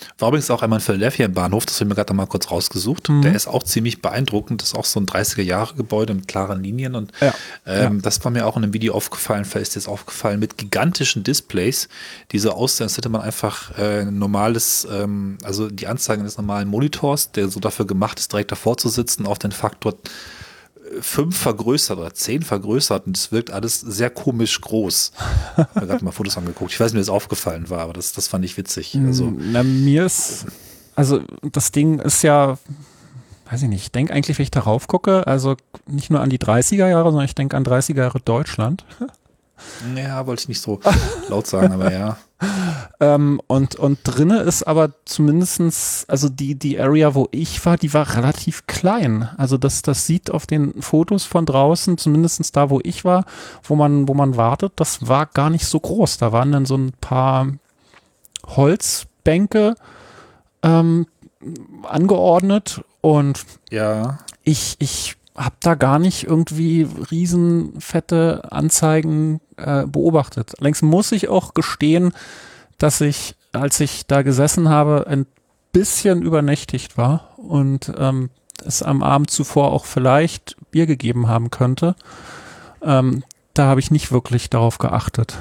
Ja. 0.00 0.06
War 0.18 0.28
übrigens 0.28 0.50
auch 0.50 0.62
einmal 0.62 0.78
in 0.78 0.84
Philadelphia 0.84 1.26
im 1.26 1.32
Bahnhof, 1.32 1.66
das 1.66 1.76
habe 1.76 1.84
ich 1.84 1.88
mir 1.90 1.94
gerade 1.94 2.14
mal 2.14 2.26
kurz 2.26 2.50
rausgesucht. 2.50 3.08
Mhm. 3.08 3.22
Der 3.22 3.34
ist 3.34 3.46
auch 3.46 3.62
ziemlich 3.62 4.02
beeindruckend. 4.02 4.62
Das 4.62 4.68
ist 4.70 4.74
auch 4.74 4.84
so 4.84 5.00
ein 5.00 5.06
30er-Jahre-Gebäude 5.06 6.14
mit 6.14 6.28
klaren 6.28 6.62
Linien. 6.62 6.94
Und 6.94 7.12
Ja. 7.20 7.34
ähm, 7.66 8.02
das 8.02 8.24
war 8.24 8.30
mir 8.30 8.46
auch 8.46 8.56
in 8.56 8.64
einem 8.64 8.72
Video 8.74 8.94
aufgefallen, 8.94 9.44
vielleicht 9.44 9.68
ist 9.70 9.74
jetzt 9.76 9.88
aufgefallen, 9.88 10.40
mit 10.40 10.58
gigantischen 10.58 11.22
Displays, 11.24 11.88
die 12.32 12.38
so 12.38 12.52
aussehen, 12.52 12.84
als 12.84 12.96
hätte 12.96 13.08
man 13.08 13.22
einfach 13.22 13.76
äh, 13.78 14.00
ein 14.00 14.18
normales, 14.18 14.86
ähm, 14.90 15.38
also 15.42 15.68
die 15.70 15.86
Anzeigen 15.86 16.24
des 16.24 16.36
normalen 16.36 16.68
Monitors, 16.68 17.32
der 17.32 17.48
so 17.48 17.60
dafür 17.60 17.86
gemacht 17.86 18.18
ist, 18.18 18.32
direkt 18.32 18.52
davor 18.52 18.76
zu 18.76 18.88
sitzen, 18.88 19.26
auf 19.26 19.38
den 19.38 19.52
Faktor 19.52 19.94
fünf 21.00 21.36
vergrößert 21.36 21.98
oder 21.98 22.14
zehn 22.14 22.42
vergrößert 22.42 23.06
und 23.06 23.16
es 23.16 23.32
wirkt 23.32 23.50
alles 23.50 23.80
sehr 23.80 24.10
komisch 24.10 24.60
groß. 24.60 25.12
Ich 25.14 25.58
habe 25.58 25.86
gerade 25.86 26.04
mal 26.04 26.12
Fotos 26.12 26.36
angeguckt. 26.36 26.72
Ich 26.72 26.80
weiß 26.80 26.92
nicht, 26.92 26.96
wie 26.96 27.00
das 27.00 27.08
aufgefallen 27.08 27.70
war, 27.70 27.80
aber 27.80 27.92
das, 27.92 28.12
das 28.12 28.28
fand 28.28 28.44
ich 28.44 28.56
witzig. 28.56 28.96
Also, 29.06 29.32
Na, 29.36 29.62
mir 29.62 30.06
ist, 30.06 30.46
also 30.94 31.20
das 31.52 31.70
Ding 31.72 31.98
ist 31.98 32.22
ja, 32.22 32.58
weiß 33.50 33.62
ich 33.62 33.68
nicht, 33.68 33.82
ich 33.82 33.92
denke 33.92 34.12
eigentlich, 34.12 34.38
wenn 34.38 34.44
ich 34.44 34.50
darauf 34.50 34.88
gucke, 34.88 35.26
also 35.26 35.56
nicht 35.86 36.10
nur 36.10 36.20
an 36.20 36.30
die 36.30 36.38
30er 36.38 36.88
Jahre, 36.88 37.10
sondern 37.10 37.24
ich 37.24 37.34
denke 37.34 37.56
an 37.56 37.64
30er 37.64 37.98
Jahre 37.98 38.20
Deutschland. 38.20 38.84
ja, 39.96 40.26
wollte 40.26 40.42
ich 40.42 40.48
nicht 40.48 40.60
so 40.60 40.80
laut 41.28 41.46
sagen, 41.46 41.72
aber 41.72 41.92
ja. 41.92 42.18
Ähm, 43.00 43.40
und, 43.46 43.76
und 43.76 43.98
drinne 44.04 44.40
ist 44.40 44.64
aber 44.64 44.90
zumindestens, 45.04 46.04
also 46.08 46.28
die, 46.28 46.54
die 46.56 46.80
Area, 46.80 47.14
wo 47.14 47.28
ich 47.30 47.64
war, 47.64 47.76
die 47.76 47.92
war 47.94 48.16
relativ 48.16 48.66
klein. 48.66 49.28
Also 49.36 49.56
das, 49.56 49.82
das 49.82 50.06
sieht 50.06 50.30
auf 50.30 50.46
den 50.46 50.80
Fotos 50.82 51.24
von 51.24 51.46
draußen, 51.46 51.98
zumindestens 51.98 52.52
da, 52.52 52.70
wo 52.70 52.80
ich 52.82 53.04
war, 53.04 53.24
wo 53.62 53.76
man, 53.76 54.08
wo 54.08 54.14
man 54.14 54.36
wartet, 54.36 54.72
das 54.76 55.06
war 55.06 55.26
gar 55.26 55.50
nicht 55.50 55.66
so 55.66 55.80
groß. 55.80 56.18
Da 56.18 56.32
waren 56.32 56.52
dann 56.52 56.66
so 56.66 56.76
ein 56.76 56.92
paar 57.00 57.48
Holzbänke 58.46 59.74
ähm, 60.62 61.06
angeordnet 61.84 62.82
und 63.00 63.44
Ja, 63.70 64.18
ich, 64.42 64.76
ich 64.80 65.17
habe 65.38 65.56
da 65.60 65.74
gar 65.74 65.98
nicht 65.98 66.24
irgendwie 66.24 66.86
riesenfette 67.10 68.50
Anzeigen 68.50 69.40
äh, 69.56 69.86
beobachtet. 69.86 70.54
Allerdings 70.58 70.82
muss 70.82 71.12
ich 71.12 71.28
auch 71.28 71.54
gestehen, 71.54 72.12
dass 72.76 73.00
ich, 73.00 73.36
als 73.52 73.80
ich 73.80 74.06
da 74.06 74.22
gesessen 74.22 74.68
habe, 74.68 75.06
ein 75.06 75.26
bisschen 75.72 76.22
übernächtigt 76.22 76.96
war 76.98 77.38
und 77.38 77.92
ähm, 77.96 78.30
es 78.64 78.82
am 78.82 79.02
Abend 79.02 79.30
zuvor 79.30 79.72
auch 79.72 79.84
vielleicht 79.84 80.56
Bier 80.70 80.86
gegeben 80.86 81.28
haben 81.28 81.50
könnte. 81.50 81.94
Ähm, 82.82 83.22
da 83.54 83.66
habe 83.66 83.80
ich 83.80 83.90
nicht 83.90 84.10
wirklich 84.10 84.50
darauf 84.50 84.78
geachtet, 84.78 85.38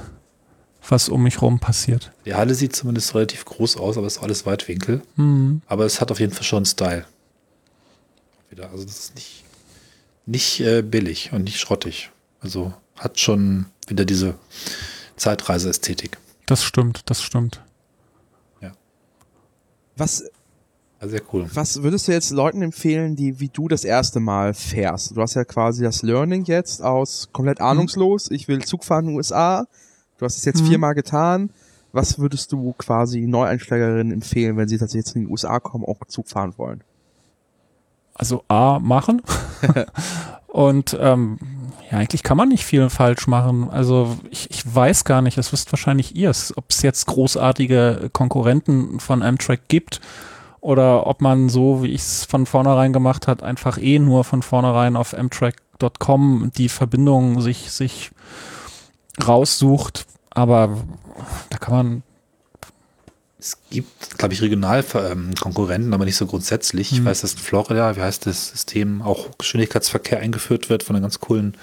was 0.87 1.09
um 1.09 1.23
mich 1.23 1.41
rum 1.41 1.59
passiert. 1.59 2.11
die 2.25 2.35
Halle 2.35 2.53
sieht 2.53 2.75
zumindest 2.75 3.15
relativ 3.15 3.45
groß 3.45 3.77
aus, 3.77 3.97
aber 3.97 4.07
es 4.07 4.17
ist 4.17 4.23
alles 4.23 4.45
Weitwinkel. 4.45 5.01
Hm. 5.15 5.61
Aber 5.67 5.85
es 5.85 6.01
hat 6.01 6.11
auf 6.11 6.19
jeden 6.19 6.33
Fall 6.33 6.43
schon 6.43 6.65
Style. 6.65 7.05
Wieder, 8.49 8.69
also 8.69 8.83
das 8.85 8.99
ist 8.99 9.15
nicht, 9.15 9.43
nicht 10.27 10.59
äh, 10.59 10.83
billig 10.83 11.31
und 11.33 11.43
nicht 11.45 11.59
schrottig. 11.59 12.11
Also 12.41 12.73
hat 12.95 13.19
schon 13.19 13.65
wieder 13.87 14.05
diese 14.05 14.35
Zeitreise-Ästhetik. 15.15 16.17
Das 16.45 16.63
stimmt, 16.63 17.01
das 17.09 17.21
stimmt. 17.23 17.61
Was, 19.99 20.23
Also 20.99 21.11
sehr 21.17 21.23
cool. 21.33 21.49
was 21.55 21.81
würdest 21.81 22.07
du 22.07 22.11
jetzt 22.11 22.29
Leuten 22.29 22.61
empfehlen, 22.61 23.15
die 23.15 23.39
wie 23.39 23.49
du 23.49 23.67
das 23.67 23.83
erste 23.83 24.19
Mal 24.19 24.53
fährst? 24.53 25.17
Du 25.17 25.21
hast 25.23 25.33
ja 25.33 25.43
quasi 25.43 25.83
das 25.83 26.03
Learning 26.03 26.43
jetzt 26.45 26.83
aus 26.83 27.29
komplett 27.31 27.61
ahnungslos. 27.61 28.29
Ich 28.29 28.47
will 28.47 28.63
Zug 28.63 28.83
fahren 28.83 29.05
in 29.05 29.11
den 29.11 29.17
USA. 29.17 29.65
Du 30.19 30.25
hast 30.25 30.37
es 30.37 30.45
jetzt 30.45 30.61
Mhm. 30.61 30.67
viermal 30.67 30.93
getan. 30.93 31.49
Was 31.93 32.19
würdest 32.19 32.51
du 32.51 32.73
quasi 32.77 33.21
Neueinsteigerinnen 33.21 34.11
empfehlen, 34.13 34.55
wenn 34.57 34.67
sie 34.67 34.77
tatsächlich 34.77 35.07
jetzt 35.07 35.15
in 35.15 35.23
die 35.25 35.31
USA 35.31 35.59
kommen, 35.59 35.83
auch 35.83 36.05
Zug 36.07 36.27
fahren 36.29 36.53
wollen? 36.57 36.83
Also 38.17 38.43
A, 38.47 38.79
machen. 38.79 39.21
Und 40.47 40.97
ähm, 40.99 41.37
ja, 41.91 41.99
eigentlich 41.99 42.23
kann 42.23 42.37
man 42.37 42.49
nicht 42.49 42.65
viel 42.65 42.89
falsch 42.89 43.27
machen. 43.27 43.69
Also 43.69 44.17
ich, 44.29 44.49
ich 44.51 44.75
weiß 44.75 45.03
gar 45.03 45.21
nicht, 45.21 45.37
das 45.37 45.53
wisst 45.53 45.71
wahrscheinlich 45.71 46.15
ihr, 46.15 46.31
ob 46.55 46.65
es 46.69 46.81
jetzt 46.81 47.05
großartige 47.05 48.09
Konkurrenten 48.11 48.99
von 48.99 49.23
Amtrak 49.23 49.67
gibt 49.67 50.01
oder 50.59 51.07
ob 51.07 51.21
man 51.21 51.47
so, 51.49 51.83
wie 51.83 51.91
ich 51.91 52.01
es 52.01 52.25
von 52.25 52.45
vornherein 52.45 52.91
gemacht 52.91 53.27
hat, 53.27 53.43
einfach 53.43 53.77
eh 53.77 53.99
nur 53.99 54.23
von 54.23 54.41
vornherein 54.41 54.95
auf 54.95 55.13
Amtrak.com 55.13 56.51
die 56.57 56.69
Verbindung 56.69 57.39
sich, 57.39 57.71
sich 57.71 58.11
raussucht. 59.25 60.07
Aber 60.31 60.77
da 61.49 61.57
kann 61.57 61.73
man 61.75 62.03
es 63.39 63.55
gibt, 63.69 64.17
glaube 64.17 64.33
ich, 64.33 64.41
Regionalkonkurrenten, 64.41 65.93
aber 65.93 66.05
nicht 66.05 66.15
so 66.15 66.25
grundsätzlich. 66.25 66.91
Ich 66.91 66.97
hm. 66.99 67.05
weiß, 67.05 67.21
dass 67.21 67.33
in 67.33 67.39
Florida, 67.39 67.95
wie 67.95 68.01
heißt 68.01 68.25
das 68.25 68.49
System, 68.49 69.03
auch 69.03 69.37
Geschwindigkeitsverkehr 69.37 70.19
eingeführt 70.19 70.71
wird 70.71 70.81
von 70.81 70.95
einer 70.95 71.03
ganz 71.03 71.19
coolen, 71.19 71.55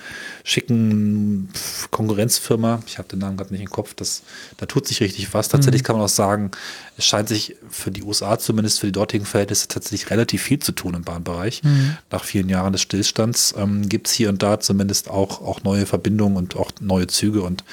schicken 0.44 1.48
Konkurrenzfirma. 1.90 2.80
Ich 2.86 2.98
habe 2.98 3.08
den 3.08 3.18
Namen 3.18 3.36
gerade 3.36 3.52
nicht 3.52 3.62
im 3.62 3.70
Kopf. 3.70 3.94
Das, 3.94 4.22
da 4.56 4.66
tut 4.66 4.86
sich 4.86 5.00
richtig 5.00 5.34
was. 5.34 5.48
Tatsächlich 5.48 5.80
hm. 5.80 5.86
kann 5.86 5.96
man 5.96 6.04
auch 6.04 6.08
sagen, 6.10 6.52
es 6.96 7.06
scheint 7.06 7.28
sich 7.28 7.56
für 7.68 7.90
die 7.90 8.04
USA 8.04 8.38
zumindest 8.38 8.78
für 8.78 8.86
die 8.86 8.92
dortigen 8.92 9.26
Verhältnisse 9.26 9.66
tatsächlich 9.66 10.10
relativ 10.10 10.42
viel 10.42 10.60
zu 10.60 10.70
tun 10.70 10.94
im 10.94 11.02
Bahnbereich. 11.02 11.62
Hm. 11.64 11.96
Nach 12.08 12.22
vielen 12.22 12.48
Jahren 12.48 12.72
des 12.72 12.82
Stillstands 12.82 13.52
ähm, 13.58 13.88
gibt 13.88 14.06
es 14.06 14.12
hier 14.12 14.28
und 14.28 14.44
da 14.44 14.60
zumindest 14.60 15.10
auch, 15.10 15.42
auch 15.42 15.64
neue 15.64 15.86
Verbindungen 15.86 16.36
und 16.36 16.54
auch 16.54 16.70
neue 16.80 17.08
Züge 17.08 17.42
und 17.42 17.64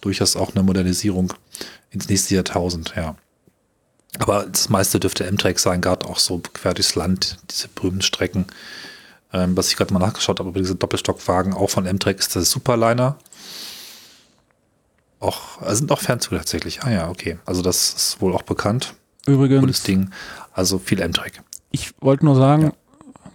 durchaus 0.00 0.34
auch 0.34 0.54
eine 0.54 0.62
Modernisierung 0.62 1.34
ins 1.90 2.08
nächste 2.08 2.36
Jahrtausend, 2.36 2.94
ja. 2.96 3.16
Aber 4.18 4.44
das 4.44 4.68
meiste 4.68 4.98
dürfte 4.98 5.24
M-Track 5.24 5.58
sein, 5.58 5.80
gerade 5.80 6.06
auch 6.06 6.18
so 6.18 6.38
quer 6.38 6.74
durchs 6.74 6.94
Land, 6.94 7.38
diese 7.50 7.68
berühmten 7.68 8.02
Strecken. 8.02 8.46
Ähm, 9.32 9.56
was 9.56 9.68
ich 9.68 9.76
gerade 9.76 9.94
mal 9.94 10.00
nachgeschaut 10.00 10.40
habe, 10.40 10.50
über 10.50 10.60
diese 10.60 10.74
Doppelstockwagen, 10.74 11.54
auch 11.54 11.70
von 11.70 11.86
M-Track 11.86 12.18
ist 12.18 12.34
der 12.34 12.42
Superliner. 12.42 13.16
Auch, 15.20 15.60
also 15.60 15.76
sind 15.76 15.92
auch 15.92 16.00
Fernzüge 16.00 16.38
tatsächlich. 16.38 16.82
Ah 16.82 16.90
ja, 16.90 17.08
okay. 17.08 17.38
Also 17.44 17.62
das 17.62 17.92
ist 17.92 18.20
wohl 18.20 18.34
auch 18.34 18.42
bekannt. 18.42 18.94
Übrigens. 19.26 19.60
Cooles 19.60 19.82
Ding. 19.82 20.10
Also 20.52 20.78
viel 20.78 21.00
M-Track. 21.00 21.42
Ich 21.70 21.92
wollte 22.00 22.24
nur 22.24 22.34
sagen, 22.34 22.62
ja. 22.62 22.72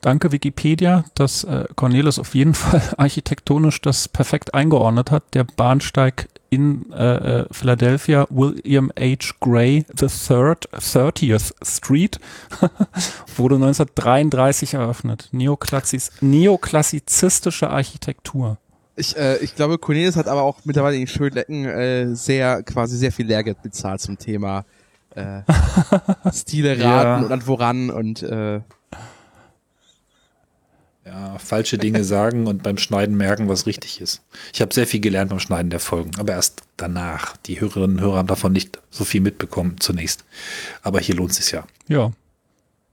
Danke 0.05 0.31
Wikipedia, 0.31 1.03
dass 1.15 1.43
äh, 1.43 1.65
Cornelis 1.75 2.19
auf 2.19 2.35
jeden 2.35 2.53
Fall 2.55 2.81
architektonisch 2.97 3.81
das 3.81 4.07
perfekt 4.07 4.53
eingeordnet 4.53 5.11
hat. 5.11 5.23
Der 5.33 5.43
Bahnsteig 5.43 6.27
in 6.49 6.91
äh, 6.91 7.41
äh, 7.41 7.45
Philadelphia 7.51 8.27
William 8.29 8.91
H. 8.97 9.33
Gray 9.41 9.83
the 9.97 10.07
Third, 10.07 10.69
30th 10.73 11.53
Street 11.63 12.19
wurde 13.35 13.55
1933 13.55 14.75
eröffnet. 14.75 15.29
Neoklassis, 15.31 16.11
neoklassizistische 16.21 17.69
Architektur. 17.69 18.57
Ich, 18.95 19.17
äh, 19.17 19.37
ich 19.37 19.55
glaube, 19.55 19.77
Cornelius 19.77 20.15
hat 20.15 20.27
aber 20.27 20.43
auch 20.43 20.59
mittlerweile 20.63 20.95
in 20.95 21.07
Schönlecken 21.07 21.65
äh, 21.65 22.15
sehr, 22.15 22.63
quasi 22.63 22.95
sehr 22.95 23.11
viel 23.11 23.25
Lehrgeld 23.25 23.61
bezahlt 23.61 23.99
zum 23.99 24.17
Thema 24.17 24.63
äh, 25.15 25.41
Stile 26.31 26.79
raten 26.79 27.23
ja. 27.23 27.33
und 27.33 27.47
woran 27.47 27.89
und 27.89 28.23
äh, 28.23 28.61
ja, 31.05 31.37
falsche 31.37 31.77
Dinge 31.77 32.03
sagen 32.03 32.47
und 32.47 32.63
beim 32.63 32.77
Schneiden 32.77 33.15
merken, 33.15 33.47
was 33.47 33.65
richtig 33.65 34.01
ist. 34.01 34.21
Ich 34.53 34.61
habe 34.61 34.73
sehr 34.73 34.87
viel 34.87 34.99
gelernt 34.99 35.29
beim 35.29 35.39
Schneiden 35.39 35.69
der 35.69 35.79
Folgen, 35.79 36.11
aber 36.17 36.33
erst 36.33 36.63
danach. 36.77 37.37
Die 37.37 37.61
Hörerinnen 37.61 37.97
und 37.97 38.01
Hörer 38.01 38.17
haben 38.17 38.27
davon 38.27 38.53
nicht 38.53 38.79
so 38.89 39.05
viel 39.05 39.21
mitbekommen 39.21 39.75
zunächst. 39.79 40.25
Aber 40.81 40.99
hier 40.99 41.15
lohnt 41.15 41.31
es 41.31 41.37
sich 41.37 41.51
ja. 41.51 41.63
Ja. 41.87 42.11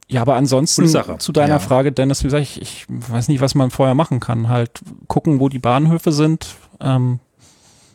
Ja, 0.09 0.21
aber 0.21 0.35
ansonsten 0.35 0.87
zu 0.87 1.33
deiner 1.33 1.55
ja. 1.55 1.59
Frage, 1.59 1.91
Dennis, 1.91 2.23
wie 2.23 2.27
gesagt, 2.27 2.43
ich, 2.43 2.61
ich 2.61 2.87
weiß 2.89 3.29
nicht, 3.29 3.41
was 3.41 3.55
man 3.55 3.71
vorher 3.71 3.95
machen 3.95 4.21
kann. 4.21 4.51
Halt 4.51 4.81
gucken, 5.09 5.41
wo 5.41 5.49
die 5.49 5.59
Bahnhöfe 5.59 6.13
sind. 6.13 6.55
Ähm, 6.81 7.19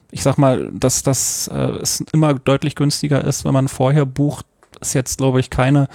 ich 0.10 0.24
sag 0.24 0.38
mal, 0.40 0.72
dass 0.74 1.04
das 1.04 1.48
äh, 1.50 1.78
es 1.82 2.04
immer 2.14 2.34
deutlich 2.34 2.76
günstiger 2.76 3.24
ist, 3.24 3.46
wenn 3.46 3.54
man 3.54 3.68
vorher 3.68 4.08
bucht, 4.08 4.48
ist 4.82 4.96
jetzt, 4.96 5.20
glaube 5.20 5.40
ich, 5.40 5.52
keine 5.52 5.90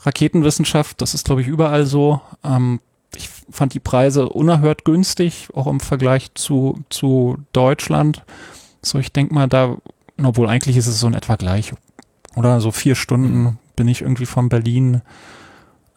Raketenwissenschaft. 0.00 1.00
Das 1.00 1.14
ist, 1.14 1.24
glaube 1.24 1.40
ich, 1.40 1.48
überall 1.48 1.86
so. 1.86 2.20
Ähm, 2.44 2.78
fand 3.50 3.74
die 3.74 3.80
Preise 3.80 4.28
unerhört 4.28 4.84
günstig, 4.84 5.48
auch 5.54 5.66
im 5.66 5.80
Vergleich 5.80 6.32
zu, 6.34 6.80
zu 6.90 7.38
Deutschland. 7.52 8.24
So, 8.82 8.98
ich 8.98 9.12
denke 9.12 9.34
mal, 9.34 9.48
da, 9.48 9.76
obwohl 10.22 10.48
eigentlich 10.48 10.76
ist 10.76 10.86
es 10.86 11.00
so 11.00 11.06
in 11.06 11.14
etwa 11.14 11.36
gleich. 11.36 11.72
Oder 12.36 12.60
so 12.60 12.70
vier 12.70 12.94
Stunden 12.94 13.42
mhm. 13.42 13.58
bin 13.76 13.88
ich 13.88 14.02
irgendwie 14.02 14.26
von 14.26 14.48
Berlin, 14.48 15.02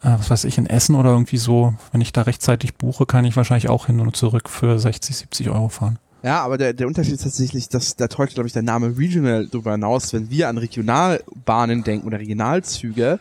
äh, 0.02 0.10
was 0.18 0.30
weiß 0.30 0.44
ich, 0.44 0.58
in 0.58 0.66
Essen 0.66 0.94
oder 0.94 1.10
irgendwie 1.10 1.36
so. 1.36 1.74
Wenn 1.92 2.00
ich 2.00 2.12
da 2.12 2.22
rechtzeitig 2.22 2.74
buche, 2.74 3.06
kann 3.06 3.24
ich 3.24 3.36
wahrscheinlich 3.36 3.68
auch 3.68 3.86
hin 3.86 4.00
und 4.00 4.16
zurück 4.16 4.48
für 4.48 4.78
60, 4.78 5.16
70 5.16 5.50
Euro 5.50 5.68
fahren. 5.68 5.98
Ja, 6.22 6.42
aber 6.42 6.56
der, 6.56 6.72
der 6.72 6.86
Unterschied 6.86 7.14
ist 7.14 7.24
tatsächlich, 7.24 7.68
dass 7.68 7.96
da 7.96 8.06
täuscht, 8.06 8.34
glaube 8.34 8.46
ich, 8.46 8.52
der 8.52 8.62
Name 8.62 8.96
Regional 8.96 9.46
darüber 9.46 9.72
hinaus, 9.72 10.12
wenn 10.12 10.30
wir 10.30 10.48
an 10.48 10.56
Regionalbahnen 10.56 11.82
denken 11.82 12.06
oder 12.06 12.20
Regionalzüge, 12.20 13.18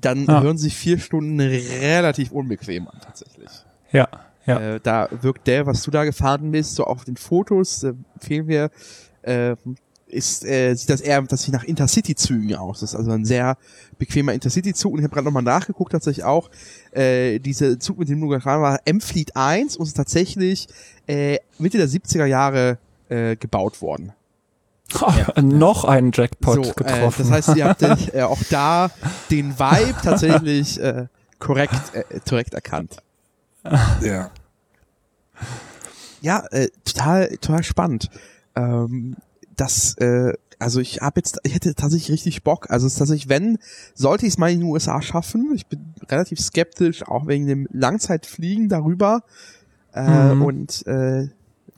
dann 0.00 0.24
ja. 0.24 0.42
hören 0.42 0.56
sich 0.56 0.74
vier 0.74 0.98
Stunden 0.98 1.40
relativ 1.40 2.30
unbequem 2.32 2.88
an, 2.88 2.98
tatsächlich. 3.02 3.50
Ja, 3.92 4.08
ja. 4.46 4.76
Äh, 4.76 4.80
da 4.82 5.08
wirkt 5.20 5.46
der, 5.46 5.66
was 5.66 5.82
du 5.82 5.90
da 5.90 6.04
gefahren 6.04 6.50
bist, 6.50 6.74
so 6.74 6.84
auf 6.84 7.04
den 7.04 7.16
Fotos, 7.16 7.82
äh, 7.84 7.92
fehlen 8.18 8.48
wir, 8.48 8.70
äh, 9.22 9.56
ist, 10.06 10.44
äh, 10.46 10.74
sieht 10.74 10.88
das 10.88 11.02
eher 11.02 11.20
dass 11.22 11.42
sie 11.42 11.50
nach 11.50 11.64
Intercity-Zügen 11.64 12.56
aus. 12.56 12.80
Das 12.80 12.92
ist 12.92 12.96
also 12.96 13.10
ein 13.10 13.26
sehr 13.26 13.58
bequemer 13.98 14.32
Intercity-Zug. 14.32 14.94
Und 14.94 15.00
ich 15.00 15.04
habe 15.04 15.12
gerade 15.12 15.26
nochmal 15.26 15.42
nachgeguckt, 15.42 15.92
tatsächlich 15.92 16.24
auch, 16.24 16.50
äh, 16.92 17.38
dieser 17.40 17.78
Zug, 17.78 17.98
mit 17.98 18.08
dem 18.08 18.20
du 18.20 18.28
gefahren 18.28 18.62
war, 18.62 18.80
M-Fleet 18.86 19.36
1 19.36 19.76
und 19.76 19.86
ist 19.86 19.96
tatsächlich 19.96 20.66
äh, 21.06 21.38
Mitte 21.58 21.76
der 21.76 21.88
70er 21.88 22.24
Jahre 22.24 22.78
äh, 23.10 23.36
gebaut 23.36 23.82
worden. 23.82 24.12
Oh, 24.98 25.10
ja. 25.10 25.42
Noch 25.42 25.84
einen 25.84 26.12
Jackpot 26.12 26.64
so, 26.64 26.72
getroffen. 26.72 27.26
Äh, 27.26 27.28
das 27.28 27.30
heißt, 27.30 27.56
ihr 27.56 27.66
habt 27.66 27.82
äh, 28.14 28.22
auch 28.22 28.40
da 28.48 28.90
den 29.30 29.58
Vibe 29.58 29.94
tatsächlich 30.02 30.80
äh, 30.80 31.06
korrekt, 31.38 31.74
äh, 31.92 32.20
korrekt 32.26 32.54
erkannt. 32.54 32.96
Ja. 33.64 34.30
Ja, 36.20 36.44
äh, 36.50 36.68
total, 36.84 37.36
total 37.36 37.62
spannend. 37.62 38.10
Ähm, 38.56 39.16
das, 39.56 39.94
äh, 39.98 40.32
also 40.58 40.80
ich 40.80 41.00
habe 41.00 41.20
jetzt, 41.20 41.38
ich 41.44 41.54
hätte 41.54 41.74
tatsächlich 41.74 42.10
richtig 42.10 42.42
Bock. 42.42 42.70
Also 42.70 42.86
es 42.86 42.94
ist 42.94 42.98
tatsächlich, 42.98 43.28
wenn, 43.28 43.58
sollte 43.94 44.26
ich 44.26 44.32
es 44.32 44.38
mal 44.38 44.50
in 44.50 44.60
den 44.60 44.68
USA 44.68 45.00
schaffen. 45.00 45.52
Ich 45.54 45.66
bin 45.66 45.94
relativ 46.08 46.40
skeptisch, 46.40 47.06
auch 47.06 47.26
wegen 47.26 47.46
dem 47.46 47.68
Langzeitfliegen 47.72 48.68
darüber. 48.68 49.22
Äh, 49.94 50.34
mhm. 50.34 50.42
Und 50.42 50.86
äh, 50.86 51.28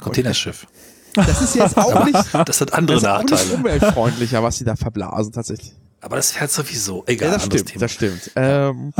Containerschiff. 0.00 0.66
Das 1.14 1.42
ist 1.42 1.56
jetzt 1.56 1.76
auch 1.76 2.04
nicht. 2.04 2.34
Das 2.46 2.60
hat 2.60 2.72
andere 2.72 2.96
das 2.96 3.02
Nachteile. 3.02 3.40
Auch 3.40 3.44
nicht 3.44 3.54
umweltfreundlicher, 3.54 4.42
was 4.42 4.58
sie 4.58 4.64
da 4.64 4.76
verblasen 4.76 5.32
tatsächlich. 5.32 5.74
Aber 6.00 6.16
das 6.16 6.32
fährt 6.32 6.50
sowieso. 6.50 7.04
Egal. 7.06 7.28
Ja, 7.28 7.34
das 7.34 7.44
stimmt. 7.46 7.66
Thema. 7.66 7.80
Das 7.80 7.92
stimmt. 7.92 8.30
Ähm, 8.36 8.92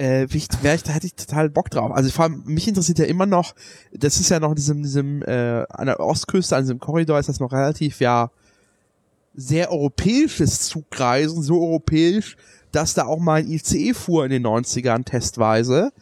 äh, 0.00 0.24
ich, 0.24 0.48
wär 0.62 0.74
ich, 0.74 0.82
da 0.82 0.92
hätte 0.92 1.06
ich 1.06 1.14
total 1.14 1.48
Bock 1.50 1.70
drauf. 1.70 1.92
Also 1.92 2.10
vor 2.10 2.24
allem, 2.24 2.42
mich 2.44 2.68
interessiert 2.68 2.98
ja 2.98 3.06
immer 3.06 3.26
noch, 3.26 3.54
das 3.92 4.18
ist 4.18 4.28
ja 4.28 4.40
noch 4.40 4.50
in 4.50 4.56
diesem, 4.56 4.82
diesem 4.82 5.22
äh, 5.22 5.64
an 5.68 5.86
der 5.86 6.00
Ostküste, 6.00 6.56
an 6.56 6.62
diesem 6.62 6.78
Korridor 6.78 7.18
ist 7.18 7.28
das 7.28 7.40
noch 7.40 7.52
relativ 7.52 8.00
ja 8.00 8.30
sehr 9.34 9.70
europäisches 9.70 10.62
Zugreisen, 10.62 11.42
so 11.42 11.60
europäisch, 11.62 12.36
dass 12.72 12.94
da 12.94 13.04
auch 13.04 13.18
mal 13.18 13.40
ein 13.40 13.48
ICE 13.48 13.94
fuhr 13.94 14.24
in 14.24 14.30
den 14.30 14.46
90ern 14.46 15.04
testweise. 15.04 15.92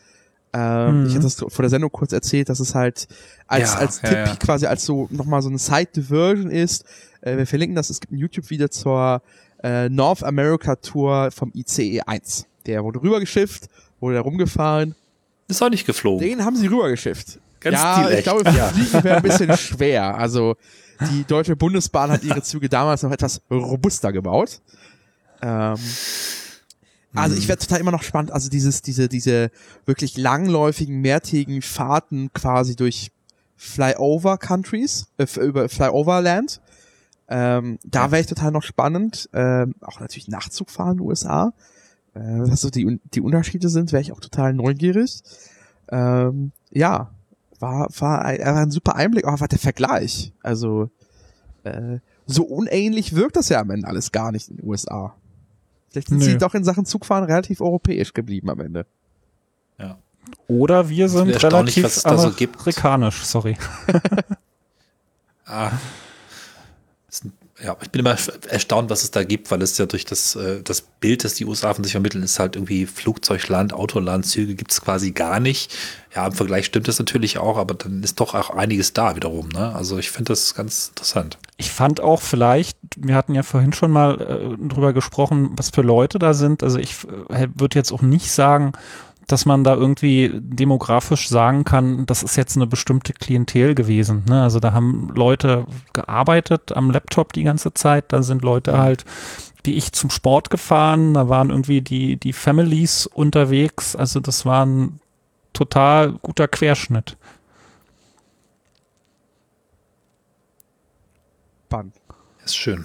Ähm, 0.52 1.00
mhm. 1.00 1.06
Ich 1.08 1.14
hatte 1.14 1.24
das 1.24 1.34
vor 1.34 1.62
der 1.62 1.68
Sendung 1.68 1.90
kurz 1.90 2.12
erzählt, 2.12 2.48
dass 2.48 2.60
es 2.60 2.76
halt 2.76 3.08
als, 3.48 3.72
ja, 3.72 3.78
als 3.78 4.00
Tipp 4.00 4.12
ja, 4.12 4.26
ja. 4.26 4.36
quasi 4.36 4.66
als 4.66 4.84
so 4.84 5.08
nochmal 5.10 5.42
so 5.42 5.48
eine 5.48 5.58
Side-Diversion 5.58 6.50
ist. 6.50 6.84
Äh, 7.22 7.38
wir 7.38 7.46
verlinken 7.46 7.74
das, 7.74 7.90
es 7.90 8.00
gibt 8.00 8.12
ein 8.12 8.18
YouTube-Video 8.18 8.68
zur 8.68 9.20
äh, 9.64 9.88
North 9.88 10.22
America 10.22 10.76
Tour 10.76 11.30
vom 11.32 11.50
ICE 11.54 12.02
1. 12.02 12.46
Der 12.66 12.84
wurde 12.84 13.02
rübergeschifft, 13.02 13.68
wurde 14.00 14.16
da 14.16 14.20
rumgefahren. 14.22 14.94
Ist 15.48 15.62
auch 15.62 15.70
nicht 15.70 15.86
geflogen. 15.86 16.26
Den 16.26 16.44
haben 16.44 16.56
sie 16.56 16.66
rübergeschifft. 16.66 17.38
Ganz 17.60 17.76
ja, 17.76 17.94
stilecht. 17.94 18.18
ich 18.18 18.24
glaube, 18.24 18.44
Fliegen 18.50 19.04
wäre 19.04 19.16
ein 19.16 19.22
bisschen 19.22 19.56
schwer. 19.56 20.16
Also 20.16 20.56
die 21.10 21.24
Deutsche 21.24 21.56
Bundesbahn 21.56 22.10
hat 22.10 22.22
ihre 22.22 22.42
Züge 22.42 22.68
damals 22.68 23.02
noch 23.02 23.10
etwas 23.10 23.42
robuster 23.50 24.12
gebaut. 24.12 24.60
Ähm, 25.42 25.76
also 27.14 27.36
ich 27.36 27.44
mhm. 27.44 27.48
werde 27.48 27.62
total 27.62 27.80
immer 27.80 27.90
noch 27.90 28.02
spannend, 28.02 28.32
also 28.32 28.50
dieses, 28.50 28.82
diese, 28.82 29.08
diese 29.08 29.50
wirklich 29.86 30.16
langläufigen, 30.16 31.00
mehrtägigen 31.00 31.62
Fahrten 31.62 32.32
quasi 32.32 32.76
durch 32.76 33.12
Flyover 33.56 34.36
Countries, 34.38 35.06
äh, 35.16 35.26
über 35.40 35.68
Flyover 35.68 36.20
Land. 36.20 36.60
Ähm, 37.28 37.78
da 37.84 38.10
wäre 38.10 38.20
ich 38.20 38.26
total 38.26 38.50
noch 38.50 38.62
spannend. 38.62 39.30
Ähm, 39.32 39.74
auch 39.80 40.00
natürlich 40.00 40.28
Nachtzug 40.28 40.70
fahren 40.70 40.92
in 40.92 40.98
den 40.98 41.06
USA. 41.06 41.52
Äh, 42.14 42.20
was 42.20 42.60
so 42.60 42.70
die, 42.70 43.00
die 43.12 43.20
Unterschiede 43.20 43.68
sind, 43.68 43.92
wäre 43.92 44.02
ich 44.02 44.12
auch 44.12 44.20
total 44.20 44.52
neugierig. 44.54 45.22
Ähm, 45.88 46.52
ja, 46.70 47.10
war, 47.60 47.88
war, 47.98 48.24
ein, 48.24 48.38
war 48.40 48.56
ein 48.56 48.70
super 48.70 48.96
Einblick, 48.96 49.26
aber 49.26 49.40
war 49.40 49.48
der 49.48 49.58
Vergleich. 49.58 50.32
Also, 50.42 50.90
äh, 51.64 51.98
so 52.26 52.44
unähnlich 52.44 53.14
wirkt 53.14 53.36
das 53.36 53.48
ja 53.48 53.60
am 53.60 53.70
Ende 53.70 53.86
alles 53.88 54.12
gar 54.12 54.32
nicht 54.32 54.48
in 54.48 54.56
den 54.56 54.68
USA. 54.68 55.14
Vielleicht 55.90 56.08
sind 56.08 56.18
Nö. 56.18 56.24
sie 56.24 56.38
doch 56.38 56.54
in 56.54 56.64
Sachen 56.64 56.86
Zugfahren 56.86 57.24
relativ 57.24 57.60
europäisch 57.60 58.14
geblieben 58.14 58.50
am 58.50 58.60
Ende. 58.60 58.86
Ja. 59.78 59.98
Oder 60.48 60.88
wir 60.88 61.08
sind 61.08 61.42
relativ 61.42 61.84
was 61.84 61.98
es 61.98 62.02
da 62.02 62.16
so 62.16 62.30
gibt. 62.30 62.56
amerikanisch, 62.58 63.24
sorry. 63.24 63.56
Ah. 65.46 65.72
Ist 67.10 67.26
ein- 67.26 67.32
Ja, 67.64 67.76
ich 67.80 67.90
bin 67.90 68.00
immer 68.00 68.16
erstaunt, 68.50 68.90
was 68.90 69.04
es 69.04 69.10
da 69.10 69.24
gibt, 69.24 69.50
weil 69.50 69.62
es 69.62 69.78
ja 69.78 69.86
durch 69.86 70.04
das, 70.04 70.36
äh, 70.36 70.62
das 70.62 70.82
Bild, 70.82 71.24
das 71.24 71.34
die 71.34 71.46
USA 71.46 71.72
von 71.72 71.82
sich 71.82 71.92
vermitteln, 71.92 72.22
ist 72.22 72.38
halt 72.38 72.56
irgendwie 72.56 72.84
Flugzeugland, 72.84 73.72
Autoland, 73.72 74.26
Züge 74.26 74.54
gibt 74.54 74.70
es 74.70 74.82
quasi 74.82 75.12
gar 75.12 75.40
nicht. 75.40 75.74
Ja, 76.14 76.26
im 76.26 76.32
Vergleich 76.32 76.66
stimmt 76.66 76.88
das 76.88 76.98
natürlich 76.98 77.38
auch, 77.38 77.56
aber 77.56 77.74
dann 77.74 78.02
ist 78.02 78.20
doch 78.20 78.34
auch 78.34 78.50
einiges 78.50 78.92
da 78.92 79.16
wiederum. 79.16 79.48
Ne? 79.48 79.74
Also 79.74 79.96
ich 79.98 80.10
finde 80.10 80.32
das 80.32 80.54
ganz 80.54 80.88
interessant. 80.88 81.38
Ich 81.56 81.70
fand 81.70 82.00
auch 82.00 82.20
vielleicht, 82.20 82.76
wir 82.96 83.14
hatten 83.14 83.34
ja 83.34 83.42
vorhin 83.42 83.72
schon 83.72 83.90
mal 83.90 84.20
äh, 84.20 84.68
drüber 84.68 84.92
gesprochen, 84.92 85.52
was 85.56 85.70
für 85.70 85.82
Leute 85.82 86.18
da 86.18 86.34
sind. 86.34 86.62
Also 86.62 86.78
ich 86.78 86.96
äh, 87.30 87.48
würde 87.54 87.78
jetzt 87.78 87.92
auch 87.92 88.02
nicht 88.02 88.30
sagen, 88.30 88.72
dass 89.26 89.46
man 89.46 89.64
da 89.64 89.74
irgendwie 89.74 90.30
demografisch 90.34 91.28
sagen 91.28 91.64
kann, 91.64 92.06
das 92.06 92.22
ist 92.22 92.36
jetzt 92.36 92.56
eine 92.56 92.66
bestimmte 92.66 93.12
Klientel 93.12 93.74
gewesen. 93.74 94.24
Ne? 94.28 94.42
Also 94.42 94.60
da 94.60 94.72
haben 94.72 95.10
Leute 95.14 95.66
gearbeitet 95.92 96.72
am 96.76 96.90
Laptop 96.90 97.32
die 97.32 97.44
ganze 97.44 97.74
Zeit, 97.74 98.12
da 98.12 98.22
sind 98.22 98.42
Leute 98.42 98.78
halt 98.78 99.04
wie 99.64 99.72
ich 99.72 99.92
zum 99.92 100.10
Sport 100.10 100.50
gefahren, 100.50 101.14
da 101.14 101.28
waren 101.30 101.48
irgendwie 101.48 101.80
die, 101.80 102.16
die 102.16 102.34
Families 102.34 103.06
unterwegs, 103.06 103.96
also 103.96 104.20
das 104.20 104.44
war 104.44 104.66
ein 104.66 105.00
total 105.54 106.12
guter 106.12 106.48
Querschnitt. 106.48 107.16
Spannend. 111.66 111.94
Ist 112.44 112.56
schön. 112.56 112.84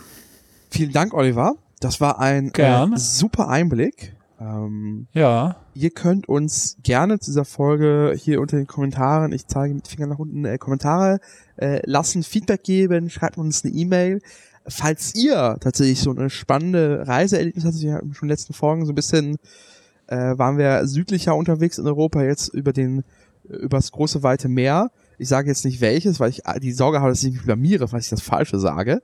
Vielen 0.72 0.94
Dank, 0.94 1.14
Oliver. 1.14 1.56
Das 1.80 2.02
war 2.02 2.20
ein 2.20 2.52
äh, 2.54 2.88
super 2.96 3.50
Einblick. 3.50 4.16
Ähm, 4.40 5.08
Ja, 5.14 5.58
ihr 5.74 5.90
könnt 5.90 6.30
uns 6.30 6.78
gerne 6.84 7.20
zu 7.20 7.32
dieser 7.32 7.46
Folge 7.46 8.14
hier 8.18 8.40
unter 8.42 8.58
den 8.58 8.68
Kommentaren, 8.68 9.32
ich 9.34 9.48
zeige 9.48 9.74
mit 9.74 9.88
Finger 9.88 10.08
nach 10.08 10.20
unten, 10.20 10.46
äh, 10.46 10.58
Kommentare 10.58 11.20
äh, 11.58 11.82
lassen, 11.86 12.24
Feedback 12.24 12.64
geben, 12.64 13.10
schreibt 13.10 13.38
uns 13.38 13.64
eine 13.64 13.74
E-Mail. 13.74 14.22
Falls 14.68 15.16
ihr 15.16 15.58
tatsächlich 15.60 16.00
so 16.00 16.12
eine 16.12 16.30
spannende 16.30 17.08
Reiseerlebnis 17.08 17.66
hattet, 17.66 17.82
wir 17.82 17.94
hatten 17.96 18.14
schon 18.14 18.28
in 18.28 18.30
den 18.30 18.34
letzten 18.34 18.54
Folgen 18.54 18.86
so 18.86 18.92
ein 18.92 18.96
bisschen, 18.96 19.38
äh, 20.08 20.38
waren 20.38 20.58
wir 20.58 20.86
südlicher 20.88 21.36
unterwegs 21.36 21.78
in 21.78 21.88
Europa, 21.88 22.24
jetzt 22.24 22.50
über 22.50 22.72
den, 22.72 23.04
übers 23.44 23.92
große 23.92 24.22
weite 24.24 24.48
Meer. 24.48 24.92
Ich 25.18 25.28
sage 25.28 25.50
jetzt 25.50 25.66
nicht 25.66 25.82
welches, 25.82 26.20
weil 26.20 26.30
ich 26.30 26.44
die 26.62 26.72
Sorge 26.72 27.00
habe, 27.00 27.10
dass 27.10 27.24
ich 27.24 27.34
mich 27.34 27.44
blamiere, 27.44 27.88
falls 27.88 28.06
ich 28.06 28.10
das 28.12 28.22
Falsche 28.22 28.60
sage. 28.60 29.02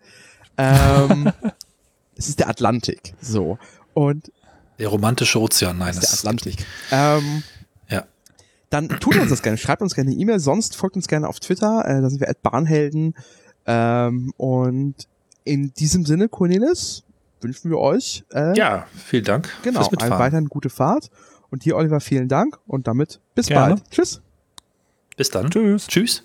Ähm, 0.57 1.31
es 2.15 2.29
ist 2.29 2.39
der 2.39 2.49
Atlantik. 2.49 3.15
So. 3.19 3.57
Und 3.93 4.31
Der 4.79 4.87
romantische 4.89 5.39
Ozean, 5.39 5.77
nein, 5.77 5.95
das 5.95 6.03
ist 6.03 6.11
der 6.23 6.29
Atlantik. 6.31 6.65
Ähm, 6.91 7.43
Ja. 7.89 8.03
Dann 8.69 8.89
tut 8.89 9.15
uns 9.17 9.29
das 9.29 9.41
gerne, 9.41 9.57
schreibt 9.57 9.81
uns 9.81 9.95
gerne 9.95 10.11
eine 10.11 10.19
E-Mail, 10.19 10.39
sonst 10.39 10.75
folgt 10.75 10.95
uns 10.95 11.07
gerne 11.07 11.27
auf 11.29 11.39
Twitter, 11.39 11.83
äh, 11.85 12.01
da 12.01 12.09
sind 12.09 12.19
wir 12.19 12.29
at 12.29 12.41
Bahnhelden. 12.41 13.15
Ähm, 13.65 14.33
und 14.37 14.95
in 15.43 15.73
diesem 15.73 16.05
Sinne, 16.05 16.27
Cornelis, 16.29 17.03
wünschen 17.41 17.69
wir 17.71 17.77
euch 17.77 18.23
äh, 18.33 18.57
Ja, 18.57 18.87
vielen 19.05 19.23
Dank 19.23 19.49
genau, 19.63 19.79
fürs 19.79 19.87
eine 19.89 19.97
Mitfahren. 19.97 20.19
weiterhin 20.19 20.49
gute 20.49 20.69
Fahrt. 20.69 21.09
Und 21.51 21.63
dir, 21.63 21.77
Oliver, 21.77 21.99
vielen 22.01 22.27
Dank 22.27 22.57
und 22.67 22.87
damit 22.87 23.19
bis 23.35 23.47
Gerne. 23.47 23.75
bald. 23.75 23.91
Tschüss. 23.91 24.21
Bis 25.15 25.29
dann. 25.29 25.49
tschüss. 25.51 25.87
Tschüss. 25.87 26.23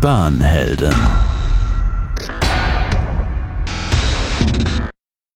Bahnhelden. 0.00 0.94